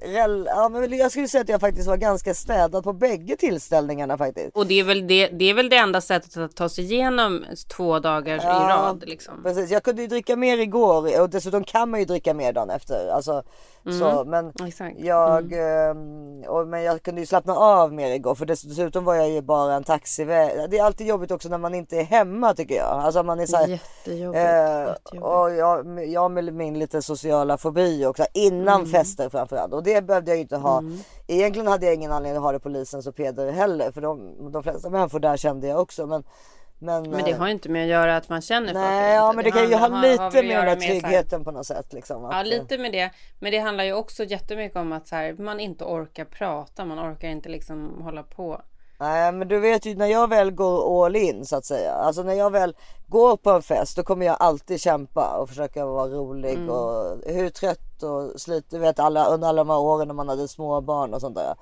rel, 0.03 0.47
ja, 0.47 0.69
men 0.69 0.99
jag 0.99 1.11
skulle 1.11 1.29
säga 1.29 1.43
att 1.43 1.49
jag 1.49 1.61
faktiskt 1.61 1.89
var 1.89 1.97
ganska 1.97 2.35
städad 2.35 2.85
på 2.85 2.93
bägge 2.93 3.37
tillställningarna 3.37 4.19
faktiskt. 4.19 4.57
Och 4.57 4.67
det 4.67 4.81
är, 4.81 4.85
väl 4.85 5.07
det, 5.07 5.27
det 5.27 5.51
är 5.51 5.55
väl 5.55 5.69
det 5.69 5.77
enda 5.77 6.01
sättet 6.01 6.37
att 6.37 6.57
ta 6.57 6.69
sig 6.69 6.85
igenom 6.85 7.45
två 7.77 7.99
dagar 7.99 8.37
i 8.37 8.41
Ja, 8.43 8.67
rad. 8.71 9.05
Liksom. 9.07 9.43
Precis, 9.43 9.71
jag 9.71 9.83
kunde 9.83 10.03
ju 10.03 10.09
dricka 10.09 10.37
mer 10.37 10.59
igår 10.59 11.21
och 11.21 11.31
dessutom 11.31 11.65
kan 11.65 11.91
man 11.91 12.01
ju 12.01 12.07
dricka 12.07 12.35
mer 12.35 12.53
dagen 12.53 12.71
efter. 12.71 13.09
Alltså, 13.09 13.43
så, 13.93 14.25
men 14.27 14.53
Exakt. 14.67 14.97
jag, 14.99 15.53
ehm, 15.53 16.43
och, 16.49 16.69
men 16.69 16.83
jag 16.83 17.03
kunde 17.03 17.21
ju 17.21 17.27
slappna 17.27 17.55
av 17.57 17.93
mer 17.93 18.11
igår 18.11 18.35
för 18.35 18.47
dess- 18.47 18.63
dessutom 18.63 19.05
var 19.05 19.15
jag 19.15 19.31
ju 19.31 19.43
bara 19.43 19.75
en 19.75 19.85
taxiväg. 19.85 20.71
Det 20.71 20.79
är 20.79 20.85
alltid 20.85 21.07
jobbigt 21.07 21.31
också 21.31 21.49
när 21.49 21.59
man 21.59 21.75
inte 21.75 21.97
är 21.97 22.03
hemma 22.05 22.55
tycker 22.55 22.75
jag. 22.75 22.87
Alltså 22.87 23.23
man 23.23 23.41
är 23.41 23.47
så 23.47 23.57
här, 23.57 23.67
Jättejobbigt. 23.69 25.13
Eh, 25.15 25.23
och 25.23 25.51
jag, 25.51 26.05
jag 26.09 26.31
med 26.31 26.55
min 26.55 26.79
lite 26.79 27.03
sociala 27.03 27.59
fobi 27.59 28.07
också 28.07 28.25
innan 28.33 28.81
Mm. 28.81 28.87
fester 28.93 29.29
framförallt 29.29 29.73
och 29.73 29.83
det 29.83 30.03
behövde 30.07 30.31
jag 30.31 30.37
ju 30.37 30.43
inte 30.43 30.57
ha. 30.57 30.83
Egentligen 31.27 31.67
hade 31.69 31.87
jag 31.87 31.95
ingen 31.95 32.13
anledning 32.13 32.37
att 32.37 32.43
ha 32.45 32.53
det 32.53 32.61
polisens 32.61 33.07
och 33.07 33.17
Peder 33.17 33.53
heller 33.53 33.91
för 33.91 34.01
de, 34.01 34.35
de 34.53 34.63
flesta 34.63 34.91
människor 34.91 35.21
där 35.21 35.37
kände 35.37 35.67
jag 35.67 35.81
också 35.81 36.07
men 36.07 36.25
men, 36.79 37.11
Men 37.11 37.25
det 37.25 37.31
eh, 37.31 37.39
har 37.39 37.47
ju 37.47 37.53
inte 37.53 37.69
med 37.69 37.83
att 37.83 37.89
göra 37.89 38.17
att 38.17 38.29
man 38.29 38.41
känner 38.43 38.67
folk. 38.67 38.77
Nej, 38.77 39.15
ja, 39.15 39.33
men 39.33 39.45
det 39.45 39.51
kan 39.51 39.69
ju 39.71 39.75
ha 39.75 39.89
lite 39.89 40.23
har 40.23 40.31
med 40.43 40.67
den 40.67 40.69
här- 40.69 40.77
tryggheten 40.81 41.45
på 41.45 41.51
något 41.51 41.67
sätt 41.67 41.93
liksom. 41.93 42.23
Ja, 42.23 42.29
att, 42.35 42.47
eh, 42.47 42.51
lite 42.51 42.79
med 42.79 42.93
det. 42.93 43.11
Men 43.39 43.53
det 43.53 43.59
handlar 43.59 43.85
ju 43.85 43.93
också 43.93 44.25
jättemycket 44.25 44.77
om 44.79 44.93
att 44.93 45.09
så 45.09 45.17
här, 45.17 45.33
man 45.33 45.61
inte 45.61 45.85
orkar 45.85 46.25
prata. 46.25 46.85
Man 46.85 47.13
orkar 47.13 47.29
inte 47.29 47.49
liksom 47.49 48.01
hålla 48.03 48.23
på. 48.23 48.61
Nej 49.01 49.33
men 49.33 49.49
du 49.49 49.61
vet 49.61 49.87
ju 49.87 49.95
när 49.97 50.07
jag 50.07 50.29
väl 50.31 50.51
går 50.51 51.05
all 51.07 51.17
in 51.17 51.47
så 51.47 51.57
att 51.57 51.65
säga. 51.65 51.93
Alltså 51.93 52.23
när 52.23 52.35
jag 52.35 52.51
väl 52.51 52.77
går 53.07 53.37
på 53.37 53.51
en 53.51 53.63
fest 53.63 53.97
då 53.97 54.03
kommer 54.03 54.27
jag 54.27 54.37
alltid 54.41 54.81
kämpa 54.81 55.39
och 55.39 55.49
försöka 55.49 55.87
vara 55.87 56.09
rolig 56.09 56.55
Mm. 56.55 56.71
och 56.71 57.17
hur 57.27 57.49
trött 57.49 58.03
och 58.03 58.41
slit, 58.41 58.71
du 58.71 58.79
vet 58.79 58.99
alla 58.99 59.27
under 59.27 59.49
alla 59.49 59.65
de 59.65 59.71
här 59.71 59.79
åren 59.79 60.09
när 60.09 60.15
man 60.15 60.29
hade 60.29 60.49
små 60.49 60.81
barn 60.81 61.15
och 61.15 61.21
sånt 61.21 61.37
där. 61.37 61.55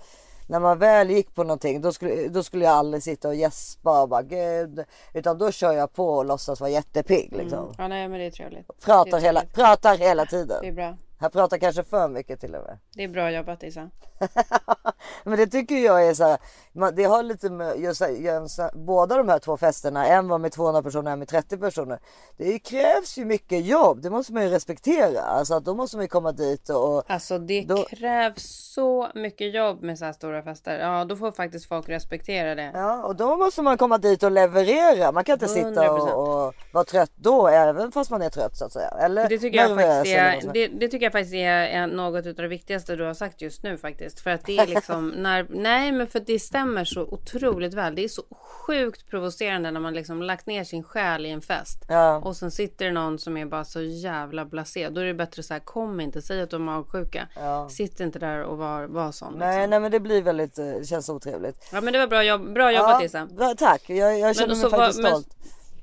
När 0.48 0.61
man 0.61 0.78
väl 0.78 1.11
gick 1.11 1.35
på 1.35 1.42
någonting 1.44 1.80
då 1.80 1.92
skulle, 1.92 2.28
då 2.28 2.42
skulle 2.42 2.64
jag 2.64 2.74
aldrig 2.74 3.02
sitta 3.02 3.28
och 3.28 3.35
gäspa 3.35 4.02
och 4.02 4.09
bara 4.09 4.22
gud. 4.22 4.85
Utan 5.14 5.38
då 5.38 5.50
kör 5.50 5.72
jag 5.72 5.92
på 5.92 6.09
och 6.09 6.24
låtsas 6.24 6.61
vara 6.61 6.70
jättepigg 6.70 7.33
liksom. 7.33 7.74
Ja, 7.78 7.88
nej, 7.88 8.09
men 8.09 8.18
det 8.20 8.26
är 8.26 8.30
trevligt. 8.30 8.66
Pratar, 8.85 9.18
är 9.18 9.22
hela, 9.22 9.40
trevligt. 9.40 9.54
pratar 9.57 9.96
hela 9.98 10.24
Det 10.24 10.37
är 10.37 10.40
tiden. 10.46 10.74
bra. 10.74 10.96
Jag 11.25 11.33
pratar 11.33 11.59
kanske 11.59 11.85
för 11.85 12.09
mycket 12.09 12.41
till 12.41 12.55
och 12.55 12.63
med. 12.63 12.79
Det 12.95 13.05
är 13.05 13.09
bra 13.09 13.31
jobbat 13.31 13.63
Isa. 13.63 13.91
Men 15.25 15.39
det 15.39 15.47
tycker 15.47 15.75
jag 15.77 16.07
är 16.09 16.15
så 16.15 16.25
här, 16.25 16.39
man, 16.73 16.95
det 16.95 17.05
har 17.05 17.23
lite 17.23 17.51
med 17.51 17.81
just 17.81 18.03
just 18.19 18.61
båda 18.75 19.17
de 19.17 19.29
här 19.29 19.39
två 19.39 19.57
festerna, 19.57 20.07
en 20.07 20.29
var 20.29 20.39
med 20.39 20.53
200 20.53 20.83
personer, 20.83 21.11
en 21.13 21.19
med 21.19 21.29
30 21.29 21.59
personer. 21.59 21.99
Det 22.37 22.59
krävs 22.59 23.19
ju 23.19 23.25
mycket 23.25 23.65
jobb, 23.65 24.03
det 24.03 24.11
måste 24.11 24.33
man 24.33 24.43
ju 24.43 24.49
respektera. 24.49 25.21
Alltså 25.21 25.55
att 25.55 25.65
då 25.65 25.75
måste 25.75 25.97
man 25.97 26.05
ju 26.05 26.09
komma 26.09 26.33
dit 26.33 26.69
och, 26.69 27.11
Alltså 27.11 27.39
det 27.39 27.65
Då- 27.69 27.85
krävs 27.85 28.43
så 28.75 29.09
mycket 29.15 29.55
jobb 29.55 29.83
med 29.83 29.99
så 29.99 30.05
här 30.05 30.13
stora 30.13 30.43
fester. 30.43 30.79
Ja, 30.79 31.05
då 31.05 31.17
får 31.17 31.33
faktiskt 31.33 31.69
folk 31.69 31.89
respektera 31.89 32.55
det. 32.55 32.71
ja, 32.75 33.03
och 33.05 33.17
då 33.17 33.37
måste 33.37 33.63
man 33.63 33.79
komma 33.79 33.99
dit 33.99 34.23
och 34.23 34.31
leverera. 34.31 35.13
Man 35.13 35.25
kan 35.25 35.33
inte 35.33 35.49
sitta 35.49 35.69
100%. 35.69 35.89
och, 35.89 36.47
och 36.47 36.55
vara 36.73 36.85
trött 36.85 37.13
då, 37.15 37.49
även 37.49 37.93
fast 37.93 38.11
man 38.11 38.23
är 38.23 38.31
trött 38.31 38.57
så 38.57 38.65
att 38.65 38.73
säga. 38.73 38.89
Eller 39.01 39.29
Det 39.29 39.39
tycker, 39.39 39.59
jag 39.59 39.71
nervös 39.71 39.97
faktiskt 39.97 40.17
är, 40.17 40.53
det, 40.53 40.67
det 40.69 40.89
tycker 40.89 41.07
jag 41.07 41.13
faktiskt 41.18 41.35
är, 41.35 41.87
något 41.87 42.27
av 42.27 42.35
det 42.35 42.48
viktigaste 42.48 42.96
du 42.96 43.05
har 43.05 43.14
sagt 43.14 43.42
just 43.42 43.62
nu 43.62 43.79
faktiskt. 43.79 44.20
För 44.20 44.31
att 44.31 44.46
det 44.46 44.59
är 44.59 44.66
liksom 44.66 45.09
när, 45.16 45.46
nej 45.50 45.92
men 45.92 46.07
för 46.07 46.20
det 46.20 46.38
stämmer 46.38 46.85
så 46.85 47.03
otroligt 47.03 47.74
väl. 47.74 47.94
Det 47.94 48.05
är 48.05 48.09
så 48.09 48.22
sjukt 48.66 49.07
provocerande 49.11 49.70
när 49.70 49.81
man 49.81 49.94
liksom 49.94 50.22
lagt 50.22 50.46
ner 50.46 50.64
sin 50.64 50.83
själ 50.83 51.27
i 51.27 51.31
en 51.31 51.42
fest. 51.42 51.85
Ja. 51.88 52.16
Och 52.16 52.37
sen 52.37 52.50
sitter 52.50 52.85
det 52.85 52.92
någon 52.92 53.18
som 53.18 53.37
är 53.37 53.46
bara 53.46 53.64
så 53.64 53.81
jävla 53.81 54.44
blasé. 54.44 54.88
Då 54.88 55.00
är 55.00 55.05
det 55.05 55.14
bättre 55.14 55.42
så 55.42 55.55
här, 55.55 55.61
kom 55.61 56.00
inte, 56.00 56.22
säg 56.22 56.40
att 56.42 56.50
du 56.50 56.57
har 56.57 56.61
magsjuka. 56.64 57.29
Ja. 57.37 57.68
Sitt 57.68 58.00
inte 58.00 58.18
där 58.18 58.42
och 58.42 58.59
var, 58.59 58.85
var 58.85 59.12
sån. 59.12 59.35
Nej, 59.38 59.57
liksom. 59.57 59.70
nej 59.70 59.81
men 59.81 59.90
det 59.90 60.00
blir 60.00 60.22
väldigt, 60.22 60.59
eh, 60.59 60.64
det 60.64 60.88
känns 60.88 61.09
otrevligt. 61.09 61.68
Ja 61.72 61.81
men 61.81 61.92
det 61.92 61.98
var 61.98 62.07
bra, 62.07 62.24
jobb, 62.24 62.55
bra 62.55 62.72
jobbat 62.72 63.03
Isa. 63.05 63.27
bra, 63.27 63.55
tack, 63.59 63.83
jag, 63.87 64.18
jag 64.18 64.37
känner 64.37 64.48
mig 64.48 64.57
så 64.57 64.68
var- 64.68 64.79
faktiskt 64.79 65.03
men- 65.03 65.11
stolt. 65.11 65.37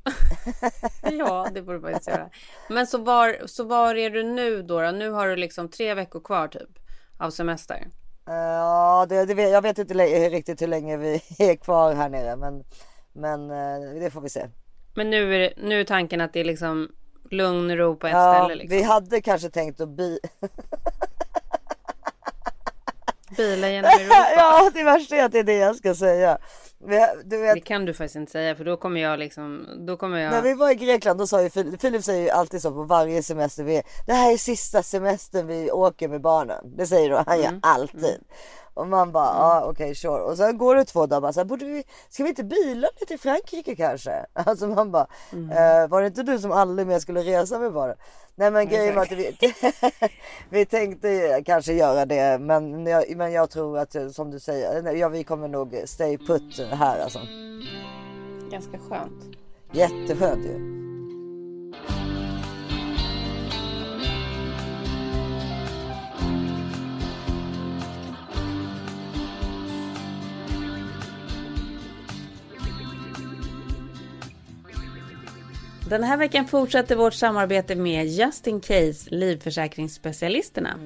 Ja, 1.01 1.47
det 1.53 1.61
borde 1.61 1.79
man 1.79 1.91
faktiskt 1.91 2.09
göra. 2.09 2.29
Men 2.69 2.87
så 2.87 2.97
var, 2.97 3.37
så 3.45 3.63
var 3.63 3.95
är 3.95 4.09
du 4.09 4.23
nu 4.23 4.61
då, 4.61 4.81
då? 4.81 4.91
Nu 4.91 5.09
har 5.09 5.27
du 5.27 5.35
liksom 5.35 5.69
tre 5.69 5.93
veckor 5.93 6.19
kvar 6.19 6.47
typ 6.47 6.69
av 7.17 7.29
semester. 7.29 7.87
Ja, 8.25 9.05
det, 9.09 9.25
det, 9.25 9.41
jag 9.49 9.61
vet 9.61 9.77
inte 9.77 9.93
riktigt 10.29 10.61
hur 10.61 10.67
länge 10.67 10.97
vi 10.97 11.21
är 11.39 11.55
kvar 11.55 11.93
här 11.93 12.09
nere 12.09 12.35
men, 12.35 12.63
men 13.13 13.51
eh, 13.51 13.99
det 13.99 14.11
får 14.11 14.21
vi 14.21 14.29
se. 14.29 14.47
Men 14.93 15.09
nu 15.09 15.35
är, 15.35 15.39
det, 15.39 15.53
nu 15.57 15.79
är 15.79 15.85
tanken 15.85 16.21
att 16.21 16.33
det 16.33 16.39
är 16.39 16.45
liksom 16.45 16.91
lugn 17.31 17.71
och 17.71 17.77
ro 17.77 17.95
på 17.95 18.07
ett 18.07 18.13
Ja, 18.13 18.35
ställe. 18.35 18.55
Liksom. 18.55 18.77
Vi 18.77 18.83
hade 18.83 19.21
kanske 19.21 19.49
tänkt 19.49 19.81
att 19.81 19.89
bi... 19.89 20.19
Bila 23.37 23.69
genom 23.69 23.91
Europa. 23.99 24.15
ja, 24.35 24.71
det 24.73 24.83
värsta 24.83 25.15
är 25.15 25.25
att 25.25 25.31
det 25.31 25.39
är 25.39 25.43
det 25.43 25.57
jag 25.57 25.75
ska 25.75 25.95
säga. 25.95 26.37
Vi, 26.87 27.05
du 27.25 27.37
vet, 27.37 27.53
Det 27.55 27.61
kan 27.61 27.85
du 27.85 27.93
faktiskt 27.93 28.15
inte 28.15 28.31
säga 28.31 28.55
för 28.55 28.65
då 28.65 28.77
kommer 28.77 29.01
jag 29.01 29.19
liksom, 29.19 29.65
då 29.87 29.97
kommer 29.97 30.17
jag. 30.19 30.31
när 30.31 30.41
vi 30.41 30.53
var 30.53 30.71
i 30.71 30.75
Grekland 30.75 31.19
då 31.19 31.27
sa 31.27 31.41
ju 31.41 31.49
Filip, 31.49 31.81
Filip 31.81 32.03
säger 32.03 32.21
ju 32.23 32.29
alltid 32.29 32.61
så 32.61 32.71
på 32.71 32.83
varje 32.83 33.23
semester 33.23 33.63
vi 33.63 33.75
är. 33.77 33.83
Det 34.05 34.13
här 34.13 34.33
är 34.33 34.37
sista 34.37 34.83
semestern 34.83 35.47
vi 35.47 35.71
åker 35.71 36.07
med 36.07 36.21
barnen. 36.21 36.77
Det 36.77 36.87
säger 36.87 37.09
då, 37.09 37.15
han 37.25 37.39
Mm. 37.39 37.43
gör 37.43 37.59
alltid. 37.61 38.17
Och 38.73 38.87
man 38.87 39.11
bara, 39.11 39.25
ja 39.25 39.63
okej 39.65 39.95
sure. 39.95 40.21
Och 40.21 40.37
sen 40.37 40.57
går 40.57 40.75
det 40.75 40.85
två 40.85 41.05
dagar 41.05 41.21
bara 41.21 41.33
så 41.33 41.39
här, 41.39 41.45
borde 41.45 41.65
vi, 41.65 41.83
ska 42.09 42.23
vi 42.23 42.29
inte 42.29 42.43
bila 42.43 42.87
till 43.07 43.19
Frankrike 43.19 43.75
kanske? 43.75 44.25
Alltså 44.33 44.67
man 44.67 44.91
bara, 44.91 45.07
Mm. 45.33 45.49
eh, 45.49 45.87
var 45.89 46.01
det 46.01 46.07
inte 46.07 46.23
du 46.23 46.39
som 46.39 46.51
aldrig 46.51 46.87
mer 46.87 46.99
skulle 46.99 47.21
resa 47.21 47.59
med 47.59 47.73
barnen? 47.73 47.95
Nej 48.35 48.51
men 48.51 48.67
grejen 48.67 48.95
var 48.95 49.01
att 49.03 49.11
vi, 49.11 49.35
vi 50.49 50.65
tänkte 50.65 51.41
kanske 51.45 51.73
göra 51.73 52.05
det 52.05 52.39
men 52.41 52.85
jag, 52.85 53.15
men 53.17 53.31
jag 53.31 53.49
tror 53.49 53.77
att 53.77 53.95
eh, 53.95 54.07
som 54.09 54.31
du 54.31 54.39
säger, 54.39 54.93
ja, 54.95 55.09
vi 55.09 55.23
kommer 55.23 55.47
nog 55.47 55.81
stay 55.85 56.17
put 56.17 56.59
här 56.71 56.99
alltså. 57.03 57.19
Ganska 58.51 58.77
skönt. 58.77 59.37
Jätteskönt 59.71 60.45
ju. 60.45 60.81
Den 75.91 76.03
här 76.03 76.17
veckan 76.17 76.47
fortsätter 76.47 76.95
vårt 76.95 77.13
samarbete 77.13 77.75
med 77.75 78.07
Just 78.07 78.47
In 78.47 78.61
Case 78.61 79.09
livförsäkringsspecialisterna. 79.09 80.77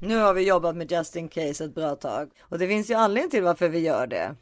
Nu 0.00 0.16
har 0.16 0.34
vi 0.34 0.48
jobbat 0.48 0.76
med 0.76 0.92
Just 0.92 1.16
In 1.16 1.28
Case 1.28 1.64
ett 1.64 1.74
bra 1.74 1.94
tag 1.94 2.30
och 2.40 2.58
det 2.58 2.68
finns 2.68 2.90
ju 2.90 2.94
anledning 2.94 3.30
till 3.30 3.42
varför 3.42 3.68
vi 3.68 3.78
gör 3.78 4.06
det. 4.06 4.34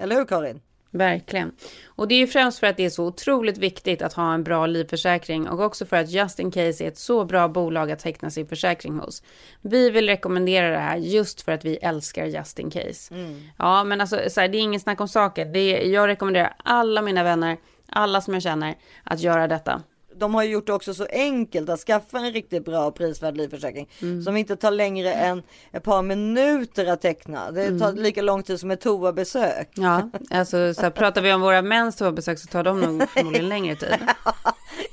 Eller 0.00 0.16
hur 0.16 0.24
Karin? 0.24 0.60
Verkligen. 0.90 1.52
Och 1.86 2.08
det 2.08 2.14
är 2.14 2.18
ju 2.18 2.26
främst 2.26 2.58
för 2.58 2.66
att 2.66 2.76
det 2.76 2.84
är 2.84 2.90
så 2.90 3.06
otroligt 3.06 3.58
viktigt 3.58 4.02
att 4.02 4.12
ha 4.12 4.34
en 4.34 4.44
bra 4.44 4.66
livförsäkring 4.66 5.48
och 5.48 5.60
också 5.60 5.86
för 5.86 5.96
att 5.96 6.10
Just 6.10 6.38
In 6.38 6.50
Case 6.50 6.84
är 6.84 6.88
ett 6.88 6.98
så 6.98 7.24
bra 7.24 7.48
bolag 7.48 7.90
att 7.90 7.98
teckna 7.98 8.30
sin 8.30 8.46
försäkring 8.46 8.98
hos. 8.98 9.22
Vi 9.62 9.90
vill 9.90 10.06
rekommendera 10.06 10.70
det 10.70 10.78
här 10.78 10.96
just 10.96 11.42
för 11.42 11.52
att 11.52 11.64
vi 11.64 11.76
älskar 11.76 12.24
Just 12.24 12.58
In 12.58 12.70
Case. 12.70 13.14
Ja, 13.58 13.84
men 13.84 14.00
alltså 14.00 14.20
så 14.30 14.40
här, 14.40 14.48
det 14.48 14.58
är 14.58 14.62
ingen 14.62 14.80
snack 14.80 15.00
om 15.00 15.08
saker. 15.08 15.44
Det 15.44 15.58
är, 15.58 15.88
jag 15.88 16.06
rekommenderar 16.06 16.54
alla 16.64 17.02
mina 17.02 17.22
vänner, 17.22 17.56
alla 17.90 18.20
som 18.20 18.34
jag 18.34 18.42
känner, 18.42 18.74
att 19.04 19.20
göra 19.20 19.48
detta. 19.48 19.82
De 20.14 20.34
har 20.34 20.42
ju 20.42 20.50
gjort 20.50 20.66
det 20.66 20.72
också 20.72 20.94
så 20.94 21.06
enkelt 21.10 21.68
att 21.68 21.80
skaffa 21.80 22.18
en 22.18 22.32
riktigt 22.32 22.64
bra 22.64 22.86
och 22.86 22.94
prisvärd 22.94 23.36
livförsäkring 23.36 23.88
som 24.24 24.36
inte 24.36 24.56
tar 24.56 24.70
längre 24.70 25.12
än 25.12 25.42
ett 25.72 25.82
par 25.82 26.02
minuter 26.02 26.86
att 26.86 27.00
teckna. 27.00 27.50
Det 27.50 27.78
tar 27.78 27.92
lika 27.92 28.22
lång 28.22 28.42
tid 28.42 28.60
som 28.60 28.70
ett 28.70 28.80
toabesök. 28.80 29.68
Ja, 29.74 30.10
alltså 30.30 30.74
så 30.74 30.80
här, 30.80 30.90
pratar 30.90 31.22
vi 31.22 31.32
om 31.32 31.40
våra 31.40 31.62
mäns 31.62 31.96
toabesök 31.96 32.38
så 32.38 32.46
tar 32.46 32.64
de 32.64 32.80
nog 32.80 33.08
förmodligen 33.14 33.48
längre 33.48 33.76
tid. 33.76 33.88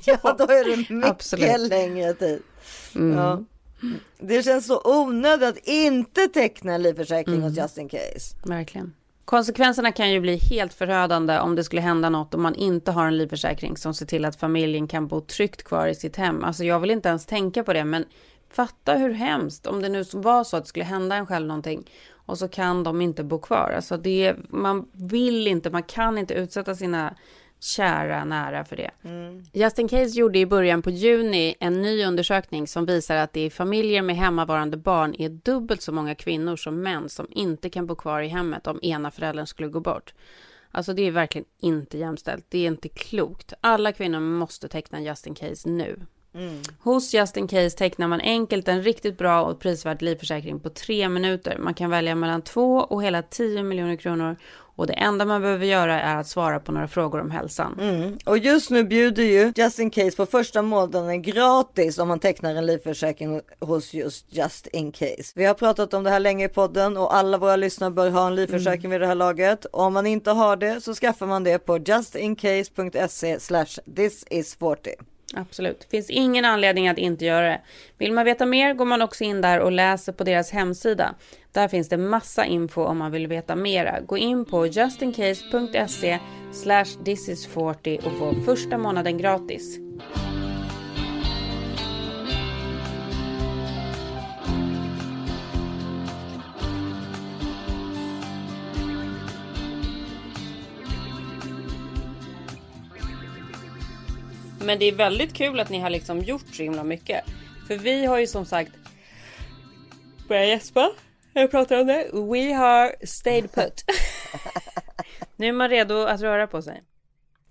Ja, 0.04 0.36
då 0.38 0.44
är 0.44 0.70
det 0.70 0.76
mycket 0.76 1.10
Absolut. 1.10 1.68
längre 1.68 2.14
tid. 2.14 2.42
Ja. 2.92 3.44
Det 4.18 4.42
känns 4.42 4.66
så 4.66 4.80
onödigt 4.84 5.48
att 5.48 5.58
inte 5.68 6.28
teckna 6.28 6.74
en 6.74 6.82
livförsäkring 6.82 7.42
hos 7.42 7.56
Just 7.56 7.78
In 7.78 7.88
Case. 7.88 8.36
Verkligen. 8.44 8.92
Konsekvenserna 9.28 9.92
kan 9.92 10.10
ju 10.10 10.20
bli 10.20 10.36
helt 10.36 10.74
förödande 10.74 11.38
om 11.38 11.56
det 11.56 11.64
skulle 11.64 11.82
hända 11.82 12.10
något 12.10 12.34
om 12.34 12.42
man 12.42 12.54
inte 12.54 12.90
har 12.90 13.06
en 13.06 13.18
livförsäkring 13.18 13.76
som 13.76 13.94
ser 13.94 14.06
till 14.06 14.24
att 14.24 14.36
familjen 14.36 14.88
kan 14.88 15.06
bo 15.06 15.20
tryggt 15.20 15.62
kvar 15.62 15.86
i 15.86 15.94
sitt 15.94 16.16
hem. 16.16 16.44
Alltså 16.44 16.64
jag 16.64 16.80
vill 16.80 16.90
inte 16.90 17.08
ens 17.08 17.26
tänka 17.26 17.64
på 17.64 17.72
det, 17.72 17.84
men 17.84 18.04
fatta 18.50 18.94
hur 18.94 19.10
hemskt 19.10 19.66
om 19.66 19.82
det 19.82 19.88
nu 19.88 20.04
var 20.12 20.44
så 20.44 20.56
att 20.56 20.64
det 20.64 20.68
skulle 20.68 20.84
hända 20.84 21.16
en 21.16 21.26
själv 21.26 21.46
någonting 21.46 21.90
och 22.12 22.38
så 22.38 22.48
kan 22.48 22.84
de 22.84 23.00
inte 23.00 23.24
bo 23.24 23.38
kvar. 23.38 23.72
Alltså 23.76 23.96
det, 23.96 24.36
man 24.48 24.88
vill 24.92 25.46
inte, 25.46 25.70
man 25.70 25.82
kan 25.82 26.18
inte 26.18 26.34
utsätta 26.34 26.74
sina 26.74 27.14
kära 27.60 28.24
nära 28.24 28.64
för 28.64 28.76
det. 28.76 28.90
Justin 29.52 29.88
Case 29.88 30.18
gjorde 30.18 30.38
i 30.38 30.46
början 30.46 30.82
på 30.82 30.90
juni 30.90 31.54
en 31.60 31.82
ny 31.82 32.04
undersökning 32.04 32.66
som 32.66 32.86
visar 32.86 33.16
att 33.16 33.32
det 33.32 33.44
i 33.44 33.50
familjer 33.50 34.02
med 34.02 34.16
hemmavarande 34.16 34.76
barn 34.76 35.14
är 35.18 35.28
dubbelt 35.28 35.82
så 35.82 35.92
många 35.92 36.14
kvinnor 36.14 36.56
som 36.56 36.82
män 36.82 37.08
som 37.08 37.26
inte 37.30 37.70
kan 37.70 37.86
bo 37.86 37.94
kvar 37.94 38.20
i 38.20 38.28
hemmet 38.28 38.66
om 38.66 38.78
ena 38.82 39.10
föräldern 39.10 39.46
skulle 39.46 39.68
gå 39.68 39.80
bort. 39.80 40.14
Alltså 40.70 40.92
det 40.92 41.02
är 41.02 41.10
verkligen 41.10 41.46
inte 41.60 41.98
jämställt. 41.98 42.46
Det 42.48 42.58
är 42.58 42.66
inte 42.66 42.88
klokt. 42.88 43.52
Alla 43.60 43.92
kvinnor 43.92 44.20
måste 44.20 44.68
teckna 44.68 45.00
Justin 45.00 45.34
Case 45.34 45.68
nu. 45.68 46.00
Hos 46.80 47.14
Justin 47.14 47.48
Case 47.48 47.78
tecknar 47.78 48.08
man 48.08 48.20
enkelt 48.20 48.68
en 48.68 48.82
riktigt 48.82 49.18
bra 49.18 49.42
och 49.42 49.60
prisvärd 49.60 50.02
livförsäkring 50.02 50.60
på 50.60 50.70
tre 50.70 51.08
minuter. 51.08 51.58
Man 51.58 51.74
kan 51.74 51.90
välja 51.90 52.14
mellan 52.14 52.42
två 52.42 52.76
och 52.78 53.02
hela 53.02 53.22
10 53.22 53.62
miljoner 53.62 53.96
kronor 53.96 54.36
och 54.78 54.86
det 54.86 54.92
enda 54.92 55.24
man 55.24 55.42
behöver 55.42 55.66
göra 55.66 56.00
är 56.00 56.16
att 56.16 56.26
svara 56.26 56.60
på 56.60 56.72
några 56.72 56.88
frågor 56.88 57.20
om 57.20 57.30
hälsan. 57.30 57.80
Och 58.24 58.38
just 58.38 58.70
nu 58.70 58.84
bjuder 58.84 59.22
ju 59.22 59.52
Just 59.56 59.78
In 59.78 59.90
Case 59.90 60.16
på 60.16 60.26
första 60.26 60.62
månaden 60.62 61.22
gratis 61.22 61.98
om 61.98 62.08
man 62.08 62.18
tecknar 62.18 62.54
en 62.54 62.66
livförsäkring 62.66 63.40
hos 63.60 63.94
just 63.94 64.26
Just 64.28 64.66
In 64.66 64.92
Case. 64.92 65.32
Vi 65.34 65.44
har 65.44 65.54
pratat 65.54 65.94
om 65.94 66.04
det 66.04 66.10
här 66.10 66.20
länge 66.20 66.44
i 66.44 66.48
podden 66.48 66.96
och 66.96 67.14
alla 67.14 67.38
våra 67.38 67.56
lyssnare 67.56 67.90
bör 67.90 68.10
ha 68.10 68.26
en 68.26 68.34
livförsäkring 68.34 68.90
vid 68.90 69.00
det 69.00 69.06
här 69.06 69.14
laget. 69.14 69.66
Om 69.72 69.92
man 69.92 70.06
inte 70.06 70.30
har 70.30 70.56
det 70.56 70.80
så 70.80 70.94
skaffar 70.94 71.26
man 71.26 71.44
det 71.44 71.58
på 71.58 71.78
justincase.se 71.78 73.40
slash 73.40 73.80
this 73.96 74.24
is 74.30 74.56
40. 74.56 74.90
Absolut. 75.34 75.86
Finns 75.90 76.10
ingen 76.10 76.44
anledning 76.44 76.88
att 76.88 76.98
inte 76.98 77.24
göra 77.24 77.48
det. 77.48 77.60
Vill 77.98 78.12
man 78.12 78.24
veta 78.24 78.46
mer 78.46 78.74
går 78.74 78.84
man 78.84 79.02
också 79.02 79.24
in 79.24 79.40
där 79.40 79.60
och 79.60 79.72
läser 79.72 80.12
på 80.12 80.24
deras 80.24 80.50
hemsida. 80.50 81.14
Där 81.52 81.68
finns 81.68 81.88
det 81.88 81.96
massa 81.96 82.44
info 82.44 82.84
om 82.84 82.98
man 82.98 83.12
vill 83.12 83.26
veta 83.26 83.56
mera. 83.56 84.00
Gå 84.00 84.18
in 84.18 84.44
på 84.44 84.66
justincase.se 84.66 86.18
slash 86.52 86.84
thisis40 87.04 88.06
och 88.06 88.18
få 88.18 88.34
första 88.44 88.78
månaden 88.78 89.18
gratis. 89.18 89.78
Men 104.68 104.78
det 104.78 104.84
är 104.84 104.92
väldigt 104.92 105.34
kul 105.34 105.60
att 105.60 105.70
ni 105.70 105.80
har 105.80 105.90
liksom 105.90 106.20
gjort 106.20 106.54
så 106.54 106.62
himla 106.62 106.84
mycket. 106.84 107.24
För 107.66 107.76
vi 107.76 108.06
har 108.06 108.18
ju 108.18 108.26
som 108.26 108.44
sagt 108.44 108.72
Börjar 110.28 110.44
gäspa 110.44 110.90
när 111.34 111.42
jag 111.42 111.50
pratar 111.50 111.80
om 111.80 111.86
det. 111.86 112.08
We 112.12 112.54
har 112.54 113.06
stayed 113.06 113.52
put. 113.52 113.84
nu 115.36 115.46
är 115.46 115.52
man 115.52 115.68
redo 115.68 115.94
att 115.94 116.20
röra 116.20 116.46
på 116.46 116.62
sig. 116.62 116.82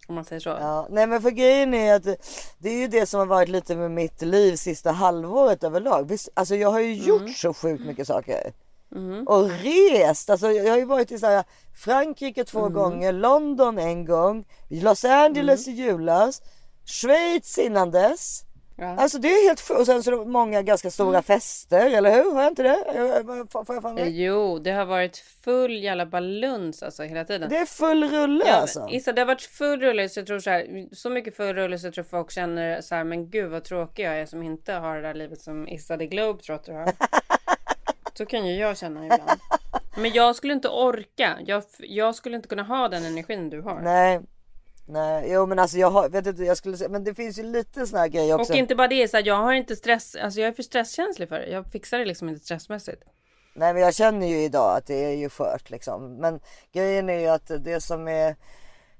Om 0.07 0.15
man 0.15 0.25
säger 0.25 0.39
så. 0.39 0.49
Ja, 0.49 0.87
nej 0.89 1.07
men 1.07 1.21
för 1.21 1.31
grejen 1.31 1.73
är 1.73 1.95
att 1.95 2.03
det 2.57 2.69
är 2.69 2.79
ju 2.79 2.87
det 2.87 3.05
som 3.05 3.19
har 3.19 3.27
varit 3.27 3.49
lite 3.49 3.75
med 3.75 3.91
mitt 3.91 4.21
liv 4.21 4.55
sista 4.55 4.91
halvåret 4.91 5.63
överlag. 5.63 6.09
Visst, 6.09 6.29
Alltså 6.33 6.55
jag 6.55 6.71
har 6.71 6.79
ju 6.79 6.93
gjort 6.93 7.29
så 7.35 7.53
sjukt 7.53 7.85
mycket 7.85 8.07
saker. 8.07 8.53
Och 9.25 9.49
rest, 9.49 10.29
alltså 10.29 10.51
jag 10.51 10.71
har 10.71 10.77
ju 10.77 10.85
varit 10.85 11.11
i 11.11 11.19
så 11.19 11.25
här, 11.25 11.43
Frankrike 11.85 12.43
två 12.43 12.69
gånger, 12.69 13.13
London 13.13 13.77
en 13.77 14.05
gång, 14.05 14.45
Los 14.69 15.05
Angeles 15.05 15.67
i 15.67 15.71
julas, 15.71 16.41
Schweiz 16.87 17.57
innan 17.57 17.91
dess. 17.91 18.43
Ja. 18.79 18.95
Alltså 18.97 19.17
det 19.17 19.27
är 19.27 19.47
helt 19.47 19.61
sjukt. 19.61 19.79
Och 19.79 19.85
sen 19.85 20.03
så 20.03 20.11
är 20.11 20.17
det 20.17 20.25
många 20.25 20.61
ganska 20.61 20.91
stora 20.91 21.21
fester, 21.21 21.89
eller 21.89 22.11
hur? 22.11 22.33
Har 22.33 22.41
jag 22.41 22.51
inte 22.51 22.63
det? 22.63 22.77
Får 23.51 23.65
får 23.65 23.75
jag 23.75 23.81
för 23.81 23.93
mig? 23.93 24.23
Jo, 24.23 24.59
det 24.59 24.71
har 24.71 24.85
varit 24.85 25.17
full 25.17 25.83
jävla 25.83 26.05
baluns 26.05 26.83
alltså 26.83 27.03
hela 27.03 27.23
tiden. 27.23 27.49
Det 27.49 27.57
är 27.57 27.65
full 27.65 28.03
rulle 28.03 28.43
Ja, 28.47 28.53
alltså. 28.53 28.87
Issa, 28.91 29.11
det 29.11 29.21
har 29.21 29.25
varit 29.25 29.41
full 29.41 29.79
rulle 29.79 30.09
så 30.09 30.19
jag 30.19 30.27
tror 30.27 30.39
så 30.39 30.49
här, 30.49 30.87
så 30.95 31.09
mycket 31.09 31.35
full 31.35 31.55
rulle 31.55 31.79
så 31.79 31.87
jag 31.87 31.93
tror 31.93 32.03
folk 32.03 32.31
känner 32.31 32.81
så 32.81 32.95
här, 32.95 33.03
men 33.03 33.29
gud 33.29 33.51
vad 33.51 33.63
tråkig 33.63 34.05
jag 34.05 34.19
är 34.19 34.25
som 34.25 34.43
inte 34.43 34.73
har 34.73 34.95
det 34.95 35.01
där 35.01 35.13
livet 35.13 35.41
som 35.41 35.67
Issa 35.67 35.97
the 35.97 36.07
Globetrotter 36.07 36.73
har. 36.73 36.91
så 38.17 38.25
kan 38.25 38.47
ju 38.47 38.55
jag 38.55 38.77
känna 38.77 39.05
ibland. 39.05 39.39
Men 39.97 40.11
jag 40.13 40.35
skulle 40.35 40.53
inte 40.53 40.69
orka. 40.69 41.37
Jag, 41.45 41.63
jag 41.79 42.15
skulle 42.15 42.35
inte 42.35 42.47
kunna 42.47 42.63
ha 42.63 42.89
den 42.89 43.05
energin 43.05 43.49
du 43.49 43.61
har. 43.61 43.81
Nej. 43.81 44.21
Nej, 44.89 45.31
jo 45.31 45.45
men 45.45 45.59
alltså 45.59 45.77
jag 45.77 45.89
har, 45.89 46.09
vet 46.09 46.27
inte, 46.27 46.43
jag 46.43 46.57
skulle 46.57 46.77
säga, 46.77 46.89
men 46.89 47.03
det 47.03 47.15
finns 47.15 47.39
ju 47.39 47.43
lite 47.43 47.87
såna 47.87 48.01
här 48.01 48.07
grejer 48.07 48.35
också. 48.39 48.53
Och 48.53 48.59
inte 48.59 48.75
bara 48.75 48.87
det, 48.87 49.07
så 49.07 49.17
här, 49.17 49.23
jag 49.27 49.35
har 49.35 49.53
inte 49.53 49.75
stress, 49.75 50.15
alltså 50.15 50.39
jag 50.39 50.47
är 50.47 50.53
för 50.53 50.63
stresskänslig 50.63 51.29
för 51.29 51.39
det. 51.39 51.47
Jag 51.49 51.71
fixar 51.71 51.99
det 51.99 52.05
liksom 52.05 52.29
inte 52.29 52.45
stressmässigt. 52.45 53.03
Nej 53.55 53.73
men 53.73 53.81
jag 53.81 53.95
känner 53.95 54.27
ju 54.27 54.37
idag 54.43 54.77
att 54.77 54.85
det 54.85 55.05
är 55.05 55.15
ju 55.15 55.29
skört 55.29 55.69
liksom. 55.69 56.15
Men 56.15 56.39
grejen 56.73 57.09
är 57.09 57.19
ju 57.19 57.27
att 57.27 57.51
det 57.63 57.81
som 57.81 58.07
är 58.07 58.35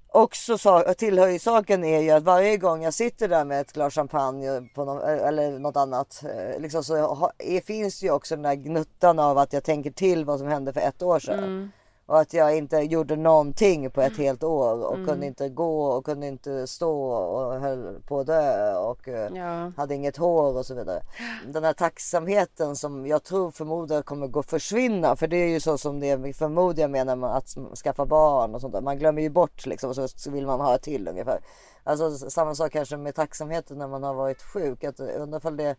också 0.10 0.58
sa- 0.58 0.94
tillhör 0.94 1.28
ju 1.28 1.40
saken 1.40 1.84
är 1.84 2.02
ju 2.02 2.12
att 2.12 2.24
varje 2.24 2.58
gång 2.58 2.84
jag 2.84 2.94
sitter 2.94 3.28
där 3.28 3.46
med 3.46 3.62
ett 3.62 3.74
glas 3.74 3.94
champagne 3.96 4.62
på 4.76 4.86
någon, 4.86 5.02
eller 5.02 5.60
något 5.60 5.78
annat 5.78 6.24
eh, 6.24 6.60
liksom 6.62 6.84
så 6.84 6.98
ha, 7.14 7.32
är, 7.38 7.62
finns 7.62 8.04
ju 8.04 8.12
också 8.12 8.36
den 8.36 8.44
där 8.44 8.56
gnuttan 8.56 9.20
av 9.20 9.38
att 9.38 9.54
jag 9.54 9.64
tänker 9.64 9.92
till 9.92 10.26
vad 10.26 10.40
som 10.40 10.48
hände 10.48 10.74
för 10.74 10.82
ett 10.82 11.02
år 11.02 11.20
sedan. 11.20 11.72
Och 12.08 12.20
att 12.20 12.34
jag 12.34 12.58
inte 12.58 12.78
gjorde 12.78 13.16
någonting 13.16 13.92
på 13.92 14.02
ett 14.02 14.18
helt 14.18 14.44
år 14.44 14.86
och 14.86 15.08
kunde 15.08 15.26
inte 15.26 15.50
gå 15.50 15.86
och 15.86 16.06
kunde 16.06 16.28
inte 16.28 16.68
stå 16.68 17.02
och 17.12 17.60
höll 17.62 18.02
på 18.08 18.20
att 18.20 18.28
dö 18.28 18.76
och 18.78 19.08
eh, 19.08 19.30
Ja. 19.36 19.72
hade 19.78 19.96
inget 19.96 20.18
hår 20.18 20.58
och 20.58 20.66
så 20.66 20.76
vidare. 20.76 21.02
Den 21.48 21.64
här 21.64 21.74
tacksamheten 21.74 22.76
som 22.76 23.08
jag 23.08 23.24
tror 23.24 23.52
förmodar 23.52 24.02
kommer 24.02 24.28
gå 24.28 24.44
försvinna. 24.44 25.16
För 25.16 25.28
det 25.28 25.38
är 25.38 25.48
ju 25.48 25.60
så 25.60 25.78
som 25.78 26.00
det 26.00 26.34
förmodar 26.38 26.82
jag 26.82 26.92
menar 26.92 27.16
med 27.16 27.36
att 27.36 27.56
skaffa 27.84 28.06
barn 28.06 28.56
och 28.56 28.62
sånt 28.62 28.74
där. 28.74 28.82
Man 28.82 29.00
glömmer 29.00 29.22
ju 29.22 29.30
bort 29.30 29.66
liksom 29.66 29.90
och 29.90 29.96
så, 29.96 30.32
vill 30.32 30.46
man 30.46 30.60
ha 30.60 30.76
ett 30.76 30.82
till 30.82 31.08
ungefär. 31.08 31.40
Alltså 31.84 32.30
samma 32.30 32.56
sak 32.56 32.72
kanske 32.72 32.98
med 32.98 33.16
tacksamheten 33.16 33.78
när 33.78 33.88
man 33.88 34.04
har 34.04 34.14
varit 34.14 34.42
sjuk. 34.42 34.84
Att 34.84 35.00
undrar 35.00 35.52
det 35.52 35.76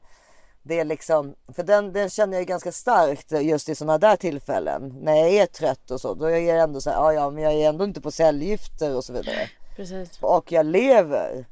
det 0.62 0.80
är 0.80 0.84
liksom, 0.84 1.34
för 1.54 1.62
den, 1.62 1.92
den 1.92 2.10
känner 2.10 2.36
jag 2.38 2.46
ganska 2.46 2.72
starkt 2.72 3.32
just 3.32 3.68
i 3.68 3.74
sådana 3.74 3.98
där 3.98 4.16
tillfällen. 4.16 4.94
När 5.02 5.14
jag 5.16 5.28
är 5.30 5.46
trött 5.46 5.90
och 5.90 6.00
så. 6.00 6.14
Då 6.14 6.24
är 6.26 6.38
jag 6.38 6.58
ändå 6.58 6.80
så 6.80 6.90
här, 6.90 6.96
ja 6.96 7.12
ja 7.12 7.30
men 7.30 7.42
jag 7.42 7.52
är 7.52 7.68
ändå 7.68 7.84
inte 7.84 8.00
på 8.00 8.10
cellgifter 8.10 8.96
och 8.96 9.04
så 9.04 9.12
vidare. 9.12 9.50
Precis. 9.76 10.18
Och 10.22 10.52
jag 10.52 10.66
lever. 10.66 11.46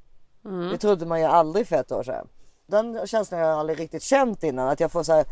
Det 0.70 0.78
trodde 0.78 1.06
man 1.06 1.20
ju 1.20 1.26
aldrig 1.26 1.66
för 1.66 1.76
ett 1.76 1.92
år 1.92 2.02
sedan. 2.02 2.28
Den 2.66 3.06
känslan 3.06 3.40
har 3.40 3.48
jag 3.48 3.58
aldrig 3.58 3.80
riktigt 3.80 4.02
känt 4.02 4.42
innan. 4.42 4.68
Att 4.68 4.80
jag 4.80 4.92
får 4.92 5.02
så 5.02 5.12
här, 5.12 5.24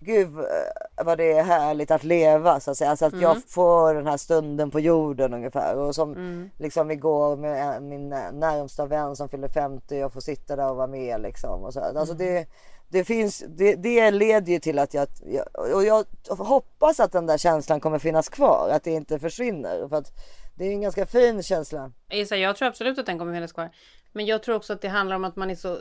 gud 0.00 0.38
eh, 0.38 1.04
vad 1.04 1.18
det 1.18 1.32
är 1.32 1.42
härligt 1.42 1.90
att 1.90 2.04
leva 2.04 2.60
så 2.60 2.70
att 2.70 2.76
säga. 2.76 2.90
Alltså 2.90 3.06
att 3.06 3.20
jag 3.20 3.36
får 3.48 3.94
den 3.94 4.06
här 4.06 4.16
stunden 4.16 4.70
på 4.70 4.80
jorden 4.80 5.34
ungefär. 5.34 5.76
Och 5.76 5.94
som 5.94 6.14
liksom 6.58 6.90
igår 6.90 7.36
med 7.36 7.76
en- 7.76 7.88
min 7.88 8.08
närmsta 8.32 8.86
vän 8.86 9.16
som 9.16 9.28
fyller 9.28 9.48
50. 9.48 9.98
Jag 9.98 10.12
får 10.12 10.20
sitta 10.20 10.56
där 10.56 10.70
och 10.70 10.76
vara 10.76 10.86
med 10.86 11.20
liksom. 11.20 11.64
Och 11.64 11.72
så. 11.72 11.80
Alltså 11.80 12.14
det, 12.14 12.46
det 12.92 13.04
finns, 13.04 13.44
det, 13.48 13.74
det 13.74 14.10
leder 14.10 14.52
ju 14.52 14.58
till 14.58 14.78
att 14.78 14.94
jag, 14.94 15.08
jag, 15.24 15.74
och 15.74 15.84
jag 15.84 16.06
hoppas 16.28 17.00
att 17.00 17.12
den 17.12 17.26
där 17.26 17.38
känslan 17.38 17.80
kommer 17.80 17.98
finnas 17.98 18.28
kvar. 18.28 18.70
Att 18.72 18.84
det 18.84 18.90
inte 18.90 19.18
försvinner. 19.18 19.88
För 19.88 19.96
att 19.96 20.12
det 20.54 20.64
är 20.64 20.70
en 20.70 20.80
ganska 20.80 21.06
fin 21.06 21.42
känsla. 21.42 21.92
Isa, 22.10 22.36
jag 22.36 22.56
tror 22.56 22.68
absolut 22.68 22.98
att 22.98 23.06
den 23.06 23.18
kommer 23.18 23.34
finnas 23.34 23.52
kvar. 23.52 23.70
Men 24.12 24.26
jag 24.26 24.42
tror 24.42 24.56
också 24.56 24.72
att 24.72 24.80
det 24.80 24.88
handlar 24.88 25.16
om 25.16 25.24
att 25.24 25.36
man 25.36 25.50
är 25.50 25.54
så, 25.54 25.78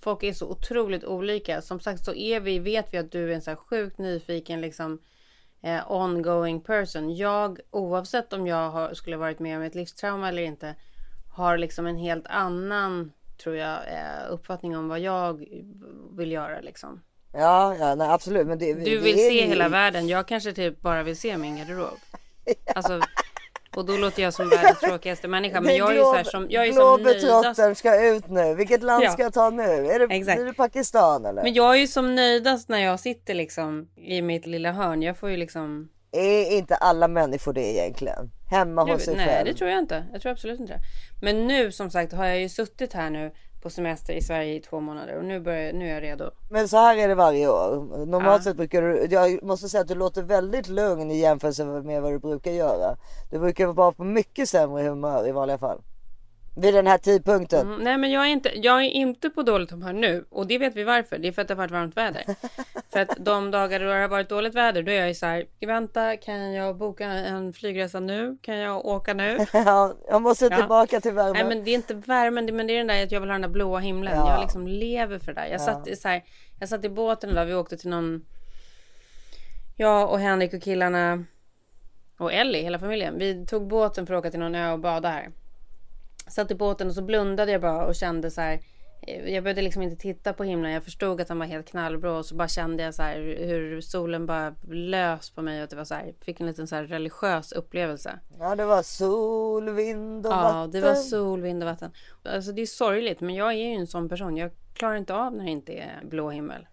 folk 0.00 0.22
är 0.22 0.32
så 0.32 0.48
otroligt 0.48 1.04
olika. 1.04 1.62
Som 1.62 1.80
sagt 1.80 2.04
så 2.04 2.14
är 2.14 2.40
vi, 2.40 2.58
vet 2.58 2.94
vi 2.94 2.98
att 2.98 3.12
du 3.12 3.30
är 3.30 3.34
en 3.34 3.42
så 3.42 3.50
här 3.50 3.56
sjukt 3.56 3.98
nyfiken 3.98 4.60
liksom 4.60 4.98
eh, 5.62 5.92
ongoing 5.92 6.60
person. 6.60 7.16
Jag, 7.16 7.60
oavsett 7.70 8.32
om 8.32 8.46
jag 8.46 8.70
har, 8.70 8.94
skulle 8.94 9.16
varit 9.16 9.38
med 9.38 9.56
om 9.56 9.62
ett 9.62 9.74
livstrauma 9.74 10.28
eller 10.28 10.42
inte, 10.42 10.74
har 11.36 11.58
liksom 11.58 11.86
en 11.86 11.96
helt 11.96 12.26
annan, 12.26 13.12
tror 13.44 13.56
jag, 13.56 13.76
eh, 13.88 14.30
uppfattning 14.30 14.76
om 14.76 14.88
vad 14.88 15.00
jag 15.00 15.44
vill 16.16 16.32
göra 16.32 16.60
liksom. 16.60 17.00
Ja, 17.32 17.76
ja 17.78 17.94
nej, 17.94 18.08
absolut. 18.10 18.46
Men 18.46 18.58
det, 18.58 18.74
Du 18.74 18.80
det 18.80 18.96
vill 18.96 19.14
är 19.18 19.30
se 19.30 19.46
hela 19.46 19.68
världen. 19.68 20.08
Jag 20.08 20.28
kanske 20.28 20.52
typ 20.52 20.80
bara 20.80 21.02
vill 21.02 21.16
se 21.16 21.38
min 21.38 21.56
garderob. 21.56 21.98
Alltså, 22.74 23.00
och 23.76 23.84
då 23.86 23.96
låter 23.96 24.22
jag 24.22 24.34
som 24.34 24.48
världens 24.48 24.80
tråkigaste 24.80 25.28
människa. 25.28 25.54
Men 25.60 25.64
Det 25.64 25.76
jag 25.76 25.90
är 25.90 25.94
ju 25.94 26.00
så 26.00 26.14
här 26.14 26.24
som, 26.24 26.46
jag 26.50 26.66
är. 26.66 26.72
Globetrottern 26.72 27.74
ska 27.74 28.06
ut 28.08 28.28
nu. 28.28 28.54
Vilket 28.54 28.82
land 28.82 29.04
Ja. 29.04 29.10
ska 29.10 29.22
jag 29.22 29.32
ta 29.32 29.50
nu? 29.50 29.62
Är 29.62 29.98
det, 29.98 30.14
Exakt. 30.14 30.38
blir 30.38 30.46
det 30.46 30.52
Pakistan 30.54 31.24
eller? 31.24 31.42
Men 31.42 31.52
jag 31.54 31.74
är 31.74 31.78
ju 31.78 31.86
som 31.86 32.14
nöjdast 32.14 32.68
när 32.68 32.78
jag 32.78 33.00
sitter 33.00 33.34
liksom 33.34 33.88
i 33.96 34.22
mitt 34.22 34.46
lilla 34.46 34.72
hörn. 34.72 35.02
Jag 35.02 35.16
får 35.18 35.30
ju 35.30 35.36
liksom... 35.36 35.88
Är 36.14 36.56
inte 36.56 36.74
alla 36.74 37.08
människor 37.08 37.52
det 37.52 37.60
egentligen? 37.60 38.30
Hemma 38.50 38.92
hos 38.92 39.02
sig 39.02 39.16
nej, 39.16 39.26
själv? 39.26 39.46
det 39.46 39.54
tror 39.54 39.70
jag 39.70 39.78
inte. 39.78 40.04
Jag 40.12 40.22
tror 40.22 40.32
absolut 40.32 40.60
inte 40.60 40.72
det. 40.72 40.80
Men 41.22 41.46
nu 41.46 41.72
som 41.72 41.90
sagt 41.90 42.12
har 42.12 42.24
jag 42.24 42.40
ju 42.40 42.48
suttit 42.48 42.92
här 42.92 43.10
nu 43.10 43.32
på 43.62 43.70
semester 43.70 44.12
i 44.14 44.22
Sverige 44.22 44.54
i 44.54 44.60
två 44.60 44.80
månader 44.80 45.16
och 45.18 45.24
nu, 45.24 45.40
börjar, 45.40 45.72
nu 45.72 45.88
är 45.88 45.94
jag 45.94 46.02
redo. 46.02 46.30
Men 46.50 46.68
så 46.68 46.76
här 46.76 46.96
är 46.96 47.08
det 47.08 47.14
varje 47.14 47.48
år. 47.48 48.06
Normalt 48.06 48.40
Ja. 48.40 48.50
sett 48.50 48.56
brukar 48.56 48.82
du, 48.82 49.06
jag 49.10 49.42
måste 49.42 49.68
säga 49.68 49.80
att 49.80 49.88
du 49.88 49.94
låter 49.94 50.22
väldigt 50.22 50.68
lugn 50.68 51.10
i 51.10 51.18
jämförelse 51.18 51.64
med 51.64 52.02
vad 52.02 52.12
du 52.12 52.18
brukar 52.18 52.50
göra. 52.50 52.96
Du 53.30 53.38
brukar 53.38 53.66
vara 53.66 53.92
på 53.92 54.04
mycket 54.04 54.48
sämre 54.48 54.82
humör 54.82 55.28
i 55.28 55.32
vanliga 55.32 55.58
fall. 55.58 55.82
Vid 56.56 56.74
den 56.74 56.86
här 56.86 56.98
tidpunkten. 56.98 57.66
Mm, 57.66 57.82
nej 57.82 57.98
men 57.98 58.10
jag 58.10 58.24
är, 58.24 58.28
inte, 58.28 58.50
jag 58.58 58.84
är 58.84 58.90
inte 58.90 59.30
på 59.30 59.42
dåligt 59.42 59.70
humör 59.70 59.92
nu 59.92 60.24
och 60.30 60.46
det 60.46 60.58
vet 60.58 60.76
vi 60.76 60.84
varför. 60.84 61.18
Det 61.18 61.28
är 61.28 61.32
för 61.32 61.42
att 61.42 61.48
det 61.48 61.54
har 61.54 61.58
varit 61.58 61.70
varmt 61.70 61.96
väder. 61.96 62.24
för 62.92 63.00
att 63.00 63.16
de 63.18 63.50
dagar 63.50 63.80
då 63.80 63.86
det 63.86 63.94
har 63.94 64.08
varit 64.08 64.28
dåligt 64.28 64.54
väder 64.54 64.82
då 64.82 64.92
är 64.92 64.96
jag 64.96 65.08
ju 65.08 65.14
så 65.14 65.26
här. 65.26 65.46
Vänta 65.66 66.16
kan 66.16 66.52
jag 66.52 66.76
boka 66.76 67.06
en 67.06 67.52
flygresa 67.52 68.00
nu? 68.00 68.38
Kan 68.42 68.56
jag 68.56 68.86
åka 68.86 69.14
nu? 69.14 69.38
Ja, 69.52 69.94
jag 70.08 70.22
måste 70.22 70.44
Ja. 70.44 70.56
tillbaka 70.56 71.00
till 71.00 71.12
värmen. 71.12 71.32
Nej 71.32 71.44
men 71.44 71.64
det 71.64 71.70
är 71.70 71.74
inte 71.74 71.94
värmen, 71.94 72.56
men 72.56 72.66
det 72.66 72.72
är 72.72 72.78
den 72.78 72.86
där 72.86 73.02
att 73.02 73.12
jag 73.12 73.20
vill 73.20 73.30
ha 73.30 73.34
den 73.34 73.42
där 73.42 73.48
blåa 73.48 73.78
himlen. 73.78 74.16
Ja. 74.16 74.30
Jag 74.34 74.40
liksom 74.40 74.66
lever 74.66 75.18
för 75.18 75.32
det 75.34 75.40
där. 75.40 75.48
Jag, 75.48 75.60
satt, 75.60 75.88
i 75.88 75.96
så 75.96 76.08
här, 76.08 76.24
jag 76.60 76.68
satt 76.68 76.84
i 76.84 76.88
båten 76.88 77.34
där 77.34 77.44
vi 77.44 77.54
åkte 77.54 77.76
till 77.76 77.90
någon... 77.90 78.24
Jag 79.76 80.10
och 80.10 80.18
Henrik 80.18 80.54
och 80.54 80.62
killarna 80.62 81.24
och 82.18 82.32
Ellie, 82.32 82.62
hela 82.62 82.78
familjen. 82.78 83.18
Vi 83.18 83.46
tog 83.46 83.66
båten 83.68 84.06
för 84.06 84.14
att 84.14 84.18
åka 84.18 84.30
till 84.30 84.40
någon 84.40 84.54
ö 84.54 84.72
och 84.72 84.78
bada 84.78 85.08
här. 85.08 85.30
Satt 86.26 86.50
i 86.50 86.54
båten 86.54 86.88
och 86.88 86.94
så 86.94 87.02
blundade 87.02 87.52
jag 87.52 87.60
bara 87.60 87.86
och 87.86 87.94
kände 87.94 88.30
så 88.30 88.40
här. 88.40 88.60
eh, 89.02 89.28
Jag 89.34 89.44
behövde 89.44 89.62
liksom 89.62 89.82
inte 89.82 89.96
titta 89.96 90.32
på 90.32 90.44
himlen. 90.44 90.72
Jag 90.72 90.84
förstod 90.84 91.20
att 91.20 91.28
den 91.28 91.38
var 91.38 91.46
helt 91.46 91.66
knallblå 91.68 92.10
och 92.16 92.26
så 92.26 92.34
bara 92.34 92.48
kände 92.48 92.82
jag 92.82 92.94
så 92.94 93.02
hur 93.02 93.80
solen 93.80 94.26
bara 94.26 94.54
lös 94.70 95.30
på 95.30 95.42
mig 95.42 95.62
och 95.62 95.68
det 95.68 95.76
var 95.76 95.84
så 95.84 95.94
här. 95.94 96.14
Fick 96.20 96.40
en 96.40 96.46
liten 96.46 96.66
så 96.66 96.76
religiös 96.76 97.52
upplevelse. 97.52 98.18
Ja 98.38 98.56
det 98.56 98.64
var 98.64 98.82
sol, 98.82 99.70
vind 99.70 100.26
och 100.26 100.32
Ja, 100.32 100.42
vatten. 100.42 100.70
det 100.70 100.80
var 100.80 100.94
sol, 100.94 101.40
vind 101.40 101.62
och 101.62 101.68
vatten. 101.68 101.90
Alltså 102.24 102.52
det 102.52 102.62
är 102.62 102.66
sorgligt, 102.66 103.20
men 103.20 103.34
jag 103.34 103.48
är 103.52 103.56
ju 103.68 103.74
en 103.74 103.86
sån 103.86 104.08
person. 104.08 104.36
Jag 104.36 104.50
klarar 104.74 104.96
inte 104.96 105.14
av 105.14 105.32
när 105.34 105.44
det 105.44 105.50
inte 105.50 105.72
är 105.72 106.00
blå 106.04 106.30
himmel. 106.30 106.66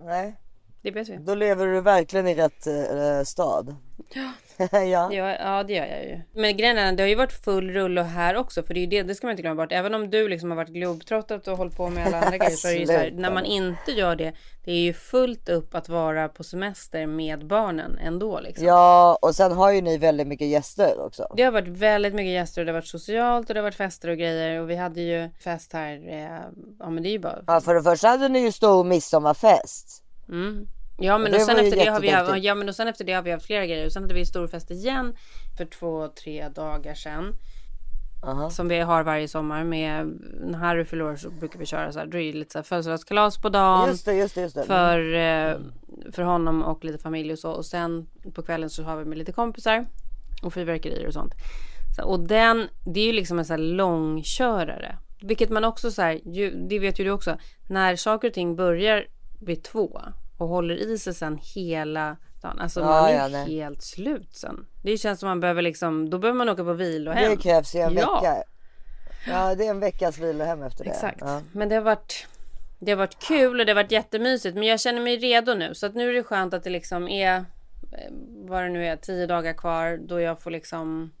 Nej, 0.00 0.36
Det 0.82 0.90
vet 0.90 1.08
vi. 1.08 1.16
då 1.16 1.34
lever 1.34 1.66
du 1.66 1.80
verkligen 1.80 2.28
i 2.28 2.34
rätt 2.34 2.66
eh, 2.66 3.24
stad. 3.24 3.76
Ja. 4.14 4.32
ja. 4.72 5.12
Ja, 5.12 5.36
ja, 5.40 5.62
det 5.62 5.72
gör 5.72 5.86
jag 5.86 6.04
ju. 6.04 6.20
Men 6.34 6.56
grejen 6.56 6.78
är, 6.78 6.92
det 6.92 7.02
har 7.02 7.08
ju 7.08 7.14
varit 7.14 7.44
full 7.44 7.70
rulle 7.70 8.02
här 8.02 8.36
också, 8.36 8.62
för 8.62 8.74
det 8.74 8.80
är 8.80 8.82
ju 8.82 8.86
det, 8.86 9.02
det 9.02 9.14
ska 9.14 9.26
man 9.26 9.32
inte 9.32 9.42
glömma 9.42 9.62
bort. 9.62 9.72
Även 9.72 9.94
om 9.94 10.10
du 10.10 10.28
liksom 10.28 10.50
har 10.50 10.56
varit 10.56 10.68
globetrottat 10.68 11.48
och 11.48 11.56
hållit 11.56 11.76
på 11.76 11.88
med 11.88 12.06
alla 12.06 12.20
andra 12.20 12.38
grejer 12.38 12.56
så 12.56 12.68
är 12.68 12.72
det 12.72 12.78
ju 12.78 12.86
så 12.86 12.92
här, 12.92 13.10
när 13.10 13.32
man 13.32 13.44
inte 13.44 13.92
gör 13.92 14.16
det, 14.16 14.32
det 14.64 14.72
är 14.72 14.80
ju 14.80 14.92
fullt 14.92 15.48
upp 15.48 15.74
att 15.74 15.88
vara 15.88 16.28
på 16.28 16.44
semester 16.44 17.06
med 17.06 17.46
barnen 17.46 17.98
ändå 17.98 18.40
liksom. 18.40 18.66
Ja, 18.66 19.18
och 19.22 19.34
sen 19.34 19.52
har 19.52 19.72
ju 19.72 19.80
ni 19.80 19.98
väldigt 19.98 20.26
mycket 20.26 20.48
gäster 20.48 21.00
också. 21.00 21.26
Det 21.36 21.42
har 21.42 21.52
varit 21.52 21.68
väldigt 21.68 22.14
mycket 22.14 22.32
gäster 22.32 22.60
och 22.60 22.66
det 22.66 22.72
har 22.72 22.78
varit 22.78 22.86
socialt 22.86 23.48
och 23.48 23.54
det 23.54 23.60
har 23.60 23.64
varit 23.64 23.74
fester 23.74 24.08
och 24.08 24.16
grejer 24.16 24.60
och 24.60 24.70
vi 24.70 24.76
hade 24.76 25.00
ju 25.00 25.30
fest 25.44 25.72
här. 25.72 26.08
Eh, 26.08 26.40
ja, 26.78 26.90
men 26.90 27.02
det 27.02 27.08
är 27.08 27.12
ju 27.12 27.18
bara 27.18 27.38
Ja, 27.46 27.60
för 27.60 27.74
det 27.74 27.82
första 27.82 28.08
hade 28.08 28.28
ni 28.28 28.38
ju 28.38 28.52
stor 28.52 28.84
midsommarfest. 28.84 30.01
Mm. 30.28 30.66
Ja 30.98 31.18
men 31.18 31.34
Och 31.34 31.40
och 31.40 31.46
sen 31.46 31.58
efter 31.58 31.76
det 31.76 31.90
har 31.90 32.00
vi 32.00 32.08
haft, 32.08 32.44
ja 32.44 32.54
men 32.54 32.68
och 32.68 32.74
sen 32.74 32.88
efter 32.88 33.04
det 33.04 33.12
har 33.12 33.22
vi 33.22 33.30
haft 33.30 33.46
flera 33.46 33.66
grejer 33.66 33.86
och 33.86 33.92
sen 33.92 34.02
hade 34.02 34.14
vi 34.14 34.26
stor 34.26 34.46
fest 34.46 34.70
igen 34.70 35.16
för 35.56 35.64
två, 35.64 36.08
tre 36.08 36.48
dagar 36.48 36.94
sedan. 36.94 37.34
Aha. 38.24 38.50
Som 38.50 38.68
vi 38.68 38.80
har 38.80 39.02
varje 39.02 39.28
sommar 39.28 39.64
med 39.64 40.06
när 40.40 40.58
Harry 40.58 40.84
förlorar 40.84 41.16
så 41.16 41.30
brukar 41.30 41.58
vi 41.58 41.66
köra 41.66 41.92
så 41.92 41.98
här, 41.98 42.06
då 42.06 42.18
är 42.18 42.32
det 42.32 42.38
lite 42.38 42.52
så 42.52 42.58
här 42.58 42.62
födelsedagskalas 42.62 43.38
på 43.38 43.48
dagen. 43.48 43.88
Just 43.88 44.04
det, 44.04 44.14
just 44.14 44.34
det, 44.34 44.40
just 44.40 44.54
det. 44.54 44.64
För, 44.64 45.14
eh, 45.14 45.56
för 46.12 46.22
honom 46.22 46.62
och 46.62 46.84
lite 46.84 46.98
familj 46.98 47.32
och 47.32 47.38
så. 47.38 47.50
Och 47.50 47.66
sen 47.66 48.06
på 48.34 48.42
kvällen 48.42 48.70
så 48.70 48.82
har 48.82 48.96
vi 48.96 49.04
med 49.04 49.18
lite 49.18 49.32
kompisar. 49.32 49.86
Och 50.42 50.54
fyrverkerier 50.54 51.06
och 51.06 51.12
sånt. 51.12 51.34
Så, 51.96 52.04
och 52.04 52.20
den, 52.20 52.68
det 52.84 53.00
är 53.00 53.06
ju 53.06 53.12
liksom 53.12 53.38
en 53.38 53.44
sån 53.44 53.54
här 53.54 53.64
långkörare. 53.66 54.98
Vilket 55.22 55.50
man 55.50 55.64
också 55.64 55.90
så 55.90 56.02
här, 56.02 56.20
ju, 56.24 56.50
det 56.68 56.78
vet 56.78 57.00
ju 57.00 57.04
du 57.04 57.10
också. 57.10 57.36
När 57.68 57.96
saker 57.96 58.28
och 58.28 58.34
ting 58.34 58.56
börjar 58.56 59.06
vid 59.42 59.64
två 59.64 60.00
och 60.38 60.48
håller 60.48 60.74
i 60.74 60.98
sig 60.98 61.14
sen 61.14 61.38
hela 61.54 62.16
dagen. 62.42 62.58
Alltså 62.60 62.80
Ja, 62.80 62.86
man 62.86 63.10
är 63.10 63.28
ja, 63.28 63.44
helt 63.44 63.82
slut 63.82 64.36
sen. 64.36 64.66
Det 64.82 64.98
känns 64.98 65.20
som 65.20 65.28
man 65.28 65.40
behöver 65.40 65.62
liksom, 65.62 66.10
då 66.10 66.18
behöver 66.18 66.38
man 66.38 66.48
åka 66.48 66.64
på 66.64 66.72
vilohem. 66.72 67.30
Det 67.30 67.42
krävs 67.42 67.74
ju 67.74 67.80
en 67.80 67.94
Ja. 67.94 68.20
vecka. 68.20 68.42
Ja, 69.26 69.54
det 69.54 69.66
är 69.66 69.70
en 69.70 69.80
veckas 69.80 70.18
vilohem 70.18 70.62
efter 70.62 70.84
det. 70.84 70.90
Exakt. 70.90 71.20
Ja. 71.20 71.40
Men 71.52 71.68
det 71.68 71.74
har 71.74 71.82
varit 71.82 72.26
det 72.78 72.90
har 72.90 72.96
varit 72.98 73.18
kul 73.18 73.60
och 73.60 73.66
det 73.66 73.72
har 73.72 73.82
varit 73.82 73.92
jättemysigt. 73.92 74.54
Men 74.54 74.64
jag 74.68 74.80
känner 74.80 75.00
mig 75.00 75.16
redo 75.16 75.54
nu. 75.54 75.74
Så 75.74 75.86
att 75.86 75.94
nu 75.94 76.08
är 76.10 76.12
det 76.14 76.22
skönt 76.22 76.54
att 76.54 76.64
det 76.64 76.70
liksom 76.70 77.08
är 77.08 77.36
eh, 77.36 77.44
vad 78.48 78.62
det 78.62 78.68
nu 78.68 78.86
är, 78.86 78.96
tio 78.96 79.26
dagar 79.26 79.52
kvar. 79.52 79.98
Då 80.08 80.20
jag 80.20 80.42
får 80.42 80.50
liksom 80.50 81.12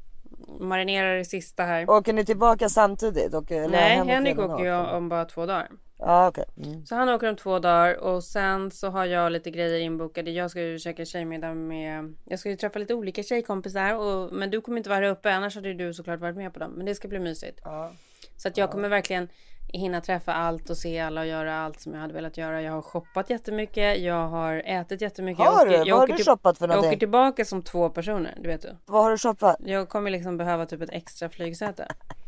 marinera 0.60 1.14
det 1.14 1.24
sista 1.24 1.62
här. 1.62 1.90
Åker 1.90 2.12
ni 2.12 2.24
tillbaka 2.24 2.68
samtidigt? 2.68 3.34
Eller 3.50 3.68
Nej, 3.68 3.96
Henrik 3.96 4.38
åker 4.38 4.64
ju 4.64 4.74
om 4.74 5.08
bara 5.08 5.24
två 5.24 5.46
dagar. 5.46 5.68
Ja, 6.04 6.28
okej. 6.28 6.44
Mm. 6.56 6.86
Så 6.86 6.94
han 6.94 7.08
åker 7.08 7.28
om 7.28 7.36
två 7.36 7.58
dagar 7.58 7.94
och 8.00 8.24
sen 8.24 8.70
så 8.70 8.88
har 8.88 9.04
jag 9.04 9.32
lite 9.32 9.50
grejer 9.50 9.80
inbokade. 9.80 10.30
Jag 10.30 10.50
ska 10.50 10.60
ju 10.60 10.78
käka 10.78 11.04
tjejmiddag 11.04 11.54
med... 11.54 12.14
Jag 12.24 12.38
ska 12.38 12.50
ju 12.50 12.56
träffa 12.56 12.78
lite 12.78 12.94
olika 12.94 13.22
tjejkompisar. 13.22 13.94
Och, 13.94 14.32
men 14.32 14.50
du 14.50 14.60
kommer 14.60 14.78
inte 14.78 14.90
vara 14.90 15.00
här 15.00 15.10
uppe. 15.10 15.32
Annars 15.32 15.54
hade 15.54 15.68
ju 15.68 15.74
du 15.74 15.94
såklart 15.94 16.20
varit 16.20 16.36
med 16.36 16.52
på 16.52 16.58
dem. 16.58 16.70
Men 16.70 16.86
det 16.86 16.94
ska 16.94 17.08
bli 17.08 17.18
mysigt. 17.18 17.60
Ja. 17.64 17.92
Så 18.36 18.48
att 18.48 18.56
jag 18.56 18.70
kommer 18.70 18.88
verkligen 18.88 19.28
hinna 19.72 20.00
träffa 20.00 20.34
allt 20.34 20.70
och 20.70 20.76
se 20.76 21.00
alla 21.00 21.20
och 21.20 21.26
göra 21.26 21.56
allt 21.60 21.80
som 21.80 21.94
jag 21.94 22.00
hade 22.00 22.14
velat 22.14 22.36
göra. 22.36 22.62
Jag 22.62 22.72
har 22.72 22.82
shoppat 22.82 23.30
jättemycket. 23.30 24.00
Jag 24.00 24.28
har 24.28 24.62
ätit 24.66 25.00
jättemycket. 25.00 25.46
Har 25.46 25.58
jag 25.58 25.68
du? 25.68 25.80
åker, 25.80 25.88
jag 25.88 25.96
Vad 25.96 26.10
har 26.10 26.16
du 26.16 26.24
shoppat 26.24 26.58
för 26.58 26.64
Jag 26.64 26.70
åker 26.70 26.76
någonting? 26.76 26.98
tillbaka 26.98 27.44
som 27.44 27.62
två 27.62 27.90
personer. 27.90 28.34
Det 28.42 28.48
vet 28.48 28.62
du. 28.62 28.76
Vad 28.86 29.02
har 29.02 29.10
du 29.10 29.18
shoppat? 29.18 29.56
Jag 29.64 29.88
kommer 29.88 30.10
liksom 30.10 30.36
behöva 30.36 30.66
typ 30.66 30.82
ett 30.82 30.90
extra 30.92 31.28
flygsäte. 31.28 31.88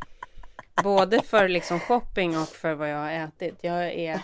Både 0.82 1.22
för 1.22 1.48
liksom 1.48 1.80
shopping 1.80 2.38
och 2.38 2.48
för 2.48 2.74
vad 2.74 2.90
jag 2.90 2.98
har 2.98 3.10
ätit. 3.10 3.58
Jag 3.60 3.84
är, 3.84 4.20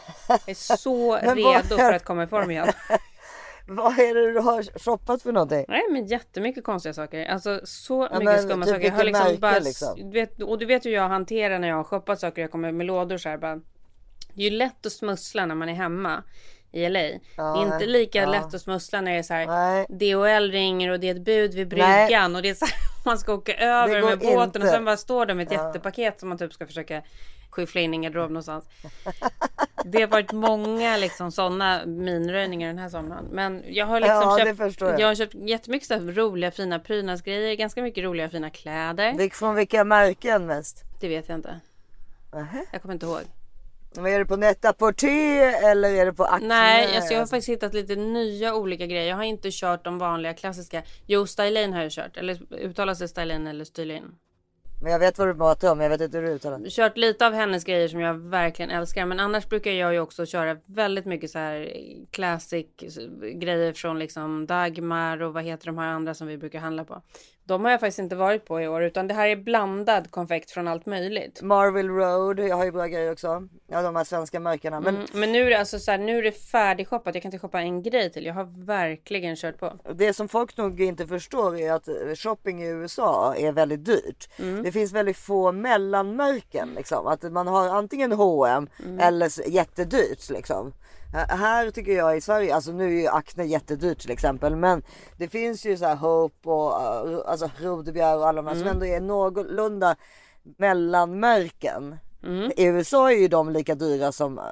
är 0.46 0.54
så 0.54 1.16
redo 1.34 1.76
för 1.76 1.92
att 1.92 2.04
komma 2.04 2.22
i 2.22 2.26
form 2.26 2.50
igen. 2.50 2.72
Vad 3.72 3.98
är 3.98 4.14
det 4.14 4.32
du 4.32 4.40
har 4.40 4.78
shoppat 4.78 5.22
för 5.22 5.32
någonting? 5.32 5.64
Nej 5.68 5.82
men 5.90 6.06
jättemycket 6.06 6.64
konstiga 6.64 6.92
saker. 6.92 7.26
Alltså 7.26 7.60
så 7.64 8.08
Ja, 8.12 8.18
mycket 8.18 8.42
skumma 8.42 8.64
typ 8.64 8.74
saker. 8.74 8.86
Jag 8.86 8.94
har 8.94 9.04
liksom 9.04 9.24
märke, 9.24 9.38
bara, 9.38 9.58
liksom? 9.58 10.10
du 10.10 10.20
vet, 10.20 10.42
och 10.42 10.58
du 10.58 10.66
vet 10.66 10.86
hur 10.86 10.90
jag 10.90 11.08
hanterar 11.08 11.58
när 11.58 11.68
jag 11.68 11.76
har 11.76 11.84
shoppat 11.84 12.20
saker. 12.20 12.42
Jag 12.42 12.50
kommer 12.50 12.72
med 12.72 12.86
lådor 12.86 13.16
så 13.16 13.28
här 13.28 13.38
bara. 13.38 13.56
Det 14.34 14.42
är 14.42 14.50
ju 14.50 14.50
lätt 14.50 14.86
att 14.86 14.92
smussla 14.92 15.46
när 15.46 15.54
man 15.54 15.68
är 15.68 15.74
hemma 15.74 16.22
i 16.72 16.88
LA. 16.88 17.00
det 17.00 17.20
är 17.36 17.74
inte 17.74 17.86
lika 17.86 18.18
ja. 18.18 18.30
lätt 18.30 18.54
att 18.54 18.60
smussla 18.60 19.00
när 19.00 19.12
det 19.12 19.18
är 19.18 19.22
så 19.22 19.34
här. 19.34 19.46
Nej. 19.46 19.86
DHL 19.88 20.50
ringer 20.50 20.90
och 20.90 21.00
det 21.00 21.08
är 21.08 21.14
ett 21.14 21.24
bud 21.24 21.54
vid 21.54 21.72
Nej. 21.72 22.06
bryggan 22.06 22.36
och 22.36 22.42
det 22.42 22.48
är 22.48 22.54
så 22.54 22.64
här, 22.64 22.74
man 23.04 23.18
ska 23.18 23.34
åka 23.34 23.54
över 23.54 24.02
med 24.02 24.18
båten 24.18 24.42
inte. 24.44 24.58
och 24.58 24.68
sen 24.68 24.84
bara 24.84 24.96
står 24.96 25.26
de 25.26 25.34
med 25.34 25.46
ett 25.46 25.52
jättepaket 25.52 26.20
som 26.20 26.28
man 26.28 26.38
typ 26.38 26.52
ska 26.52 26.66
försöka 26.66 27.02
skyffla 27.50 27.80
in 27.80 27.94
i 27.94 27.96
en 27.96 28.02
garderob 28.02 28.30
någonstans. 28.30 28.64
Det 29.84 30.00
har 30.00 30.08
varit 30.08 30.32
många 30.32 30.96
liksom 30.96 31.32
sådana 31.32 31.86
minröjningar 31.86 32.68
den 32.68 32.78
här 32.78 32.88
sommaren. 32.88 33.24
Men 33.30 33.62
jag 33.68 33.86
har 33.86 34.00
liksom 34.00 34.22
Ja, 34.22 34.38
köpt, 34.38 34.80
jag. 34.80 35.00
jag 35.00 35.06
har 35.06 35.14
köpt 35.14 35.34
jättemycket 35.34 35.88
så 35.88 35.94
roliga 35.98 36.50
fina 36.50 36.78
prydnadsgrejer. 36.78 37.54
Ganska 37.54 37.82
mycket 37.82 38.04
roliga 38.04 38.28
fina 38.28 38.50
kläder. 38.50 39.30
Från 39.30 39.54
vilka 39.54 39.84
märken 39.84 40.46
mest? 40.46 40.84
Det 41.00 41.08
vet 41.08 41.28
jag 41.28 41.38
inte. 41.38 41.60
Nähä. 42.32 42.64
Jag 42.72 42.82
kommer 42.82 42.94
inte 42.94 43.06
ihåg. 43.06 43.22
Men 43.96 44.06
är 44.06 44.18
det 44.18 44.26
på 44.26 44.36
Net-a-Porter 44.36 45.70
eller 45.70 45.90
är 45.90 46.06
det 46.06 46.12
på 46.12 46.24
Acne? 46.24 46.48
Nej, 46.48 46.96
alltså 46.96 47.12
jag 47.12 47.20
har 47.20 47.26
faktiskt 47.26 47.48
hittat 47.48 47.74
lite 47.74 47.96
nya 47.96 48.54
olika 48.54 48.86
grejer. 48.86 49.08
Jag 49.08 49.16
har 49.16 49.24
inte 49.24 49.48
kört 49.52 49.84
de 49.84 49.98
vanliga 49.98 50.34
klassiska. 50.34 50.82
Jo, 51.06 51.26
Stylane 51.26 51.76
har 51.76 51.82
jag 51.82 51.92
kört. 51.92 52.16
Eller 52.16 52.54
uttalas 52.54 52.98
det 52.98 53.08
Stylane 53.08 53.50
eller 53.50 53.64
Stylane? 53.64 54.08
Men 54.82 54.92
jag 54.92 54.98
vet 54.98 55.18
vad 55.18 55.28
du 55.28 55.34
pratar 55.34 55.72
om, 55.72 55.80
jag 55.80 55.88
vet 55.88 56.00
inte 56.00 56.16
hur 56.18 56.26
du 56.26 56.32
uttalar 56.32 56.58
det. 56.58 56.70
kört 56.70 56.96
lite 56.96 57.26
av 57.26 57.32
hennes 57.32 57.64
grejer 57.64 57.88
som 57.88 58.00
jag 58.00 58.14
verkligen 58.14 58.70
älskar. 58.70 59.06
Men 59.06 59.20
annars 59.20 59.48
brukar 59.48 59.70
jag 59.70 59.92
ju 59.92 60.00
också 60.00 60.26
köra 60.26 60.56
väldigt 60.66 61.04
mycket 61.06 61.30
så 61.30 61.38
här 61.38 61.72
classic 62.10 62.66
grejer 63.34 63.72
från 63.72 63.98
liksom 63.98 64.46
Dagmar 64.46 65.22
och 65.22 65.34
vad 65.34 65.44
heter 65.44 65.66
de 65.66 65.78
här 65.78 65.88
andra 65.88 66.14
som 66.14 66.26
vi 66.26 66.38
brukar 66.38 66.58
handla 66.58 66.84
på. 66.84 67.02
De 67.44 67.64
har 67.64 67.70
jag 67.70 67.80
faktiskt 67.80 67.98
inte 67.98 68.16
varit 68.16 68.44
på 68.44 68.60
i 68.60 68.68
år 68.68 68.82
utan 68.82 69.08
det 69.08 69.14
här 69.14 69.28
är 69.28 69.36
blandad 69.36 70.10
konfekt 70.10 70.50
från 70.50 70.68
allt 70.68 70.86
möjligt. 70.86 71.42
Marvel 71.42 71.88
Road, 71.88 72.38
jag 72.38 72.56
har 72.56 72.64
ju 72.64 72.72
bra 72.72 72.86
grejer 72.86 73.12
också. 73.12 73.48
Ja 73.66 73.82
de 73.82 73.96
här 73.96 74.04
svenska 74.04 74.40
märkena. 74.40 74.80
Men 74.80 74.94
Mm, 74.96 75.06
Men 75.12 75.32
nu 75.32 75.46
är 75.46 75.50
det 75.50 75.58
alltså 75.58 75.78
så 75.78 75.90
här, 75.90 75.98
nu 75.98 76.18
är 76.18 76.22
det 76.22 76.32
färdigshoppat. 76.32 77.14
Jag 77.14 77.22
kan 77.22 77.28
inte 77.28 77.38
shoppa 77.38 77.60
en 77.60 77.82
grej 77.82 78.10
till. 78.12 78.26
Jag 78.26 78.34
har 78.34 78.64
verkligen 78.66 79.36
kört 79.36 79.58
på. 79.58 79.78
det 79.94 80.12
som 80.12 80.28
folk 80.28 80.56
nog 80.56 80.80
inte 80.80 81.06
förstår 81.06 81.58
är 81.58 81.72
att 81.72 81.88
shopping 82.18 82.62
i 82.62 82.66
USA 82.68 83.34
är 83.38 83.52
väldigt 83.52 83.84
dyrt. 83.84 84.28
Mm. 84.38 84.64
Det 84.70 84.74
finns 84.74 84.92
väldigt 84.92 85.16
få 85.16 85.52
mellanmärken 85.52 86.68
liksom. 86.76 87.06
Att 87.06 87.22
man 87.32 87.46
har 87.46 87.68
antingen 87.68 88.12
H&M 88.12 88.68
Mm. 88.84 88.98
eller 89.00 89.48
jättedyrt 89.48 90.30
liksom. 90.30 90.72
Här- 91.12 91.70
tycker 91.70 91.92
jag 91.92 92.16
i 92.16 92.20
Sverige, 92.20 92.54
alltså 92.54 92.72
nu 92.72 92.84
är 92.84 93.00
ju 93.00 93.06
Acne 93.06 93.44
jättedyrt 93.44 93.98
till 93.98 94.10
exempel. 94.10 94.56
Men 94.56 94.82
det 95.16 95.28
finns 95.28 95.66
ju 95.66 95.76
så 95.76 95.84
här 95.86 95.96
Hope 95.96 96.48
och 96.50 96.70
uh, 97.08 97.20
alltså 97.26 97.50
Rodebjer 97.60 98.16
och 98.18 98.28
alla 98.28 98.42
de 98.42 98.46
här 98.46 98.54
Mm. 98.54 98.64
som 98.66 98.72
ändå 98.74 98.86
är 98.86 99.00
någorlunda 99.00 99.96
mellanmärken. 100.58 101.96
Mm. 102.22 102.52
I 102.56 102.64
USA 102.64 103.10
är 103.10 103.16
ju 103.16 103.28
de 103.28 103.50
lika 103.50 103.74
dyra 103.74 104.12
som 104.12 104.38
uh, 104.38 104.44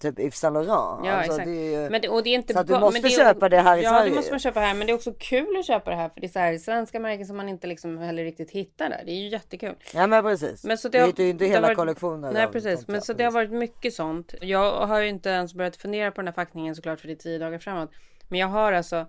typ 0.00 0.18
Yves 0.18 0.38
Saint 0.38 0.54
Laurent. 0.54 1.06
Ja, 1.06 1.12
Alltså, 1.12 1.32
exakt. 1.32 1.48
ju... 1.48 1.88
Men 1.90 2.00
det, 2.00 2.08
och 2.08 2.22
det 2.22 2.30
är 2.30 2.34
inte 2.34 2.52
Så 2.52 2.58
att 2.60 2.66
du 2.66 2.78
måste 2.78 3.00
det 3.00 3.06
är, 3.08 3.10
köpa 3.10 3.48
det 3.48 3.58
här 3.60 3.78
i 3.78 3.82
ja, 3.82 3.90
Sverige. 3.90 4.10
det 4.10 4.16
måste 4.16 4.32
man 4.32 4.40
köpa 4.40 4.60
här. 4.60 4.74
Men 4.74 4.86
det 4.86 4.92
är 4.92 4.94
också 4.94 5.12
kul 5.18 5.56
att 5.58 5.66
köpa 5.66 5.90
det 5.90 5.96
här. 5.96 6.08
För 6.08 6.20
det 6.20 6.26
är 6.26 6.28
så 6.28 6.38
här 6.38 6.58
svenska 6.58 7.00
märken 7.00 7.26
som 7.26 7.36
man 7.36 7.48
inte 7.48 7.66
liksom 7.66 7.98
heller 7.98 8.24
riktigt 8.24 8.50
hittar 8.50 8.88
där. 8.88 9.02
Det 9.06 9.10
är 9.12 9.16
ju 9.22 9.28
jättekul. 9.28 9.74
Ja 9.94 10.06
men 10.06 10.22
precis. 10.22 10.64
Men 10.64 10.78
så 10.78 10.88
det 10.88 10.98
det 10.98 11.06
hittar 11.06 11.22
ju 11.24 11.30
inte 11.30 11.44
har 11.44 11.50
hela 11.50 11.66
varit- 11.66 11.76
kollektioner. 11.76 12.32
Nej 12.32 12.46
precis. 12.52 12.88
Men 12.88 13.02
så 13.02 13.12
det 13.12 13.24
har 13.24 13.30
varit 13.32 13.50
mycket 13.52 13.94
sånt. 13.94 14.34
Jag 14.40 14.86
har 14.86 15.00
ju 15.00 15.08
inte 15.08 15.28
ens 15.28 15.54
börjat 15.54 15.76
fundera 15.76 16.10
på 16.10 16.20
den 16.20 16.26
här 16.28 16.34
packningen 16.34 16.74
såklart 16.74 17.00
för 17.00 17.06
det 17.08 17.14
är 17.14 17.16
tio 17.16 17.38
dagar 17.38 17.58
framåt. 17.58 17.90
Men 18.28 18.38
jag 18.38 18.48
har 18.48 18.72
alltså 18.72 19.06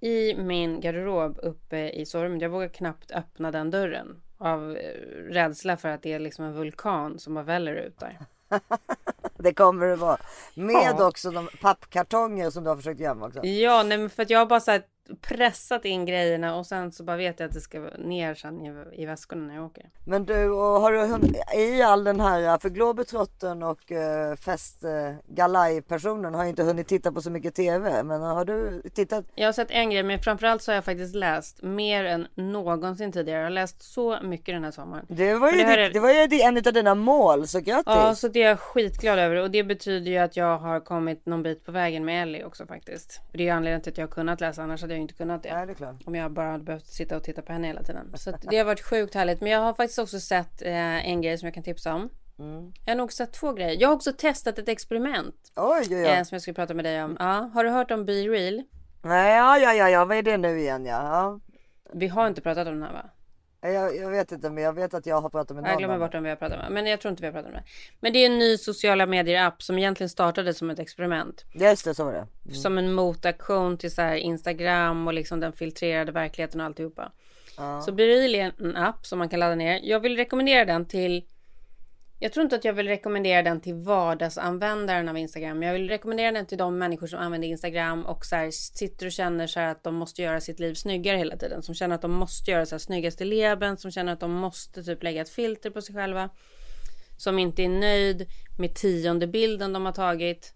i 0.00 0.34
min 0.34 0.80
garderob 0.80 1.38
uppe 1.42 1.90
i 1.90 2.06
sovrummet. 2.06 2.42
Jag 2.42 2.48
vågar 2.50 2.68
knappt 2.68 3.10
öppna 3.12 3.50
den 3.50 3.70
dörren. 3.70 4.20
Av 4.38 4.76
eh, 4.76 4.92
rädsla 5.30 5.76
för 5.76 5.88
att 5.88 6.02
det 6.02 6.12
är 6.12 6.18
liksom 6.18 6.44
en 6.44 6.52
vulkan 6.52 7.18
som 7.18 7.34
bara 7.34 7.44
väller 7.44 7.74
ut 7.74 7.98
där. 7.98 8.18
Det 9.38 9.54
kommer 9.54 9.86
det 9.86 9.96
vara. 9.96 10.18
Med 10.54 10.94
Ja. 10.98 11.06
också 11.08 11.30
de 11.30 11.48
pappkartonger 11.60 12.50
som 12.50 12.64
du 12.64 12.70
har 12.70 12.76
försökt 12.76 13.00
gömma 13.00 13.26
också. 13.26 13.44
Ja, 13.46 13.82
nej, 13.82 13.98
men 13.98 14.10
för 14.10 14.22
att 14.22 14.30
jag 14.30 14.38
har 14.38 14.46
bara 14.46 14.60
så 14.60 14.70
här 14.70 14.82
pressat 15.20 15.84
in 15.84 16.06
grejerna 16.06 16.56
och 16.56 16.66
sen 16.66 16.92
så 16.92 17.04
bara 17.04 17.16
vet 17.16 17.40
jag 17.40 17.46
att 17.48 17.54
det 17.54 17.60
ska 17.60 17.80
ner 17.98 18.34
sen 18.34 18.60
i, 18.66 19.02
i 19.02 19.06
väskorna 19.06 19.42
när 19.46 19.54
jag 19.54 19.64
åker. 19.64 19.90
Men 20.04 20.24
du, 20.24 20.50
och 20.50 20.80
har 20.80 20.92
du 20.92 20.98
hund- 20.98 21.36
i 21.56 21.82
all 21.82 22.04
den 22.04 22.20
här, 22.20 22.58
för 22.58 22.68
Globetrottern 22.68 23.62
och 23.62 23.90
uh, 23.90 24.36
fest 24.36 24.84
uh, 24.84 25.16
galaj-personen 25.28 26.34
har 26.34 26.44
inte 26.44 26.62
hunnit 26.62 26.88
titta 26.88 27.12
på 27.12 27.22
så 27.22 27.30
mycket 27.30 27.54
TV. 27.54 28.02
Men 28.02 28.20
har 28.20 28.44
du 28.44 28.82
tittat? 28.94 29.24
Jag 29.34 29.48
har 29.48 29.52
sett 29.52 29.70
en 29.70 29.90
grej, 29.90 30.02
men 30.02 30.18
framförallt 30.18 30.62
så 30.62 30.70
har 30.70 30.74
jag 30.74 30.84
faktiskt 30.84 31.14
läst 31.14 31.62
mer 31.62 32.04
än 32.04 32.26
någonsin 32.34 33.12
tidigare. 33.12 33.38
Jag 33.38 33.46
har 33.46 33.50
läst 33.50 33.82
så 33.82 34.18
mycket 34.22 34.54
den 34.54 34.64
här 34.64 34.70
sommaren. 34.70 35.06
Det 35.08 35.34
var 35.34 35.50
ju, 35.52 35.56
det 35.58 35.64
ditt, 35.64 35.76
är- 35.78 35.90
det 35.90 36.00
var 36.00 36.10
ju 36.10 36.40
en 36.40 36.56
av 36.56 36.72
dina 36.72 36.94
mål, 36.94 37.46
så 37.46 37.60
grattis! 37.60 37.82
Ja, 37.86 38.14
så 38.14 38.28
det 38.28 38.42
är 38.42 38.48
jag 38.48 38.58
skitglad 38.60 39.18
över 39.18 39.36
och 39.36 39.50
det 39.50 39.64
betyder 39.64 40.10
ju 40.10 40.18
att 40.18 40.36
jag 40.36 40.58
har 40.58 40.80
kommit 40.80 41.26
någon 41.26 41.42
bit 41.42 41.64
på 41.64 41.72
vägen 41.72 42.04
med 42.04 42.22
Ellie 42.22 42.44
också 42.44 42.66
faktiskt. 42.66 43.20
Det 43.32 43.48
är 43.48 43.52
anledningen 43.52 43.80
till 43.82 43.92
att 43.92 43.98
jag 43.98 44.06
har 44.06 44.12
kunnat 44.12 44.40
läsa, 44.40 44.62
annars 44.62 44.80
hade 44.80 44.94
jag 44.94 44.97
ju 44.98 45.02
inte 45.02 45.14
kunnat 45.14 45.42
det. 45.42 45.54
Nej, 45.54 45.66
det 45.66 45.72
är 45.72 45.74
klart. 45.74 45.96
Om 46.04 46.14
jag 46.14 46.30
bara 46.30 46.50
hade 46.50 46.64
behövt 46.64 46.86
sitta 46.86 47.16
och 47.16 47.22
titta 47.22 47.42
på 47.42 47.52
henne 47.52 47.66
hela 47.66 47.82
tiden. 47.82 48.12
Så 48.14 48.32
det 48.50 48.58
har 48.58 48.64
varit 48.64 48.80
sjukt 48.80 49.14
härligt. 49.14 49.40
Men 49.40 49.52
jag 49.52 49.60
har 49.60 49.74
faktiskt 49.74 49.98
också 49.98 50.20
sett 50.20 50.62
eh, 50.62 51.08
en 51.08 51.22
grej 51.22 51.38
som 51.38 51.46
jag 51.46 51.54
kan 51.54 51.62
tipsa 51.62 51.94
om. 51.94 52.10
Mm. 52.38 52.72
Jag 52.84 52.92
har 52.92 52.96
nog 52.96 53.12
sett 53.12 53.32
två 53.32 53.52
grejer. 53.52 53.80
Jag 53.80 53.88
har 53.88 53.94
också 53.94 54.12
testat 54.12 54.58
ett 54.58 54.68
experiment. 54.68 55.52
Oj, 55.56 55.86
oj, 55.90 55.96
oj. 55.96 56.06
Eh, 56.06 56.22
som 56.22 56.34
jag 56.34 56.42
skulle 56.42 56.54
prata 56.54 56.74
med 56.74 56.84
dig 56.84 57.04
om. 57.04 57.16
Ja, 57.18 57.50
har 57.54 57.64
du 57.64 57.70
hört 57.70 57.90
om 57.90 58.04
Be 58.04 58.12
Real? 58.12 58.62
Nej, 59.02 59.36
ja, 59.36 59.58
ja, 59.58 59.74
ja, 59.74 59.88
ja, 59.88 60.04
vad 60.04 60.16
är 60.16 60.22
det 60.22 60.36
nu 60.36 60.58
igen? 60.58 60.86
Ja, 60.86 61.02
ja. 61.02 61.40
Vi 61.94 62.08
har 62.08 62.26
inte 62.26 62.40
pratat 62.40 62.68
om 62.68 62.74
den 62.74 62.82
här 62.82 62.92
va? 62.92 63.10
Jag, 63.60 63.96
jag 63.96 64.10
vet 64.10 64.32
inte, 64.32 64.50
men 64.50 64.64
jag 64.64 64.72
vet 64.72 64.94
att 64.94 65.06
jag 65.06 65.20
har 65.20 65.30
pratat 65.30 65.54
med 65.56 65.62
någon. 65.64 65.70
Jag 65.70 65.78
glömmer 65.78 65.98
bort 65.98 66.14
om 66.14 66.22
vi 66.22 66.28
har 66.28 66.36
pratat 66.36 66.58
med. 66.58 66.72
Men 66.72 66.86
jag 66.86 67.00
tror 67.00 67.10
inte 67.10 67.22
vi 67.22 67.26
har 67.26 67.32
pratat 67.32 67.52
med. 67.52 67.62
Men 68.00 68.12
det 68.12 68.18
är 68.18 68.26
en 68.26 68.38
ny 68.38 68.56
sociala 68.56 69.06
medier-app 69.06 69.62
som 69.62 69.78
egentligen 69.78 70.08
startade 70.08 70.54
som 70.54 70.70
ett 70.70 70.78
experiment. 70.78 71.44
det. 71.52 71.70
Just 71.70 71.84
det, 71.84 71.94
så 71.94 72.04
var 72.04 72.12
det. 72.12 72.54
Som 72.54 72.78
en 72.78 72.92
motaktion 72.92 73.78
till 73.78 73.94
så 73.94 74.02
här 74.02 74.16
Instagram 74.16 75.06
och 75.06 75.14
liksom 75.14 75.40
den 75.40 75.52
filtrerade 75.52 76.12
verkligheten 76.12 76.60
och 76.60 76.66
alltihopa. 76.66 77.12
Så 77.84 77.92
Bereal 77.92 78.34
är 78.34 78.52
en 78.58 78.76
app 78.76 79.06
som 79.06 79.18
man 79.18 79.28
kan 79.28 79.40
ladda 79.40 79.54
ner. 79.54 79.80
Jag 79.82 80.00
vill 80.00 80.16
rekommendera 80.16 80.64
den 80.64 80.86
till 80.86 81.24
jag 82.18 82.32
tror 82.32 82.44
inte 82.44 82.56
att 82.56 82.64
jag 82.64 82.72
vill 82.72 82.88
rekommendera 82.88 83.42
den 83.42 83.60
till 83.60 83.74
vardagsanvändaren 83.74 85.08
av 85.08 85.18
Instagram. 85.18 85.62
Jag 85.62 85.72
vill 85.72 85.88
rekommendera 85.88 86.32
den 86.32 86.46
till 86.46 86.58
de 86.58 86.78
människor 86.78 87.06
som 87.06 87.18
använder 87.18 87.48
Instagram 87.48 88.06
och 88.06 88.26
så 88.26 88.36
här, 88.36 88.50
sitter 88.50 89.06
och 89.06 89.12
känner 89.12 89.46
så 89.46 89.60
här 89.60 89.70
att 89.70 89.84
de 89.84 89.94
måste 89.94 90.22
göra 90.22 90.40
sitt 90.40 90.60
liv 90.60 90.74
snyggare 90.74 91.16
hela 91.16 91.36
tiden. 91.36 91.62
Som 91.62 91.74
känner 91.74 91.94
att 91.94 92.02
de 92.02 92.12
måste 92.12 92.50
göra 92.50 92.66
så 92.66 92.74
här 92.74 92.78
snyggaste 92.78 93.24
leben. 93.24 93.76
Som 93.76 93.90
känner 93.90 94.12
att 94.12 94.20
de 94.20 94.32
måste 94.32 94.82
typ 94.82 95.02
lägga 95.02 95.22
ett 95.22 95.28
filter 95.30 95.70
på 95.70 95.82
sig 95.82 95.94
själva. 95.94 96.30
Som 97.16 97.38
inte 97.38 97.62
är 97.62 97.68
nöjd 97.68 98.26
med 98.58 98.74
tionde 98.74 99.26
bilden 99.26 99.72
de 99.72 99.86
har 99.86 99.92
tagit. 99.92 100.54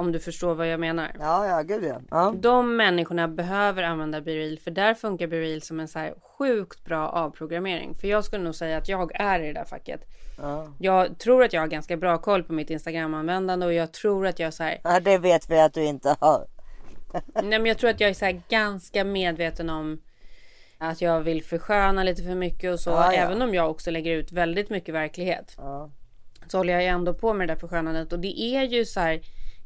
Om 0.00 0.12
du 0.12 0.18
förstår 0.18 0.54
vad 0.54 0.68
jag 0.68 0.80
menar. 0.80 1.16
Ja, 1.18 1.46
ja, 1.46 1.62
gud 1.62 1.84
ja. 1.84 2.00
ja. 2.10 2.34
De 2.36 2.76
människorna 2.76 3.28
behöver 3.28 3.82
använda 3.82 4.20
Bereal 4.20 4.58
för 4.58 4.70
där 4.70 4.94
funkar 4.94 5.26
Bereal 5.26 5.62
som 5.62 5.80
en 5.80 5.88
så 5.88 5.98
här 5.98 6.14
sjukt 6.38 6.84
bra 6.84 7.08
avprogrammering. 7.08 7.94
För 7.94 8.08
jag 8.08 8.24
skulle 8.24 8.44
nog 8.44 8.54
säga 8.54 8.78
att 8.78 8.88
jag 8.88 9.20
är 9.20 9.40
i 9.40 9.46
det 9.46 9.52
där 9.52 9.64
facket. 9.64 10.00
Jag 10.78 11.18
tror 11.18 11.44
att 11.44 11.52
jag 11.52 11.60
har 11.60 11.68
ganska 11.68 11.96
bra 11.96 12.18
koll 12.18 12.42
på 12.42 12.52
mitt 12.52 12.70
Instagram-användande 12.70 13.66
och 13.66 13.72
jag 13.72 13.92
tror 13.92 14.26
att 14.26 14.38
jag 14.38 14.54
så 14.54 14.62
här, 14.62 14.80
ja. 14.84 15.00
Det 15.00 15.18
vet 15.18 15.50
vi 15.50 15.60
att 15.60 15.74
du 15.74 15.84
inte 15.84 16.16
har. 16.20 16.46
nej 17.34 17.58
men 17.58 17.66
jag 17.66 17.78
tror 17.78 17.90
att 17.90 18.00
jag 18.00 18.10
är 18.10 18.14
så 18.14 18.24
här 18.24 18.42
ganska 18.48 19.04
medveten 19.04 19.70
om 19.70 20.00
att 20.78 21.00
jag 21.00 21.20
vill 21.20 21.44
försköna 21.44 22.02
lite 22.02 22.22
för 22.22 22.34
mycket 22.34 22.72
och 22.72 22.80
så. 22.80 22.90
Ja, 22.90 23.14
ja. 23.14 23.22
Även 23.22 23.42
om 23.42 23.54
jag 23.54 23.70
också 23.70 23.90
lägger 23.90 24.12
ut 24.16 24.32
väldigt 24.32 24.70
mycket 24.70 24.94
verklighet. 24.94 25.54
Ja. 25.56 25.90
så 26.48 26.56
håller 26.58 26.72
jag 26.72 26.84
ändå 26.84 27.14
på 27.14 27.34
med 27.34 27.48
det 27.48 27.54
där 27.54 27.60
förskönandet. 27.60 28.12
Och 28.12 28.20
det 28.20 28.40
är 28.40 28.62
ju 28.62 28.84
så 28.84 29.00
här, 29.00 29.20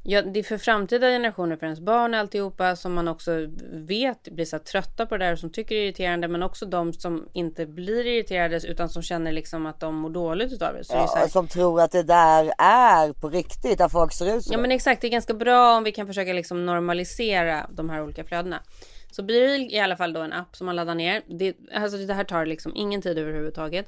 ja, 0.06 0.22
det 0.22 0.38
är 0.38 0.42
för 0.42 0.58
framtida 0.58 1.06
generationer, 1.06 1.56
för 1.56 1.66
ens 1.66 1.80
barn 1.80 2.14
och 2.14 2.20
alltihopa, 2.20 2.76
som 2.76 2.94
man 2.94 3.08
också 3.08 3.30
vet 3.72 4.28
blir 4.28 4.44
så 4.44 4.58
trötta 4.58 5.06
på 5.06 5.16
det 5.16 5.24
där 5.24 5.32
och 5.32 5.38
som 5.38 5.50
tycker 5.50 5.74
det 5.74 5.80
är 5.80 5.84
irriterande, 5.84 6.28
men 6.28 6.42
också 6.42 6.66
de 6.66 6.92
som 6.92 7.28
inte 7.32 7.66
blir 7.66 8.06
irriterade 8.06 8.60
utan 8.66 8.88
som 8.88 9.02
känner 9.02 9.32
liksom 9.32 9.66
att 9.66 9.80
de 9.80 9.94
mår 9.94 10.10
dåligt 10.10 10.52
utav 10.52 10.74
det. 10.74 10.84
Så 10.84 10.92
det 10.92 10.98
är 10.98 11.06
så 11.06 11.12
Ja, 11.16 11.20
här, 11.20 11.28
som 11.28 11.48
tror 11.48 11.80
att 11.80 11.92
det 11.92 12.02
där 12.02 12.52
är 12.58 13.12
på 13.12 13.28
riktigt, 13.28 13.80
att 13.80 13.92
folk 13.92 14.12
ser 14.12 14.36
ut 14.36 14.44
så. 14.44 14.54
Ja 14.54 14.58
men 14.58 14.70
exakt, 14.72 15.00
det 15.00 15.06
är 15.06 15.10
ganska 15.10 15.34
bra 15.34 15.76
om 15.76 15.84
vi 15.84 15.92
kan 15.92 16.06
försöka 16.06 16.32
liksom 16.32 16.66
normalisera 16.66 17.66
de 17.70 17.90
här 17.90 18.02
olika 18.02 18.24
flödena. 18.24 18.62
Så 19.10 19.22
Bereal 19.22 19.60
är 19.60 19.74
i 19.74 19.80
alla 19.80 19.96
fall 19.96 20.12
då 20.12 20.20
en 20.20 20.32
app 20.32 20.56
som 20.56 20.66
man 20.66 20.76
laddar 20.76 20.94
ner. 20.94 21.22
Det, 21.38 21.56
alltså 21.74 21.98
det 21.98 22.14
här 22.14 22.24
tar 22.24 22.46
liksom 22.46 22.72
ingen 22.76 23.02
tid 23.02 23.18
överhuvudtaget. 23.18 23.86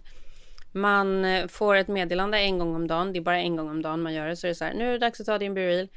Man 0.77 1.25
eh, 1.25 1.47
får 1.47 1.75
ett 1.75 1.89
meddelande 1.89 2.39
en 2.39 2.59
gång 2.59 2.75
om 2.75 2.87
dagen. 2.87 3.13
Det 3.13 3.19
är 3.19 3.21
bara 3.21 3.39
en 3.39 3.57
gång 3.57 3.69
om 3.71 3.83
dagen 3.83 4.03
man 4.03 4.15
gör 4.15 4.27
det. 4.27 4.37
Så 4.37 4.47
är 4.47 4.49
det 4.49 4.55
så 4.55 4.65
här, 4.65 4.75
nu 4.75 4.89
är 4.89 4.93
det 4.93 4.99
dags 4.99 5.21
att 5.21 5.27
ta 5.27 5.39
din 5.39 5.55
Bereal. 5.55 5.89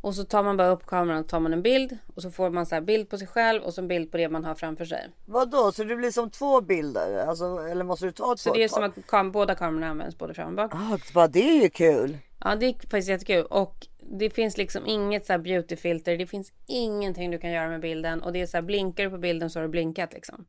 Och 0.00 0.14
så 0.14 0.24
tar 0.24 0.42
man 0.42 0.56
bara 0.56 0.68
upp 0.68 0.86
kameran 0.86 1.20
och 1.20 1.28
tar 1.28 1.40
man 1.40 1.52
en 1.52 1.62
bild. 1.62 1.98
Och 2.14 2.22
så 2.22 2.30
får 2.30 2.50
man 2.50 2.66
så 2.66 2.74
här 2.74 2.82
bild 2.82 3.08
på 3.08 3.18
sig 3.18 3.26
själv 3.26 3.62
och 3.62 3.74
så 3.74 3.80
en 3.80 3.88
bild 3.88 4.10
på 4.10 4.16
det 4.16 4.28
man 4.28 4.44
har 4.44 4.54
framför 4.54 4.84
sig. 4.84 5.08
Vadå, 5.26 5.72
så 5.72 5.84
det 5.84 5.96
blir 5.96 6.10
som 6.10 6.30
två 6.30 6.60
bilder? 6.60 7.26
Alltså, 7.26 7.44
eller 7.44 7.84
måste 7.84 8.06
du 8.06 8.12
ta 8.12 8.24
två? 8.24 8.36
Så 8.36 8.54
det 8.54 8.62
är 8.62 8.68
som 8.68 8.84
att 8.84 8.96
kam- 8.96 9.32
båda 9.32 9.54
kamerorna 9.54 9.88
används 9.88 10.18
både 10.18 10.34
fram 10.34 10.48
och 10.48 10.54
bak. 10.54 10.72
Ah, 11.14 11.26
det 11.28 11.58
är 11.58 11.62
ju 11.62 11.70
kul. 11.70 12.18
Ja, 12.44 12.54
det 12.54 12.66
är 12.66 12.72
faktiskt 12.72 13.08
jättekul. 13.08 13.44
Och 13.44 13.86
det 14.00 14.30
finns 14.30 14.56
liksom 14.56 14.86
inget 14.86 15.26
så 15.26 15.32
här 15.32 15.38
beautyfilter. 15.38 16.16
Det 16.18 16.26
finns 16.26 16.52
ingenting 16.66 17.30
du 17.30 17.38
kan 17.38 17.50
göra 17.50 17.68
med 17.68 17.80
bilden. 17.80 18.22
Och 18.22 18.32
det 18.32 18.40
är 18.40 18.46
så 18.46 18.56
här, 18.56 18.62
blinkar 18.62 19.04
du 19.04 19.10
på 19.10 19.18
bilden 19.18 19.50
så 19.50 19.58
har 19.58 19.62
du 19.62 19.68
blinkat 19.68 20.12
liksom. 20.12 20.44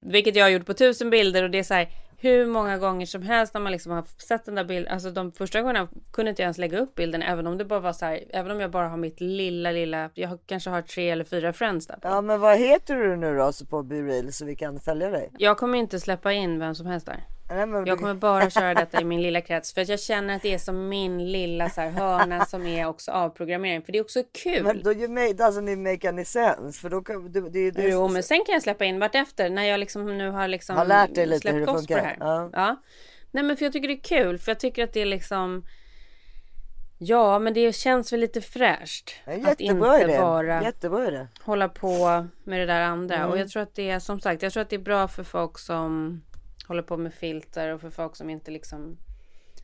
Vilket 0.00 0.36
jag 0.36 0.44
har 0.44 0.50
gjort 0.50 0.66
på 0.66 0.74
tusen 0.74 1.10
bilder 1.10 1.42
och 1.42 1.50
det 1.50 1.58
är 1.58 1.62
så 1.62 1.74
här 1.74 1.88
hur 2.20 2.46
många 2.46 2.78
gånger 2.78 3.06
som 3.06 3.22
helst 3.22 3.54
när 3.54 3.60
man 3.60 3.72
liksom 3.72 3.92
har 3.92 4.04
sett 4.22 4.44
den 4.44 4.54
där 4.54 4.64
bilden. 4.64 4.92
Alltså 4.92 5.10
de 5.10 5.32
första 5.32 5.60
gångerna 5.60 5.88
kunde 6.12 6.30
inte 6.30 6.42
jag 6.42 6.46
ens 6.46 6.58
lägga 6.58 6.78
upp 6.78 6.94
bilden 6.94 7.22
även 7.22 7.46
om 7.46 7.58
det 7.58 7.64
bara 7.64 7.80
var 7.80 7.92
så 7.92 8.04
här. 8.04 8.24
Även 8.30 8.50
om 8.50 8.60
jag 8.60 8.70
bara 8.70 8.88
har 8.88 8.96
mitt 8.96 9.20
lilla, 9.20 9.70
lilla. 9.70 10.10
Jag 10.14 10.38
kanske 10.46 10.70
har 10.70 10.82
tre 10.82 11.10
eller 11.10 11.24
fyra 11.24 11.52
friends 11.52 11.86
där. 11.86 11.98
Ja, 12.02 12.20
men 12.20 12.40
vad 12.40 12.58
heter 12.58 12.96
du 12.96 13.16
nu 13.16 13.36
då 13.36 13.52
så 13.52 13.66
på 13.66 13.82
BeReal 13.82 14.32
så 14.32 14.44
vi 14.44 14.56
kan 14.56 14.80
följa 14.80 15.10
dig? 15.10 15.32
Jag 15.38 15.58
kommer 15.58 15.78
inte 15.78 16.00
släppa 16.00 16.32
in 16.32 16.58
vem 16.58 16.74
som 16.74 16.86
helst 16.86 17.06
där. 17.06 17.24
Jag 17.86 17.98
kommer 17.98 18.14
bara 18.14 18.50
köra 18.50 18.74
detta 18.74 19.00
i 19.00 19.04
min 19.04 19.22
lilla 19.22 19.40
krets. 19.40 19.74
För 19.74 19.80
att 19.80 19.88
jag 19.88 20.00
känner 20.00 20.36
att 20.36 20.42
det 20.42 20.54
är 20.54 20.58
som 20.58 20.88
min 20.88 21.32
lilla 21.32 21.70
så 21.70 21.80
här, 21.80 21.90
hörna 21.90 22.44
som 22.44 22.66
är 22.66 22.86
också 22.86 23.10
avprogrammering. 23.10 23.82
För 23.82 23.92
det 23.92 23.98
är 23.98 24.02
också 24.02 24.22
kul. 24.42 24.62
Men 24.64 24.82
då 24.82 24.92
you 24.92 25.08
made, 25.08 25.32
doesn't 25.32 25.72
it 25.72 25.78
make 25.78 26.08
any 26.08 26.24
sense? 26.24 26.80
För 26.80 26.90
då 26.90 27.00
kan 27.00 27.32
du, 27.32 27.48
det, 27.48 27.70
det, 27.70 27.88
Jo, 27.88 28.08
men 28.08 28.22
sen 28.22 28.44
kan 28.46 28.52
jag 28.52 28.62
släppa 28.62 28.84
in 28.84 28.98
vartefter 29.00 29.50
när 29.50 29.64
jag 29.64 29.80
liksom 29.80 30.18
nu 30.18 30.30
har 30.30 30.48
liksom 30.48 30.76
Har 30.76 30.84
lärt 30.84 31.14
dig 31.14 31.26
lite 31.26 31.40
släppt 31.40 31.54
hur 31.54 31.60
det 31.60 31.66
på 31.66 31.74
funkar. 31.78 31.98
här. 31.98 32.16
Ja. 32.20 32.50
Ja. 32.52 32.76
Nej, 33.30 33.44
men 33.44 33.56
för 33.56 33.64
jag 33.64 33.72
tycker 33.72 33.88
det 33.88 33.94
är 33.94 34.00
kul. 34.22 34.38
För 34.38 34.50
jag 34.50 34.60
tycker 34.60 34.84
att 34.84 34.92
det 34.92 35.00
är 35.00 35.06
liksom. 35.06 35.64
Ja, 37.00 37.38
men 37.38 37.54
det 37.54 37.72
känns 37.74 38.12
väl 38.12 38.20
lite 38.20 38.40
fräscht. 38.40 39.10
Ja, 39.24 39.32
att 39.32 39.60
inte 39.60 40.02
idé. 40.04 40.18
bara 40.18 40.62
Jättebra 40.62 41.08
idé. 41.08 41.26
hålla 41.42 41.68
på 41.68 42.26
med 42.44 42.60
det 42.60 42.66
där 42.66 42.80
andra. 42.80 43.16
Mm. 43.16 43.30
Och 43.30 43.38
jag 43.38 43.48
tror 43.48 43.62
att 43.62 43.74
det 43.74 43.90
är 43.90 43.98
som 43.98 44.20
sagt, 44.20 44.42
jag 44.42 44.52
tror 44.52 44.60
att 44.62 44.70
det 44.70 44.76
är 44.76 44.80
bra 44.80 45.08
för 45.08 45.24
folk 45.24 45.58
som 45.58 46.20
håller 46.68 46.82
på 46.82 46.96
med 46.96 47.14
filter 47.14 47.74
och 47.74 47.80
för 47.80 47.90
folk 47.90 48.16
som 48.16 48.30
inte 48.30 48.50
liksom 48.50 48.96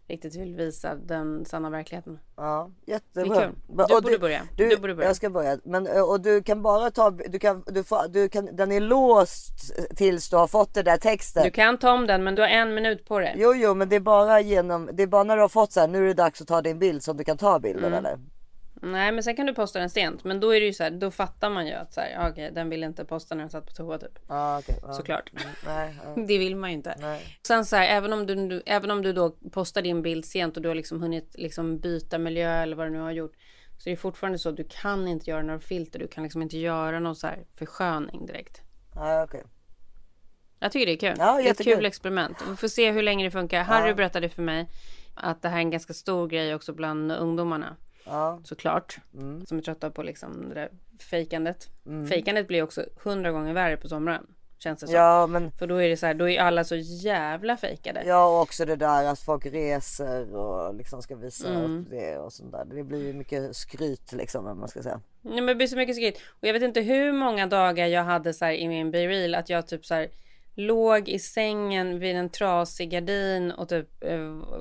riktigt 0.09 0.36
vill 0.36 0.57
visa 0.57 0.94
den 0.94 1.44
sanna 1.44 1.70
verkligheten. 1.70 2.18
Ja, 2.36 2.70
jättebra. 2.86 3.52
Du 3.68 4.00
borde 4.00 4.18
börja. 4.18 4.42
Du, 4.57 4.68
Du 4.68 4.76
borde 4.76 4.94
börja. 4.94 5.09
Jag 5.09 5.16
ska 5.16 5.30
börja. 5.30 5.59
Men, 5.64 6.02
och 6.02 6.20
du 6.20 6.42
kan 6.42 6.62
bara 6.62 6.90
ta, 6.90 7.11
du 7.11 7.38
kan, 7.38 7.64
du 7.66 7.84
får, 7.84 8.09
du 8.09 8.28
kan, 8.28 8.57
den 8.57 8.72
är 8.72 8.80
låst 8.80 9.74
tills 9.96 10.30
du 10.30 10.36
har 10.36 10.46
fått 10.46 10.74
den 10.74 10.84
där 10.84 10.96
texten. 10.96 11.44
Du 11.44 11.50
kan 11.50 11.78
ta 11.78 11.92
om 11.92 12.07
den 12.07 12.24
men 12.24 12.34
du 12.34 12.42
har 12.42 12.48
en 12.48 12.74
minut 12.74 13.05
på 13.07 13.18
det. 13.20 13.34
Jo, 13.36 13.55
jo, 13.55 13.74
men 13.74 13.88
det 13.88 13.96
är 13.96 14.00
bara 14.00 14.40
genom, 14.40 14.90
det 14.92 15.02
är 15.02 15.07
bara 15.07 15.24
när 15.24 15.36
du 15.36 15.42
har 15.42 15.48
fått 15.48 15.72
så 15.72 15.80
här, 15.80 15.88
nu 15.88 16.02
är 16.02 16.07
det 16.07 16.14
dags 16.14 16.40
att 16.42 16.48
ta 16.48 16.62
din 16.62 16.78
bild 16.78 17.02
som 17.02 17.16
du 17.16 17.24
kan 17.24 17.36
ta 17.38 17.59
bilden 17.59 17.84
Mm. 17.84 17.98
eller? 17.98 18.18
Nej 18.83 19.12
men 19.12 19.25
sen 19.25 19.37
kan 19.37 19.47
du 19.47 19.55
posta 19.55 19.79
den 19.79 19.91
sent. 19.91 20.25
Men 20.25 20.41
då 20.41 20.55
är 20.55 20.61
det 20.61 20.66
ju 20.66 20.72
så 20.72 20.83
här, 20.83 20.91
då 20.91 21.11
fattar 21.11 21.51
man 21.51 21.66
ju 21.66 21.72
att 21.72 21.93
så 21.93 22.01
här, 22.01 22.31
okej 22.31 22.51
den 22.53 22.70
vill 22.70 22.85
inte 22.85 23.05
posta 23.05 23.35
när 23.35 23.43
den 23.43 23.51
satt 23.51 23.66
på 23.66 23.72
toa 23.72 23.99
typ. 23.99 24.18
Ja, 24.29 24.59
okej. 24.59 24.79
ja. 24.83 24.93
Såklart. 24.93 25.31
Nej, 25.66 25.95
ja. 26.05 26.22
Det 26.27 26.39
vill 26.39 26.57
man 26.57 26.70
ju 26.70 26.77
inte. 26.77 26.95
Nej. 26.99 27.39
Sen 27.47 27.64
så 27.64 27.77
här, 27.77 27.89
även 27.89 28.12
om 28.12 28.27
du, 28.27 28.35
du, 28.35 28.62
även 28.66 28.91
om 28.91 29.03
du 29.03 29.12
då 29.12 29.31
postar 29.53 29.83
din 29.83 30.03
bild 30.03 30.25
sent 30.25 30.57
och 30.57 30.62
du 30.62 30.68
har 30.68 30.75
liksom 30.75 31.03
hunnit 31.03 31.35
liksom 31.39 31.79
byta 31.79 32.18
miljö 32.18 32.62
eller 32.62 32.77
vad 32.77 32.87
du 32.87 32.91
nu 32.91 33.01
har 33.01 33.12
gjort. 33.12 33.33
Så 33.79 33.85
det 33.85 33.93
är 33.93 33.97
fortfarande 33.97 34.39
så 34.39 34.49
att 34.49 34.57
du 34.57 34.66
kan 34.70 35.09
inte 35.09 35.31
göra 35.31 35.43
några 35.43 35.61
filter. 35.61 35.99
Du 35.99 36.09
kan 36.09 36.22
liksom 36.22 36.43
inte 36.43 36.59
göra 36.59 37.01
någon 37.01 37.16
så 37.16 37.27
här 37.27 37.45
försköning 37.59 38.27
direkt. 38.27 38.61
Ja, 38.95 39.25
okej. 39.25 39.43
Jag 40.59 40.72
tycker 40.72 40.87
det 40.87 40.93
är 40.93 41.11
kul. 41.12 41.16
Ja, 41.18 41.37
det 41.37 41.49
är 41.49 41.51
ett 41.51 41.64
kul 41.64 41.85
experiment. 41.85 42.37
Vi 42.51 42.57
får 42.57 42.68
se 42.68 42.91
hur 42.91 43.03
länge 43.03 43.25
det 43.25 43.31
funkar. 43.31 43.62
Harry 43.62 43.95
berättade 43.95 44.29
för 44.29 44.43
mig 44.43 44.68
att 45.14 45.43
det 45.43 45.49
här 45.49 45.57
är 45.57 45.61
en 45.61 45.70
ganska 45.70 45.95
stor 45.95 46.29
grej 46.29 46.55
också 46.55 46.72
bland 46.72 47.12
ungdomarna. 47.12 47.77
Ja. 48.05 48.40
Såklart. 48.44 48.98
Mm. 49.14 49.46
Som 49.46 49.59
är 49.59 49.62
trötta 49.62 49.90
på 49.90 50.02
liksom 50.02 50.48
det 50.48 50.55
där 50.55 50.70
fejkandet. 51.11 51.68
Fejkandet 52.09 52.48
blir 52.48 52.62
också 52.62 52.84
hundra 53.05 53.30
gånger 53.32 53.52
värre 53.55 53.76
på 53.76 53.88
sommaren. 53.88 54.26
Känns 54.59 54.80
det 54.80 54.86
som. 54.86 54.96
Ja, 54.96 55.26
men 55.26 55.50
För 55.52 55.66
då 55.66 55.76
är 55.82 55.88
det 55.88 55.96
så 55.96 56.07
här, 56.07 56.14
då 56.14 56.28
är 56.28 56.40
alla 56.40 56.64
så 56.64 56.76
jävla 56.76 57.57
fejkade. 57.57 58.02
Ja 58.07 58.26
och 58.26 58.42
också 58.42 58.64
det 58.64 58.76
där 58.76 59.05
att 59.05 59.20
folk 59.20 59.46
reser 59.46 60.34
och 60.36 60.74
liksom 60.74 61.02
ska 61.02 61.16
visa 61.16 61.48
Mm. 61.48 61.80
upp 61.80 61.90
det 61.90 62.18
och 62.18 62.32
sånt 62.32 62.52
där. 62.52 62.64
Det 62.64 62.82
blir 62.84 63.07
ju 63.07 63.12
mycket 63.12 63.57
skryt 63.57 64.12
liksom 64.12 64.46
om 64.46 64.61
man 64.61 64.68
ska 64.68 64.82
säga. 64.82 65.00
Nej, 65.22 65.34
men 65.34 65.46
det 65.46 65.55
blir 65.55 65.66
så 65.66 65.76
mycket 65.76 65.96
skryt. 65.96 66.20
Och 66.40 66.48
jag 66.48 66.52
vet 66.52 66.62
inte 66.62 66.80
hur 66.80 67.12
många 67.12 67.46
dagar 67.46 67.86
jag 67.86 68.05
hade 68.05 68.32
så 68.34 68.44
här 68.44 68.52
i 68.52 68.68
min 68.68 68.90
B-reel 68.90 69.34
att 69.34 69.48
jag 69.50 69.66
typ 69.66 69.86
så 69.86 69.94
här 69.94 70.09
låg 70.57 71.09
i 71.09 71.18
sängen 71.18 71.98
vid 71.98 72.16
en 72.16 72.28
trasig 72.30 72.90
gardin 72.90 73.50
och 73.52 73.68
typ 73.68 74.05
eh, 74.05 74.18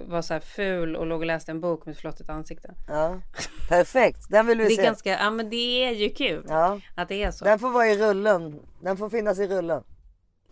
var 0.07 0.21
så 0.21 0.33
här 0.33 0.41
ful 0.41 0.95
och 0.95 1.05
låg 1.05 1.19
och 1.19 1.25
läste 1.25 1.51
en 1.51 1.61
bok 1.61 1.85
med 1.85 1.97
flottigt 1.97 2.29
ansikte. 2.29 2.73
Ja. 2.87 3.21
Perfekt, 3.69 4.19
den 4.29 4.47
vill 4.47 4.57
vi 4.57 4.63
Det 4.67 4.73
är 4.73 4.75
se. 4.75 4.83
ganska, 4.83 5.09
ja 5.09 5.29
men 5.29 5.49
det 5.49 5.85
är 5.85 5.91
ju 5.91 6.09
kul 6.09 6.45
Ja. 6.49 6.79
att 6.95 7.09
det 7.09 7.23
är 7.23 7.31
så. 7.31 7.45
Den 7.45 7.59
får 7.59 7.69
vara 7.69 7.87
i 7.87 7.97
rullen. 7.97 8.59
Den 8.81 8.97
får 8.97 9.09
finnas 9.09 9.39
i 9.39 9.47
rullen. 9.47 9.83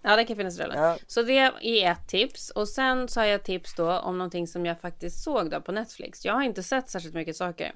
Ja, 0.03 0.15
det 0.15 0.25
kan 0.25 0.35
finnas 0.37 0.59
i 0.59 0.63
rullen. 0.63 0.83
Ja. 0.83 0.97
Så 1.07 1.21
det 1.21 1.37
är 1.61 1.91
ett 1.91 2.07
tips. 2.07 2.49
Och 2.49 2.67
sen 2.67 3.07
så 3.07 3.19
har 3.19 3.27
jag 3.27 3.43
tips 3.43 3.75
då 3.75 3.91
om 3.99 4.17
någonting 4.17 4.47
som 4.47 4.65
jag 4.65 4.79
faktiskt 4.81 5.23
såg 5.23 5.49
då 5.51 5.61
på 5.61 5.71
Netflix. 5.71 6.25
Jag 6.25 6.33
har 6.33 6.43
inte 6.43 6.63
sett 6.63 6.89
särskilt 6.89 7.15
mycket 7.15 7.35
saker. 7.35 7.73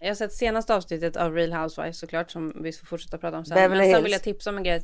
Jag 0.00 0.08
har 0.08 0.14
sett 0.14 0.32
senaste 0.32 0.74
avsnittet 0.74 1.16
av 1.16 1.34
Real 1.34 1.52
Housewives 1.52 1.98
såklart 1.98 2.30
som 2.30 2.62
vi 2.62 2.72
får 2.72 2.86
fortsätta 2.86 3.18
prata 3.18 3.38
om 3.38 3.44
sen. 3.44 3.54
Beverly 3.54 3.78
Men 3.78 3.86
sen 3.86 3.94
Hills. 3.94 4.04
vill 4.04 4.12
jag 4.12 4.22
tipsa 4.22 4.50
om 4.50 4.56
en 4.56 4.62
grej. 4.62 4.82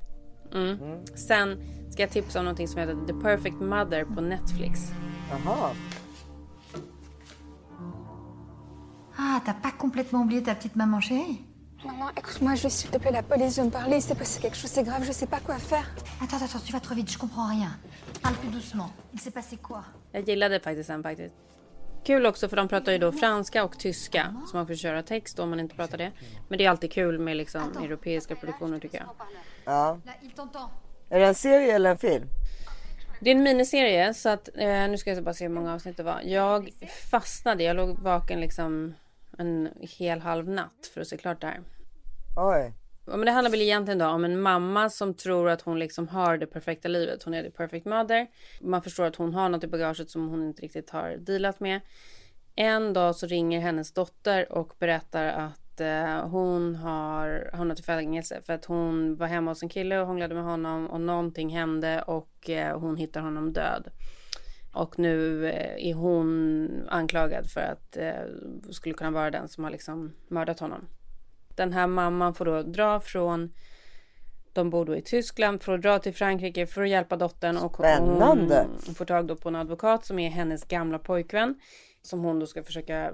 Mm. 0.54 1.06
Sen 1.14 1.58
ska 1.90 2.02
jag 2.02 2.10
tipsa 2.10 2.38
om 2.38 2.44
någonting 2.44 2.68
som 2.68 2.80
heter 2.80 3.06
The 3.06 3.12
Perfect 3.12 3.60
Mother 3.60 4.04
på 4.04 4.20
Netflix. 4.20 4.92
Jaha. 5.30 5.70
Ah, 9.18 9.40
t'as 9.44 9.54
pas 9.54 9.72
complètement 9.78 10.22
oublié 10.24 10.42
ta 10.42 10.54
petite 10.54 10.76
maman 10.76 11.00
chérie? 11.00 11.42
Maman, 11.84 12.10
écoute-moi, 12.16 12.54
je 12.54 12.62
veux 12.64 12.70
s'il 12.70 12.90
te 12.90 12.98
plaît, 12.98 13.12
la 13.12 13.22
police 13.22 13.58
veut 13.58 13.64
me 13.64 13.70
parler, 13.70 13.96
il 13.96 14.02
s'est 14.02 14.14
passé 14.14 14.40
quelque 14.40 14.56
chose, 14.56 14.70
c'est 14.70 14.82
grave, 14.82 15.04
je 15.04 15.12
sais 15.12 15.26
pas 15.26 15.40
quoi 15.40 15.56
faire. 15.56 15.86
Attends, 16.22 16.42
attends, 16.44 16.58
tu 16.64 16.72
vas 16.72 16.80
trop 16.80 16.94
vite, 16.94 17.10
je 17.10 17.18
comprends 17.18 17.48
rien. 17.48 17.70
Parle 18.22 18.34
plus 18.36 18.50
doucement. 18.50 18.90
Il 19.14 19.20
s'est 19.20 19.30
passé 19.30 19.56
quoi? 19.56 19.84
Jag 20.12 20.24
gillade 20.24 20.60
faktiskt 20.62 20.88
den 20.88 21.02
faktiskt. 21.02 21.34
Kul 22.06 22.26
också 22.26 22.48
för 22.48 22.56
de 22.56 22.68
pratar 22.68 22.92
ju 22.92 22.98
då 22.98 23.12
franska 23.12 23.64
och 23.64 23.78
tyska. 23.78 24.34
Så 24.46 24.56
man 24.56 24.66
får 24.66 24.74
köra 24.74 25.02
text 25.02 25.38
om 25.38 25.50
man 25.50 25.60
inte 25.60 25.76
pratar 25.76 25.98
det. 25.98 26.12
Men 26.48 26.58
det 26.58 26.64
är 26.64 26.70
alltid 26.70 26.92
kul 26.92 27.18
med 27.18 27.36
liksom 27.36 27.76
europeiska 27.82 28.36
produktioner 28.36 28.78
tycker 28.78 28.98
jag. 28.98 29.08
Ja. 29.64 29.98
Är 31.08 31.20
det 31.20 31.26
en 31.26 31.34
serie 31.34 31.74
eller 31.74 31.90
en 31.90 31.98
film? 31.98 32.28
Det 33.20 33.30
är 33.30 33.34
en 33.34 33.42
miniserie 33.42 34.14
så 34.14 34.28
att 34.28 34.48
eh, 34.54 34.88
nu 34.88 34.98
ska 34.98 35.10
jag 35.10 35.24
bara 35.24 35.34
se 35.34 35.44
hur 35.44 35.54
många 35.54 35.74
avsnitt 35.74 35.96
det 35.96 36.02
var. 36.02 36.20
Jag 36.24 36.70
fastnade, 37.10 37.64
jag 37.64 37.76
låg 37.76 37.98
vaken 37.98 38.40
liksom 38.40 38.94
en 39.38 39.68
hel 39.80 40.20
halv 40.20 40.48
natt 40.48 40.90
för 40.94 41.00
att 41.00 41.06
se 41.06 41.16
klart 41.16 41.40
det 41.40 41.46
här. 41.46 41.60
Oj. 42.36 42.72
Ja, 43.06 43.16
men 43.16 43.26
det 43.26 43.32
handlar 43.32 43.50
väl 43.50 43.62
egentligen 43.62 43.98
då 43.98 44.06
om 44.06 44.24
en 44.24 44.40
mamma 44.40 44.90
som 44.90 45.14
tror 45.14 45.48
att 45.48 45.62
hon 45.62 45.78
liksom 45.78 46.08
har 46.08 46.36
det 46.36 46.46
perfekta 46.46 46.88
livet. 46.88 47.22
Hon 47.22 47.34
är 47.34 47.42
the 47.42 47.50
perfect 47.50 47.86
mother. 47.86 48.26
Man 48.60 48.82
förstår 48.82 49.04
att 49.04 49.16
hon 49.16 49.34
har 49.34 49.48
något 49.48 49.64
i 49.64 49.66
bagaget 49.66 50.10
som 50.10 50.28
hon 50.28 50.46
inte 50.46 50.62
riktigt 50.62 50.90
har 50.90 51.16
dealat 51.16 51.60
med. 51.60 51.80
En 52.54 52.92
dag 52.92 53.16
så 53.16 53.26
ringer 53.26 53.60
hennes 53.60 53.92
dotter 53.92 54.52
och 54.52 54.72
berättar 54.78 55.24
att 55.24 55.80
eh, 55.80 56.28
hon 56.28 56.74
har 56.74 57.50
hamnat 57.52 57.80
i 57.80 57.82
fängelse 57.82 58.40
för 58.46 58.52
att 58.52 58.64
hon 58.64 59.16
var 59.16 59.26
hemma 59.26 59.50
hos 59.50 59.62
en 59.62 59.68
kille 59.68 60.00
och 60.00 60.06
hånglade 60.06 60.34
med 60.34 60.44
honom 60.44 60.86
och 60.86 61.00
någonting 61.00 61.50
hände 61.50 62.02
och 62.02 62.50
eh, 62.50 62.78
hon 62.78 62.96
hittar 62.96 63.20
honom 63.20 63.52
död. 63.52 63.88
Och 64.72 64.98
nu 64.98 65.48
eh, 65.48 65.88
är 65.90 65.94
hon 65.94 66.68
anklagad 66.88 67.50
för 67.50 67.60
att 67.60 67.96
eh, 67.96 68.70
skulle 68.70 68.94
kunna 68.94 69.10
vara 69.10 69.30
den 69.30 69.48
som 69.48 69.64
har 69.64 69.70
liksom 69.70 70.12
mördat 70.28 70.60
honom. 70.60 70.88
Den 71.56 71.72
här 71.72 71.86
mamman 71.86 72.34
får 72.34 72.44
då 72.44 72.62
dra 72.62 73.00
från 73.00 73.52
de 74.52 74.70
bor 74.70 74.84
då 74.84 74.96
i 74.96 75.02
Tyskland 75.02 75.62
för 75.62 75.74
att 75.74 75.82
dra 75.82 75.98
till 75.98 76.14
Frankrike 76.14 76.66
för 76.66 76.82
att 76.82 76.88
hjälpa 76.88 77.16
dottern 77.16 77.56
och 77.56 77.74
Spännande. 77.74 78.66
hon 78.86 78.94
får 78.94 79.04
tag 79.04 79.26
då 79.26 79.36
på 79.36 79.48
en 79.48 79.56
advokat 79.56 80.04
som 80.04 80.18
är 80.18 80.30
hennes 80.30 80.64
gamla 80.64 80.98
pojkvän 80.98 81.54
som 82.06 82.24
hon 82.24 82.38
då 82.38 82.46
ska 82.46 82.62
försöka 82.62 83.10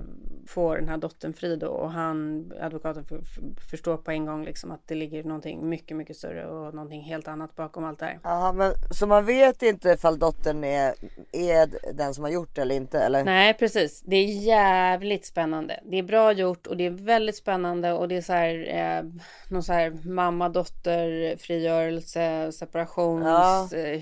få 0.47 0.74
den 0.74 0.88
här 0.88 0.97
dottern 0.97 1.32
fri 1.32 1.57
då 1.57 1.66
och 1.68 1.90
han 1.90 2.53
advokaten 2.61 3.05
för, 3.05 3.18
för, 3.22 3.43
förstår 3.70 3.97
på 3.97 4.11
en 4.11 4.26
gång 4.26 4.45
liksom 4.45 4.70
att 4.70 4.80
det 4.88 4.95
ligger 4.95 5.24
någonting 5.24 5.68
mycket 5.68 5.97
mycket 5.97 6.16
större 6.16 6.47
och 6.47 6.74
någonting 6.74 7.03
helt 7.03 7.28
annat 7.28 7.57
bakom 7.57 7.84
allt 7.84 7.99
det 7.99 8.05
här. 8.05 8.18
Jaha, 8.22 8.53
men 8.53 8.72
så 8.90 9.07
man 9.07 9.24
vet 9.24 9.62
inte 9.62 9.88
ifall 9.88 10.18
dottern 10.18 10.64
är, 10.64 10.95
är 11.32 11.93
den 11.95 12.14
som 12.14 12.24
har 12.24 12.30
gjort 12.30 12.55
det 12.55 12.62
eller 12.62 12.74
inte 12.74 13.01
eller? 13.01 13.24
Nej 13.24 13.55
precis, 13.55 14.03
det 14.03 14.16
är 14.16 14.24
jävligt 14.26 15.26
spännande. 15.26 15.80
Det 15.84 15.99
är 15.99 16.03
bra 16.03 16.32
gjort 16.32 16.66
och 16.66 16.76
det 16.76 16.86
är 16.86 16.90
väldigt 16.90 17.36
spännande 17.36 17.93
och 17.93 18.09
det 18.09 18.16
är 18.16 18.22
så 18.22 18.32
här 18.32 18.68
eh, 18.68 19.05
någon 19.51 19.62
så 19.62 19.72
här 19.72 19.93
mamma 20.05 20.49
dotter 20.49 21.36
frigörelse 21.36 22.53
separations 22.53 23.24
Ja. 23.24 23.68
eh, 23.78 23.99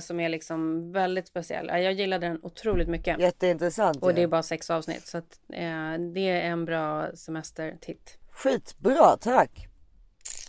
som 0.00 0.20
är 0.20 0.28
liksom 0.28 0.92
väldigt 0.92 1.28
speciell. 1.28 1.66
Ja, 1.68 1.78
Jag 1.78 1.92
gillade 1.92 2.26
den 2.26 2.38
otroligt 2.42 2.88
mycket. 2.88 3.20
Jätteintressant. 3.20 4.02
Och 4.02 4.13
det 4.14 4.20
är 4.20 4.22
ju. 4.22 4.28
bara 4.28 4.42
sex 4.42 4.70
avsnitt 4.70 5.06
så 5.06 5.18
att 5.18 5.38
eh, 5.52 5.92
det 6.14 6.28
är 6.28 6.50
en 6.50 6.64
bra 6.64 7.08
semestertitt. 7.14 8.18
Skitbra, 8.30 9.16
tack. 9.16 9.68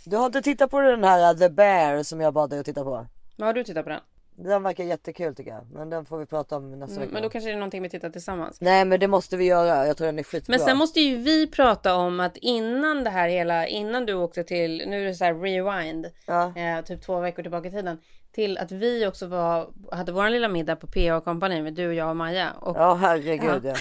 Du 0.04 0.16
har 0.16 0.26
inte 0.26 0.42
tittat 0.42 0.70
på 0.70 0.80
den 0.80 1.04
här 1.04 1.34
uh, 1.34 1.38
The 1.38 1.48
Bear 1.48 2.02
som 2.02 2.20
jag 2.20 2.34
bad 2.34 2.50
dig 2.50 2.58
att 2.58 2.66
titta 2.66 2.84
på? 2.84 3.06
Vad 3.36 3.46
har 3.46 3.54
du 3.54 3.64
tittat 3.64 3.84
på 3.84 3.90
den? 3.90 4.00
Den 4.38 4.62
verkar 4.62 4.84
jättekul 4.84 5.34
tycker 5.34 5.50
jag. 5.50 5.66
Men 5.72 5.90
den 5.90 6.04
får 6.06 6.18
vi 6.18 6.26
prata 6.26 6.56
om 6.56 6.70
nästa 6.70 6.92
Mm, 6.96 7.00
vecka. 7.00 7.12
men 7.14 7.22
då 7.22 7.28
kanske 7.28 7.50
det 7.50 7.54
är 7.54 7.56
någonting 7.58 7.82
vi 7.82 7.88
tittar 7.90 8.10
tillsammans. 8.10 8.60
Nej 8.60 8.84
men 8.84 9.00
det 9.00 9.08
måste 9.08 9.36
vi 9.36 9.44
göra. 9.44 9.86
Jag 9.86 9.96
tror 9.96 10.06
den 10.06 10.18
är 10.18 10.22
skitbra. 10.22 10.52
Men 10.56 10.60
sen 10.60 10.76
måste 10.76 11.00
ju 11.00 11.16
vi 11.16 11.46
prata 11.46 11.94
om 11.94 12.20
att 12.20 12.36
innan 12.36 13.04
det 13.04 13.10
här 13.10 13.28
hela, 13.28 13.66
innan 13.66 14.06
du 14.06 14.14
åkte 14.14 14.44
till, 14.44 14.84
nu 14.88 15.00
är 15.02 15.04
det 15.04 15.14
så 15.14 15.24
här 15.24 15.34
rewind, 15.34 16.06
Ja. 16.26 16.52
eh, 16.56 16.84
typ 16.84 17.02
två 17.02 17.20
veckor 17.20 17.42
tillbaka 17.42 17.68
i 17.68 17.70
tiden. 17.70 17.98
Till 18.32 18.58
att 18.58 18.72
vi 18.72 19.06
också 19.06 19.26
var, 19.26 19.68
hade 19.92 20.12
vår 20.12 20.28
lilla 20.30 20.48
middag 20.48 20.76
på 20.76 20.86
PA 20.86 21.20
Company 21.20 21.62
med 21.62 21.74
du, 21.74 21.94
jag 21.94 22.10
och 22.10 22.16
Maja. 22.16 22.50
Och 22.60 22.76
Ja 22.76 22.94
herregud 22.94 23.64
ja. 23.64 23.74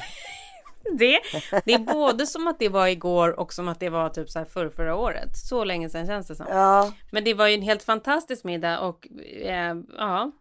det, 0.97 1.19
det 1.65 1.73
är 1.73 1.79
både 1.93 2.27
som 2.27 2.47
att 2.47 2.59
det 2.59 2.69
var 2.69 2.87
igår 2.87 3.39
och 3.39 3.53
som 3.53 3.67
att 3.67 3.79
det 3.79 3.89
var 3.89 4.09
typ 4.09 4.29
så 4.29 4.39
här 4.39 4.45
förr, 4.45 4.69
förra 4.69 4.95
året. 4.95 5.37
Så 5.37 5.63
länge 5.63 5.89
sedan 5.89 6.07
känns 6.07 6.27
det 6.27 6.35
som. 6.35 6.45
Ja, 6.49 6.91
Men 7.11 7.23
det 7.23 7.33
var 7.33 7.47
ju 7.47 7.53
en 7.55 7.61
helt 7.61 7.83
fantastisk 7.83 8.43
middag 8.43 8.79
och 8.79 9.07
eh, 9.43 9.75
ja. 9.97 10.31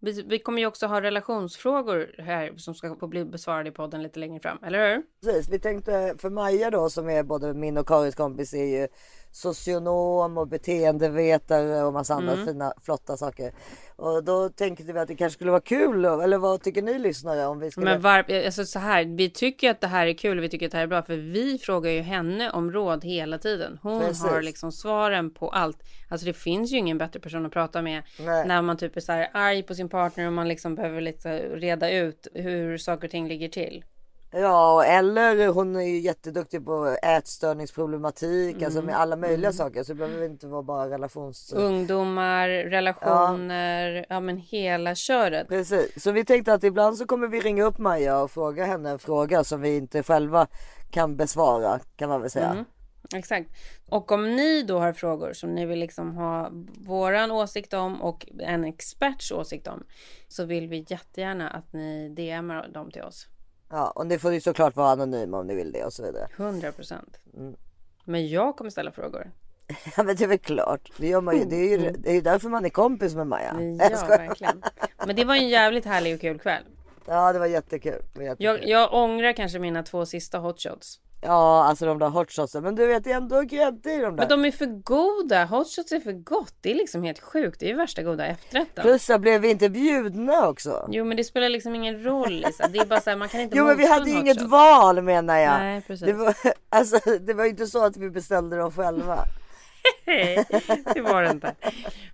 Vi, 0.00 0.22
vi 0.22 0.38
kommer 0.38 0.60
ju 0.60 0.66
också 0.66 0.86
ha 0.86 1.00
relationsfrågor 1.00 2.14
här 2.18 2.56
som 2.56 2.74
ska 2.74 2.96
få 2.96 3.06
bli 3.06 3.24
besvarade 3.24 3.68
i 3.68 3.72
podden 3.72 4.02
lite 4.02 4.20
längre 4.20 4.40
fram, 4.40 4.58
eller 4.62 4.94
hur? 4.94 5.02
precis. 5.22 5.48
Vi 5.48 5.58
tänkte 5.58 6.14
för 6.18 6.30
Maja 6.30 6.70
då 6.70 6.90
som 6.90 7.08
är 7.08 7.22
både 7.22 7.54
min 7.54 7.78
och 7.78 7.86
Karins 7.86 8.14
kompis 8.14 8.54
är 8.54 8.64
ju 8.64 8.88
socionom 9.30 10.38
och 10.38 10.48
beteendevetare 10.48 11.82
och 11.82 11.92
massa 11.92 12.14
andra 12.14 12.32
Mm. 12.32 12.46
fina 12.46 12.72
flotta 12.82 13.16
saker. 13.16 13.52
Och 13.96 14.24
då 14.24 14.48
tänkte 14.48 14.92
vi 14.92 14.98
att 14.98 15.08
det 15.08 15.14
kanske 15.14 15.34
skulle 15.34 15.50
vara 15.50 15.60
kul 15.60 16.04
eller 16.04 16.38
vad 16.38 16.62
tycker 16.62 16.82
ni 16.82 16.98
lyssnare 16.98 17.46
om 17.46 17.58
vi 17.58 17.70
skulle? 17.70 17.84
Men 17.90 18.00
var, 18.00 18.32
alltså 18.46 18.64
så 18.64 18.78
här, 18.78 19.04
vi 19.16 19.30
tycker 19.30 19.70
att 19.70 19.80
det 19.80 19.86
här 19.86 20.06
är 20.06 20.12
kul 20.14 20.38
och 20.38 20.44
vi 20.44 20.48
tycker 20.48 20.66
att 20.66 20.72
det 20.72 20.78
här 20.78 20.84
är 20.84 20.88
bra 20.88 21.02
för 21.02 21.16
vi 21.16 21.58
frågar 21.58 21.90
ju 21.90 22.00
henne 22.00 22.50
om 22.50 22.72
råd 22.72 23.04
hela 23.04 23.38
tiden. 23.38 23.78
Hon 23.82 24.00
Precis. 24.00 24.22
har 24.22 24.42
liksom 24.42 24.72
svaren 24.72 25.34
på 25.34 25.48
allt. 25.48 25.78
Alltså 26.08 26.26
det 26.26 26.32
finns 26.32 26.72
ju 26.72 26.76
ingen 26.76 26.98
bättre 26.98 27.20
person 27.20 27.46
att 27.46 27.52
prata 27.52 27.82
med 27.82 28.02
Nej. 28.20 28.46
när 28.46 28.62
man 28.62 28.76
typ 28.76 28.96
är 28.96 29.00
så 29.00 29.12
här 29.12 29.30
arg 29.32 29.62
på 29.62 29.74
sin 29.74 29.88
partner 29.88 30.26
och 30.26 30.32
man 30.32 30.48
liksom 30.48 30.74
behöver 30.74 31.00
lite 31.00 31.38
reda 31.38 31.90
ut 31.90 32.26
hur 32.34 32.78
saker 32.78 33.06
och 33.06 33.10
ting 33.10 33.28
ligger 33.28 33.48
till. 33.48 33.84
Ja, 34.30 34.84
eller 34.84 35.48
hon 35.48 35.76
är 35.76 35.80
ju 35.80 35.98
jätteduktig 35.98 36.64
på 36.64 36.96
ätstörningsproblematik, 37.02 38.62
alltså 38.62 38.82
med 38.82 38.96
alla 38.96 39.16
möjliga 39.16 39.52
saker. 39.52 39.82
Så 39.82 39.92
det 39.92 39.98
behöver 39.98 40.26
inte 40.26 40.46
vara 40.46 40.62
bara 40.62 40.90
relations... 40.90 41.52
Ungdomar, 41.52 42.48
relationer, 42.48 44.06
ja. 44.08 44.20
men 44.20 44.36
hela 44.36 44.94
köret. 44.94 45.48
Precis, 45.48 46.02
så 46.02 46.12
vi 46.12 46.24
tänkte 46.24 46.54
att 46.54 46.64
ibland 46.64 46.96
så 46.96 47.06
kommer 47.06 47.28
vi 47.28 47.40
ringa 47.40 47.64
upp 47.64 47.78
Maja 47.78 48.20
och 48.20 48.30
fråga 48.30 48.64
henne 48.64 48.90
en 48.90 48.98
fråga 48.98 49.44
som 49.44 49.60
vi 49.60 49.76
inte 49.76 50.02
själva 50.02 50.46
kan 50.90 51.16
besvara 51.16 51.80
kan 51.96 52.08
man 52.08 52.20
väl 52.20 52.30
säga. 52.30 52.50
Mm. 52.50 52.64
Exakt. 53.14 53.50
Och 53.88 54.12
om 54.12 54.36
ni 54.36 54.62
då 54.62 54.78
har 54.78 54.92
frågor 54.92 55.32
som 55.32 55.54
ni 55.54 55.66
vill 55.66 55.78
liksom 55.78 56.16
ha 56.16 56.50
våran 56.86 57.30
åsikt 57.30 57.74
om 57.74 58.02
och 58.02 58.26
en 58.38 58.64
experts 58.64 59.32
åsikt 59.32 59.68
om 59.68 59.84
så 60.28 60.44
vill 60.44 60.68
vi 60.68 60.84
jättegärna 60.88 61.50
att 61.50 61.72
ni 61.72 62.08
DMar 62.08 62.68
dem 62.68 62.90
till 62.90 63.02
oss. 63.02 63.28
Ja, 63.70 63.90
och 63.90 64.06
det 64.06 64.18
får 64.18 64.32
ju 64.32 64.40
såklart 64.40 64.76
vara 64.76 64.90
anonyma 64.90 65.38
om 65.38 65.46
ni 65.46 65.54
vill 65.54 65.72
det 65.72 65.84
och 65.84 65.92
så 65.92 66.02
vidare. 66.02 66.28
100 66.36 66.72
procent. 66.72 67.20
Men 68.04 68.28
jag 68.28 68.56
kommer 68.56 68.70
ställa 68.70 68.92
frågor. 68.92 69.30
Ja 69.96 70.02
men 70.02 70.16
det 70.16 70.24
är 70.24 70.28
väl 70.28 70.38
klart. 70.38 70.92
Det, 70.96 71.08
gör 71.08 71.20
man 71.20 71.36
ju, 71.38 71.44
det, 71.44 71.56
är 71.56 71.78
ju, 71.78 71.90
det 71.90 72.10
är 72.10 72.14
ju 72.14 72.20
därför 72.20 72.48
man 72.48 72.64
är 72.64 72.68
kompis 72.68 73.14
med 73.14 73.26
Maja. 73.26 73.50
Mm. 73.50 73.76
Ja, 73.76 74.06
verkligen. 74.08 74.62
Men 75.06 75.16
det 75.16 75.24
var 75.24 75.34
en 75.34 75.48
jävligt 75.48 75.84
härlig 75.84 76.14
och 76.14 76.20
kul 76.20 76.38
kväll. 76.38 76.62
Ja 77.06 77.32
det 77.32 77.38
var 77.38 77.46
jättekul. 77.46 78.02
Det 78.12 78.18
var 78.18 78.24
jättekul. 78.24 78.44
Jag, 78.44 78.68
jag 78.68 78.94
ångrar 78.94 79.32
kanske 79.32 79.58
mina 79.58 79.82
två 79.82 80.06
sista 80.06 80.38
hotshots. 80.38 81.00
Ja 81.20 81.64
alltså 81.64 81.86
de 81.86 81.98
där 81.98 82.08
hotshotsen. 82.08 82.62
Men 82.62 82.74
du 82.74 82.86
vet 82.86 83.04
det 83.04 83.12
är 83.12 83.16
ändå 83.16 83.40
grädde 83.40 83.92
i 83.92 83.98
de 83.98 84.02
där. 84.02 84.10
Men 84.10 84.28
de 84.28 84.44
är 84.44 84.50
för 84.50 84.66
goda. 84.66 85.44
Hotshots 85.44 85.92
är 85.92 86.00
för 86.00 86.12
gott. 86.12 86.54
Det 86.60 86.70
är 86.70 86.74
liksom 86.74 87.02
helt 87.02 87.20
sjukt. 87.20 87.60
Det 87.60 87.66
är 87.66 87.70
ju 87.70 87.76
värsta 87.76 88.02
goda 88.02 88.26
efterrätten. 88.26 88.82
Plus 88.82 89.04
så 89.04 89.18
blev 89.18 89.40
vi 89.40 89.50
inte 89.50 89.68
bjudna 89.68 90.48
också. 90.48 90.88
Jo 90.90 91.04
men 91.04 91.16
det 91.16 91.24
spelar 91.24 91.48
liksom 91.48 91.74
ingen 91.74 92.04
roll 92.04 92.32
Lisa. 92.32 92.68
Det 92.68 92.78
är 92.78 92.86
bara 92.86 93.00
så 93.00 93.10
här, 93.10 93.16
man 93.16 93.28
kan 93.28 93.40
inte 93.40 93.56
Jo 93.56 93.64
men 93.64 93.76
vi 93.76 93.86
hade 93.86 94.10
ju 94.10 94.18
inget 94.18 94.42
val 94.42 95.02
menar 95.02 95.38
jag. 95.38 95.58
Nej, 95.60 95.82
precis. 95.86 96.06
Det 96.06 96.12
var, 96.12 96.34
alltså, 96.68 97.18
det 97.20 97.34
var 97.34 97.44
ju 97.44 97.50
inte 97.50 97.66
så 97.66 97.84
att 97.84 97.96
vi 97.96 98.10
beställde 98.10 98.56
dem 98.56 98.72
själva. 98.72 99.18
Nej, 100.06 100.44
det 100.94 101.00
var 101.00 101.22
det 101.22 101.30
inte. 101.30 101.54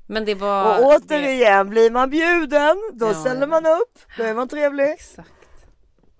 Men 0.06 0.24
det 0.24 0.34
var... 0.34 0.78
Och 0.78 0.86
återigen, 0.86 1.70
blir 1.70 1.90
man 1.90 2.10
bjuden 2.10 2.76
då 2.92 3.06
Ja, 3.06 3.14
ställer 3.14 3.46
man 3.46 3.66
upp. 3.66 3.98
Då 4.16 4.22
är 4.22 4.34
man 4.34 4.48
trevlig. 4.48 4.90
Exakt. 4.90 5.28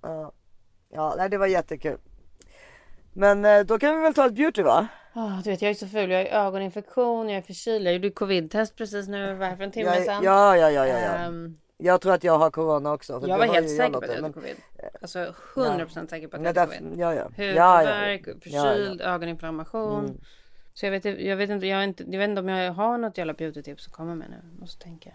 Ja, 0.02 0.32
ja 0.92 1.28
det 1.28 1.38
var 1.38 1.46
jättekul. 1.46 1.98
Men 3.14 3.44
eh, 3.44 3.60
då 3.60 3.78
kan 3.78 3.96
vi 3.96 4.02
väl 4.02 4.14
ta 4.14 4.26
ett 4.26 4.34
beauty 4.34 4.62
va? 4.62 4.86
Ah, 5.12 5.40
du 5.44 5.50
vet 5.50 5.62
jag 5.62 5.70
är 5.70 5.74
så 5.74 5.86
ful. 5.86 6.10
Jag 6.10 6.18
har 6.32 6.46
ögoninfektion, 6.46 7.28
jag 7.28 7.38
är 7.38 7.42
förkyld. 7.42 7.86
Jag 7.86 7.94
gjorde 7.94 8.10
covid-test 8.10 8.76
precis 8.76 9.08
nu. 9.08 9.18
Jag 9.40 9.56
för 9.56 9.64
en 9.64 9.70
timme 9.70 9.90
Ja, 9.96 10.04
sedan. 10.04 10.24
ja, 10.24 10.56
ja, 10.56 10.70
ja, 10.70 10.86
ja, 10.86 10.98
ja. 10.98 11.14
Ehm, 11.14 11.58
Jag 11.76 12.00
tror 12.00 12.12
att 12.12 12.24
jag 12.24 12.38
har 12.38 12.50
corona 12.50 12.92
också. 12.92 13.22
jag 13.26 13.38
var 13.38 13.46
helt 13.46 13.70
ju 13.70 13.76
säker 13.76 13.92
på 13.92 13.98
att 13.98 14.08
jag 14.08 14.22
hade 14.22 14.32
covid. 14.32 14.56
Alltså 15.02 15.34
100% 15.54 16.06
säker 16.06 16.28
på 16.28 16.36
att 16.36 16.42
jag 16.42 16.54
hade 16.54 16.76
covid. 16.78 16.92
Ja, 16.98 17.14
ja. 17.14 17.28
Huvudvärk, 17.36 18.24
förkyld, 18.24 19.00
ja. 19.00 19.14
ögoninflammation. 19.14 20.20
Så 20.76 20.86
jag 20.86 20.90
vet, 20.90 21.04
jag, 21.04 21.36
vet 21.36 21.50
inte, 21.50 21.66
jag, 21.66 21.84
inte, 21.84 22.04
jag 22.08 22.18
vet 22.18 22.28
inte 22.28 22.40
om 22.40 22.48
jag 22.48 22.72
har 22.72 22.98
något 22.98 23.18
jävla 23.18 23.32
beautytips 23.32 23.86
att 23.86 23.92
komma 23.92 24.14
med 24.14 24.30
nu. 24.30 24.60
Måste 24.60 24.84
tänka. 24.84 25.10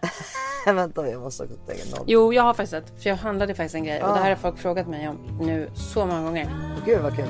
Vänta, 0.66 1.10
jag 1.10 1.20
måste 1.20 1.42
också 1.44 1.56
tänka 1.56 1.82
något. 1.96 2.04
Jo, 2.06 2.32
jag 2.32 2.42
har 2.42 2.54
faktiskt 2.54 2.72
ett. 2.74 3.02
För 3.02 3.10
jag 3.10 3.16
handlade 3.16 3.54
faktiskt 3.54 3.74
en 3.74 3.84
grej. 3.84 4.02
Och 4.02 4.08
det 4.08 4.20
här 4.20 4.28
har 4.28 4.36
folk 4.36 4.58
frågat 4.58 4.88
mig 4.88 5.08
om 5.08 5.38
nu 5.40 5.70
så 5.74 6.06
många 6.06 6.22
gånger. 6.22 6.48
Gud 6.86 7.00
vad 7.00 7.16
kul. 7.16 7.28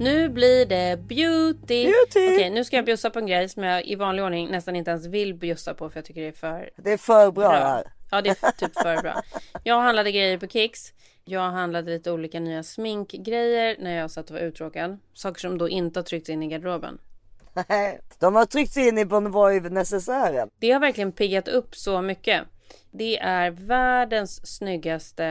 Nu 0.00 0.28
blir 0.28 0.66
det 0.66 0.96
beauty. 0.96 1.84
Beauty. 1.84 2.34
Okej, 2.34 2.50
nu 2.50 2.64
ska 2.64 2.76
jag 2.76 2.84
bjussa 2.84 3.10
på 3.10 3.18
en 3.18 3.26
grej 3.26 3.48
som 3.48 3.62
jag 3.62 3.86
i 3.86 3.94
vanlig 3.94 4.24
ordning 4.24 4.50
nästan 4.50 4.76
inte 4.76 4.90
ens 4.90 5.06
vill 5.06 5.34
bjussa 5.34 5.74
på 5.74 5.90
för 5.90 5.98
jag 5.98 6.04
tycker 6.04 6.20
det 6.20 6.26
är 6.28 6.32
för 6.32 6.70
Det 6.76 6.92
är 6.92 6.96
för 6.96 7.30
bra, 7.30 7.48
bra. 7.48 7.82
Ja, 8.10 8.22
det 8.22 8.30
är 8.30 8.52
typ 8.52 8.78
för 8.78 9.02
bra. 9.02 9.22
Jag 9.64 9.80
handlade 9.80 10.12
grejer 10.12 10.38
på 10.38 10.46
Kicks. 10.46 10.92
Jag 11.24 11.50
handlade 11.50 11.90
lite 11.90 12.12
olika 12.12 12.40
nya 12.40 12.62
sminkgrejer 12.62 13.76
när 13.78 13.96
jag 13.96 14.10
satt 14.10 14.30
och 14.30 14.36
var 14.36 14.42
uttråkad. 14.42 14.98
Saker 15.14 15.40
som 15.40 15.58
då 15.58 15.68
inte 15.68 16.00
har 16.00 16.04
tryckts 16.04 16.30
in 16.30 16.42
i 16.42 16.48
garderoben. 16.48 16.98
De 18.18 18.34
har 18.34 18.46
tryckt 18.46 18.72
sig 18.72 18.88
in 18.88 18.98
i 18.98 19.04
Bon 19.04 19.32
Voive-necessären. 19.32 20.50
Det 20.58 20.70
har 20.70 20.80
verkligen 20.80 21.12
piggat 21.12 21.48
upp 21.48 21.76
så 21.76 22.02
mycket. 22.02 22.42
Det 22.90 23.18
är 23.18 23.50
världens 23.50 24.56
snyggaste 24.56 25.24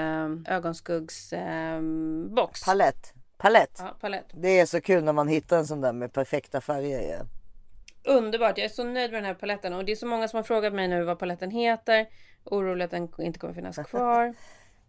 ögonskuggsbox. 0.47 2.65
Palett. 2.65 3.13
Palett. 3.37 3.75
ja, 3.79 3.95
palett. 4.01 4.25
Det 4.33 4.59
är 4.59 4.65
så 4.65 4.81
kul 4.81 5.03
när 5.03 5.13
man 5.13 5.27
hittar 5.27 5.57
en 5.57 5.67
sån 5.67 5.81
där 5.81 5.93
med 5.93 6.13
perfekta 6.13 6.61
färger 6.61 6.99
i. 6.99 7.19
Underbart, 8.03 8.57
jag 8.57 8.65
är 8.65 8.69
så 8.69 8.83
nöjd 8.83 9.11
med 9.11 9.23
den 9.23 9.25
här 9.25 9.33
paletten 9.33 9.73
och 9.73 9.85
det 9.85 9.91
är 9.91 9.95
så 9.95 10.05
många 10.07 10.27
som 10.27 10.37
har 10.37 10.43
frågat 10.43 10.73
mig 10.73 10.87
nu 10.87 11.03
vad 11.03 11.19
paletten 11.19 11.51
heter. 11.51 12.07
Orolig 12.43 12.85
att 12.85 12.91
den 12.91 13.09
inte 13.17 13.39
kommer 13.39 13.53
finnas 13.53 13.75
kvar. 13.89 14.33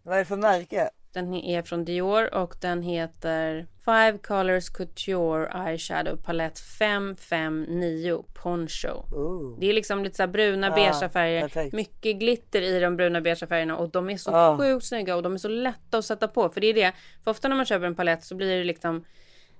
Vad 0.03 0.15
är 0.15 0.19
det 0.19 0.25
för 0.25 0.37
märke? 0.37 0.89
Den 1.13 1.33
är 1.33 1.61
från 1.61 1.85
Dior 1.85 2.33
och 2.33 2.55
den 2.61 2.81
heter 2.81 3.67
Five 3.85 4.17
Colors 4.17 4.69
Couture 4.69 5.67
Eyeshadow 5.67 6.15
Palette 6.15 6.61
559 6.61 8.23
Poncho. 8.33 8.87
Ooh. 9.15 9.59
Det 9.59 9.69
är 9.69 9.73
liksom 9.73 10.03
lite 10.03 10.15
så 10.17 10.27
bruna 10.27 10.67
Ah, 10.67 10.75
beigea 10.75 11.09
färger. 11.09 11.41
perfekt. 11.41 11.73
Mycket 11.73 12.19
glitter 12.19 12.61
i 12.61 12.79
de 12.79 12.97
bruna 12.97 13.21
beigea 13.21 13.47
färgerna 13.47 13.77
och 13.77 13.89
de 13.89 14.09
är 14.09 14.17
så 14.17 14.31
Ah. 14.35 14.57
sjukt 14.57 14.85
snygga 14.85 15.15
och 15.15 15.23
de 15.23 15.33
är 15.33 15.37
så 15.37 15.47
lätta 15.47 15.97
att 15.97 16.05
sätta 16.05 16.27
på. 16.27 16.49
För 16.49 16.61
det 16.61 16.67
är 16.67 16.73
det. 16.73 16.93
För 17.23 17.31
ofta 17.31 17.47
när 17.47 17.55
man 17.55 17.65
köper 17.65 17.85
en 17.85 17.95
palett 17.95 18.23
så 18.23 18.35
blir 18.35 18.57
det 18.57 18.63
liksom 18.63 19.05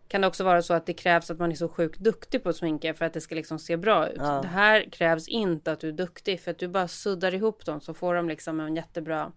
kan 0.07 0.21
det 0.21 0.27
också 0.27 0.43
vara 0.43 0.61
så 0.61 0.73
att 0.73 0.85
det 0.85 0.93
krävs 0.93 1.31
att 1.31 1.39
man 1.39 1.51
är 1.51 1.55
så 1.55 1.69
sjukt 1.69 1.99
duktig 1.99 2.43
på 2.43 2.49
att 2.49 2.55
sminka 2.55 2.93
för 2.93 3.05
att 3.05 3.13
det 3.13 3.21
ska 3.21 3.35
liksom 3.35 3.59
se 3.59 3.77
bra 3.77 4.07
ut. 4.09 4.17
Det 4.19 4.47
här 4.47 4.91
krävs 4.91 5.27
inte 5.27 5.71
att 5.71 5.79
du 5.79 5.87
är 5.87 5.91
duktig 5.93 6.41
för 6.41 6.51
att 6.51 6.59
du 6.59 6.67
bara 6.67 6.87
suddar 6.87 7.33
ihop 7.33 7.65
dem 7.65 7.81
så 7.81 7.93
får 7.93 8.15
de 8.15 8.29
liksom 8.29 8.59
en 8.59 8.75
jättebra 8.75 9.31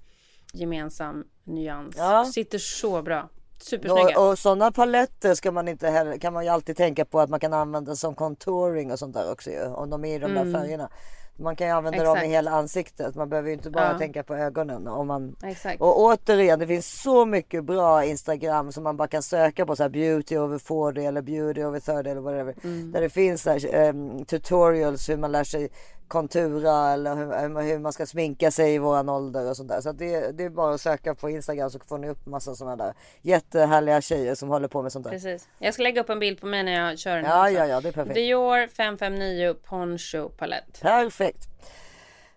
gemensam 0.52 1.24
nyans. 1.44 1.94
Ja. 1.98 2.24
Sitter 2.24 2.58
så 2.58 3.02
bra. 3.02 3.28
Supersnygga. 3.58 4.18
Och, 4.20 4.28
och 4.30 4.38
sådana 4.38 4.72
paletter 4.72 5.34
ska 5.34 5.52
man 5.52 5.68
inte 5.68 5.88
heller, 5.88 6.18
kan 6.18 6.32
man 6.32 6.44
ju 6.44 6.50
alltid 6.50 6.76
tänka 6.76 7.04
på 7.04 7.20
att 7.20 7.30
man 7.30 7.40
kan 7.40 7.52
använda 7.52 7.96
som 7.96 8.14
contouring 8.14 8.92
och 8.92 8.98
sånt 8.98 9.14
där 9.14 9.32
också 9.32 9.50
ju. 9.50 9.64
Om 9.66 9.90
de 9.90 10.04
är 10.04 10.16
i 10.16 10.18
de 10.18 10.34
där 10.34 10.52
färgerna. 10.52 10.88
Man 11.36 11.56
kan 11.56 11.66
ju 11.66 11.72
använda 11.72 11.98
dem 11.98 12.06
Mm. 12.06 12.16
Exakt. 12.16 12.30
i 12.30 12.34
hela 12.34 12.50
ansiktet. 12.50 13.14
Man 13.14 13.28
behöver 13.28 13.48
ju 13.48 13.54
inte 13.54 13.70
bara 13.70 13.92
Ja. 13.92 13.98
tänka 13.98 14.22
på 14.22 14.34
ögonen. 14.34 14.88
Om 14.88 15.06
man... 15.06 15.36
Exakt. 15.42 15.80
Och 15.80 16.00
återigen, 16.00 16.58
det 16.58 16.66
finns 16.66 17.02
så 17.02 17.24
mycket 17.26 17.64
bra 17.64 18.04
Instagram 18.04 18.72
som 18.72 18.84
man 18.84 18.96
bara 18.96 19.08
kan 19.08 19.22
söka 19.22 19.66
på 19.66 19.76
så 19.76 19.82
här 19.82 19.90
beauty 19.90 20.38
over 20.38 20.58
40 20.58 21.04
eller 21.04 21.22
beauty 21.22 21.64
over 21.64 21.80
30 21.80 22.10
eller 22.10 22.20
whatever. 22.20 22.54
Mm. 22.64 22.92
Där 22.92 23.00
det 23.00 23.08
finns 23.08 23.42
så 23.42 23.50
här, 23.50 23.74
ehm, 23.74 24.24
tutorials 24.24 25.08
hur 25.08 25.16
man 25.16 25.32
lär 25.32 25.44
sig 25.44 25.70
kontura 26.12 26.92
eller 26.92 27.16
hur, 27.16 27.62
hur 27.62 27.78
man 27.78 27.92
ska 27.92 28.06
sminka 28.06 28.50
sig 28.50 28.74
i 28.74 28.78
våran 28.78 29.08
ålder 29.08 29.50
och 29.50 29.56
sånt 29.56 29.68
där. 29.68 29.80
Så 29.80 29.92
det, 29.92 30.38
det 30.38 30.44
är 30.44 30.50
bara 30.50 30.74
att 30.74 30.80
söka 30.80 31.14
på 31.14 31.30
Instagram 31.30 31.70
så 31.70 31.78
får 31.78 31.98
ni 31.98 32.08
upp 32.08 32.26
massa 32.26 32.54
sådana 32.54 32.76
där 32.76 32.94
jättehärliga 33.22 34.00
tjejer 34.00 34.34
som 34.34 34.48
håller 34.48 34.68
på 34.68 34.82
med 34.82 34.92
sånt 34.92 35.04
där. 35.04 35.10
Precis. 35.10 35.48
Jag 35.58 35.74
ska 35.74 35.82
lägga 35.82 36.00
upp 36.00 36.10
en 36.10 36.18
bild 36.18 36.40
på 36.40 36.46
mig 36.46 36.62
när 36.62 36.72
jag 36.72 36.98
kör 36.98 37.16
den. 37.16 37.24
Ja, 37.24 37.42
också. 37.42 37.54
ja, 37.54 37.66
ja, 37.66 37.80
det 37.80 37.88
är 37.88 37.92
perfekt. 37.92 38.14
Dior 38.14 38.66
559 38.66 39.54
Poncho 39.54 40.28
palett. 40.28 40.80
Perfekt. 40.80 41.48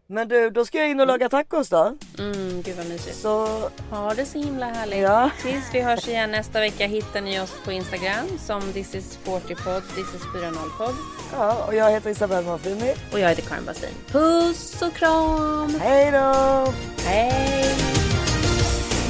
Men 0.08 0.28
du, 0.28 0.50
då 0.50 0.66
ska 0.66 0.78
jag 0.78 0.90
in 0.90 1.00
och 1.00 1.08
laga 1.08 1.30
tacos 1.30 1.70
då. 1.70 1.98
Mm, 2.20 2.62
gud 2.62 2.76
vad 2.78 2.90
mysigt. 2.90 3.16
Så 3.16 3.48
Ha 3.90 4.14
det 4.14 4.26
så 4.26 4.38
himla 4.38 4.66
härligt. 4.66 5.00
Ja. 5.00 5.32
Tills 5.42 5.74
vi 5.74 5.82
hörs 5.82 6.08
igen 6.08 6.32
nästa 6.32 6.60
vecka 6.60 6.88
hittar 6.88 7.22
ni 7.22 7.42
oss 7.42 7.54
på 7.66 7.72
Instagram 7.72 8.26
som 8.38 8.62
this 8.62 8.96
is 8.96 9.20
40pod, 9.26 9.82
this 9.82 10.16
is 10.16 10.22
40pod. 10.22 11.15
Ja, 11.38 11.66
och 11.68 11.76
jag 11.76 11.92
heter 11.92 12.10
Isabelle 12.10 12.48
Monfrini. 12.48 12.94
Och 13.12 13.20
jag 13.20 13.30
heter 13.30 13.42
Karin 13.42 13.66
Bastin. 13.66 13.90
Puss 14.12 14.82
och 14.82 14.94
kram! 14.94 15.76
Hej 15.80 16.12
då! 16.12 16.74
Hej! 17.04 17.76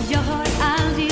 Jag 0.09 0.19
har 0.19 0.45
aldrig 0.61 1.11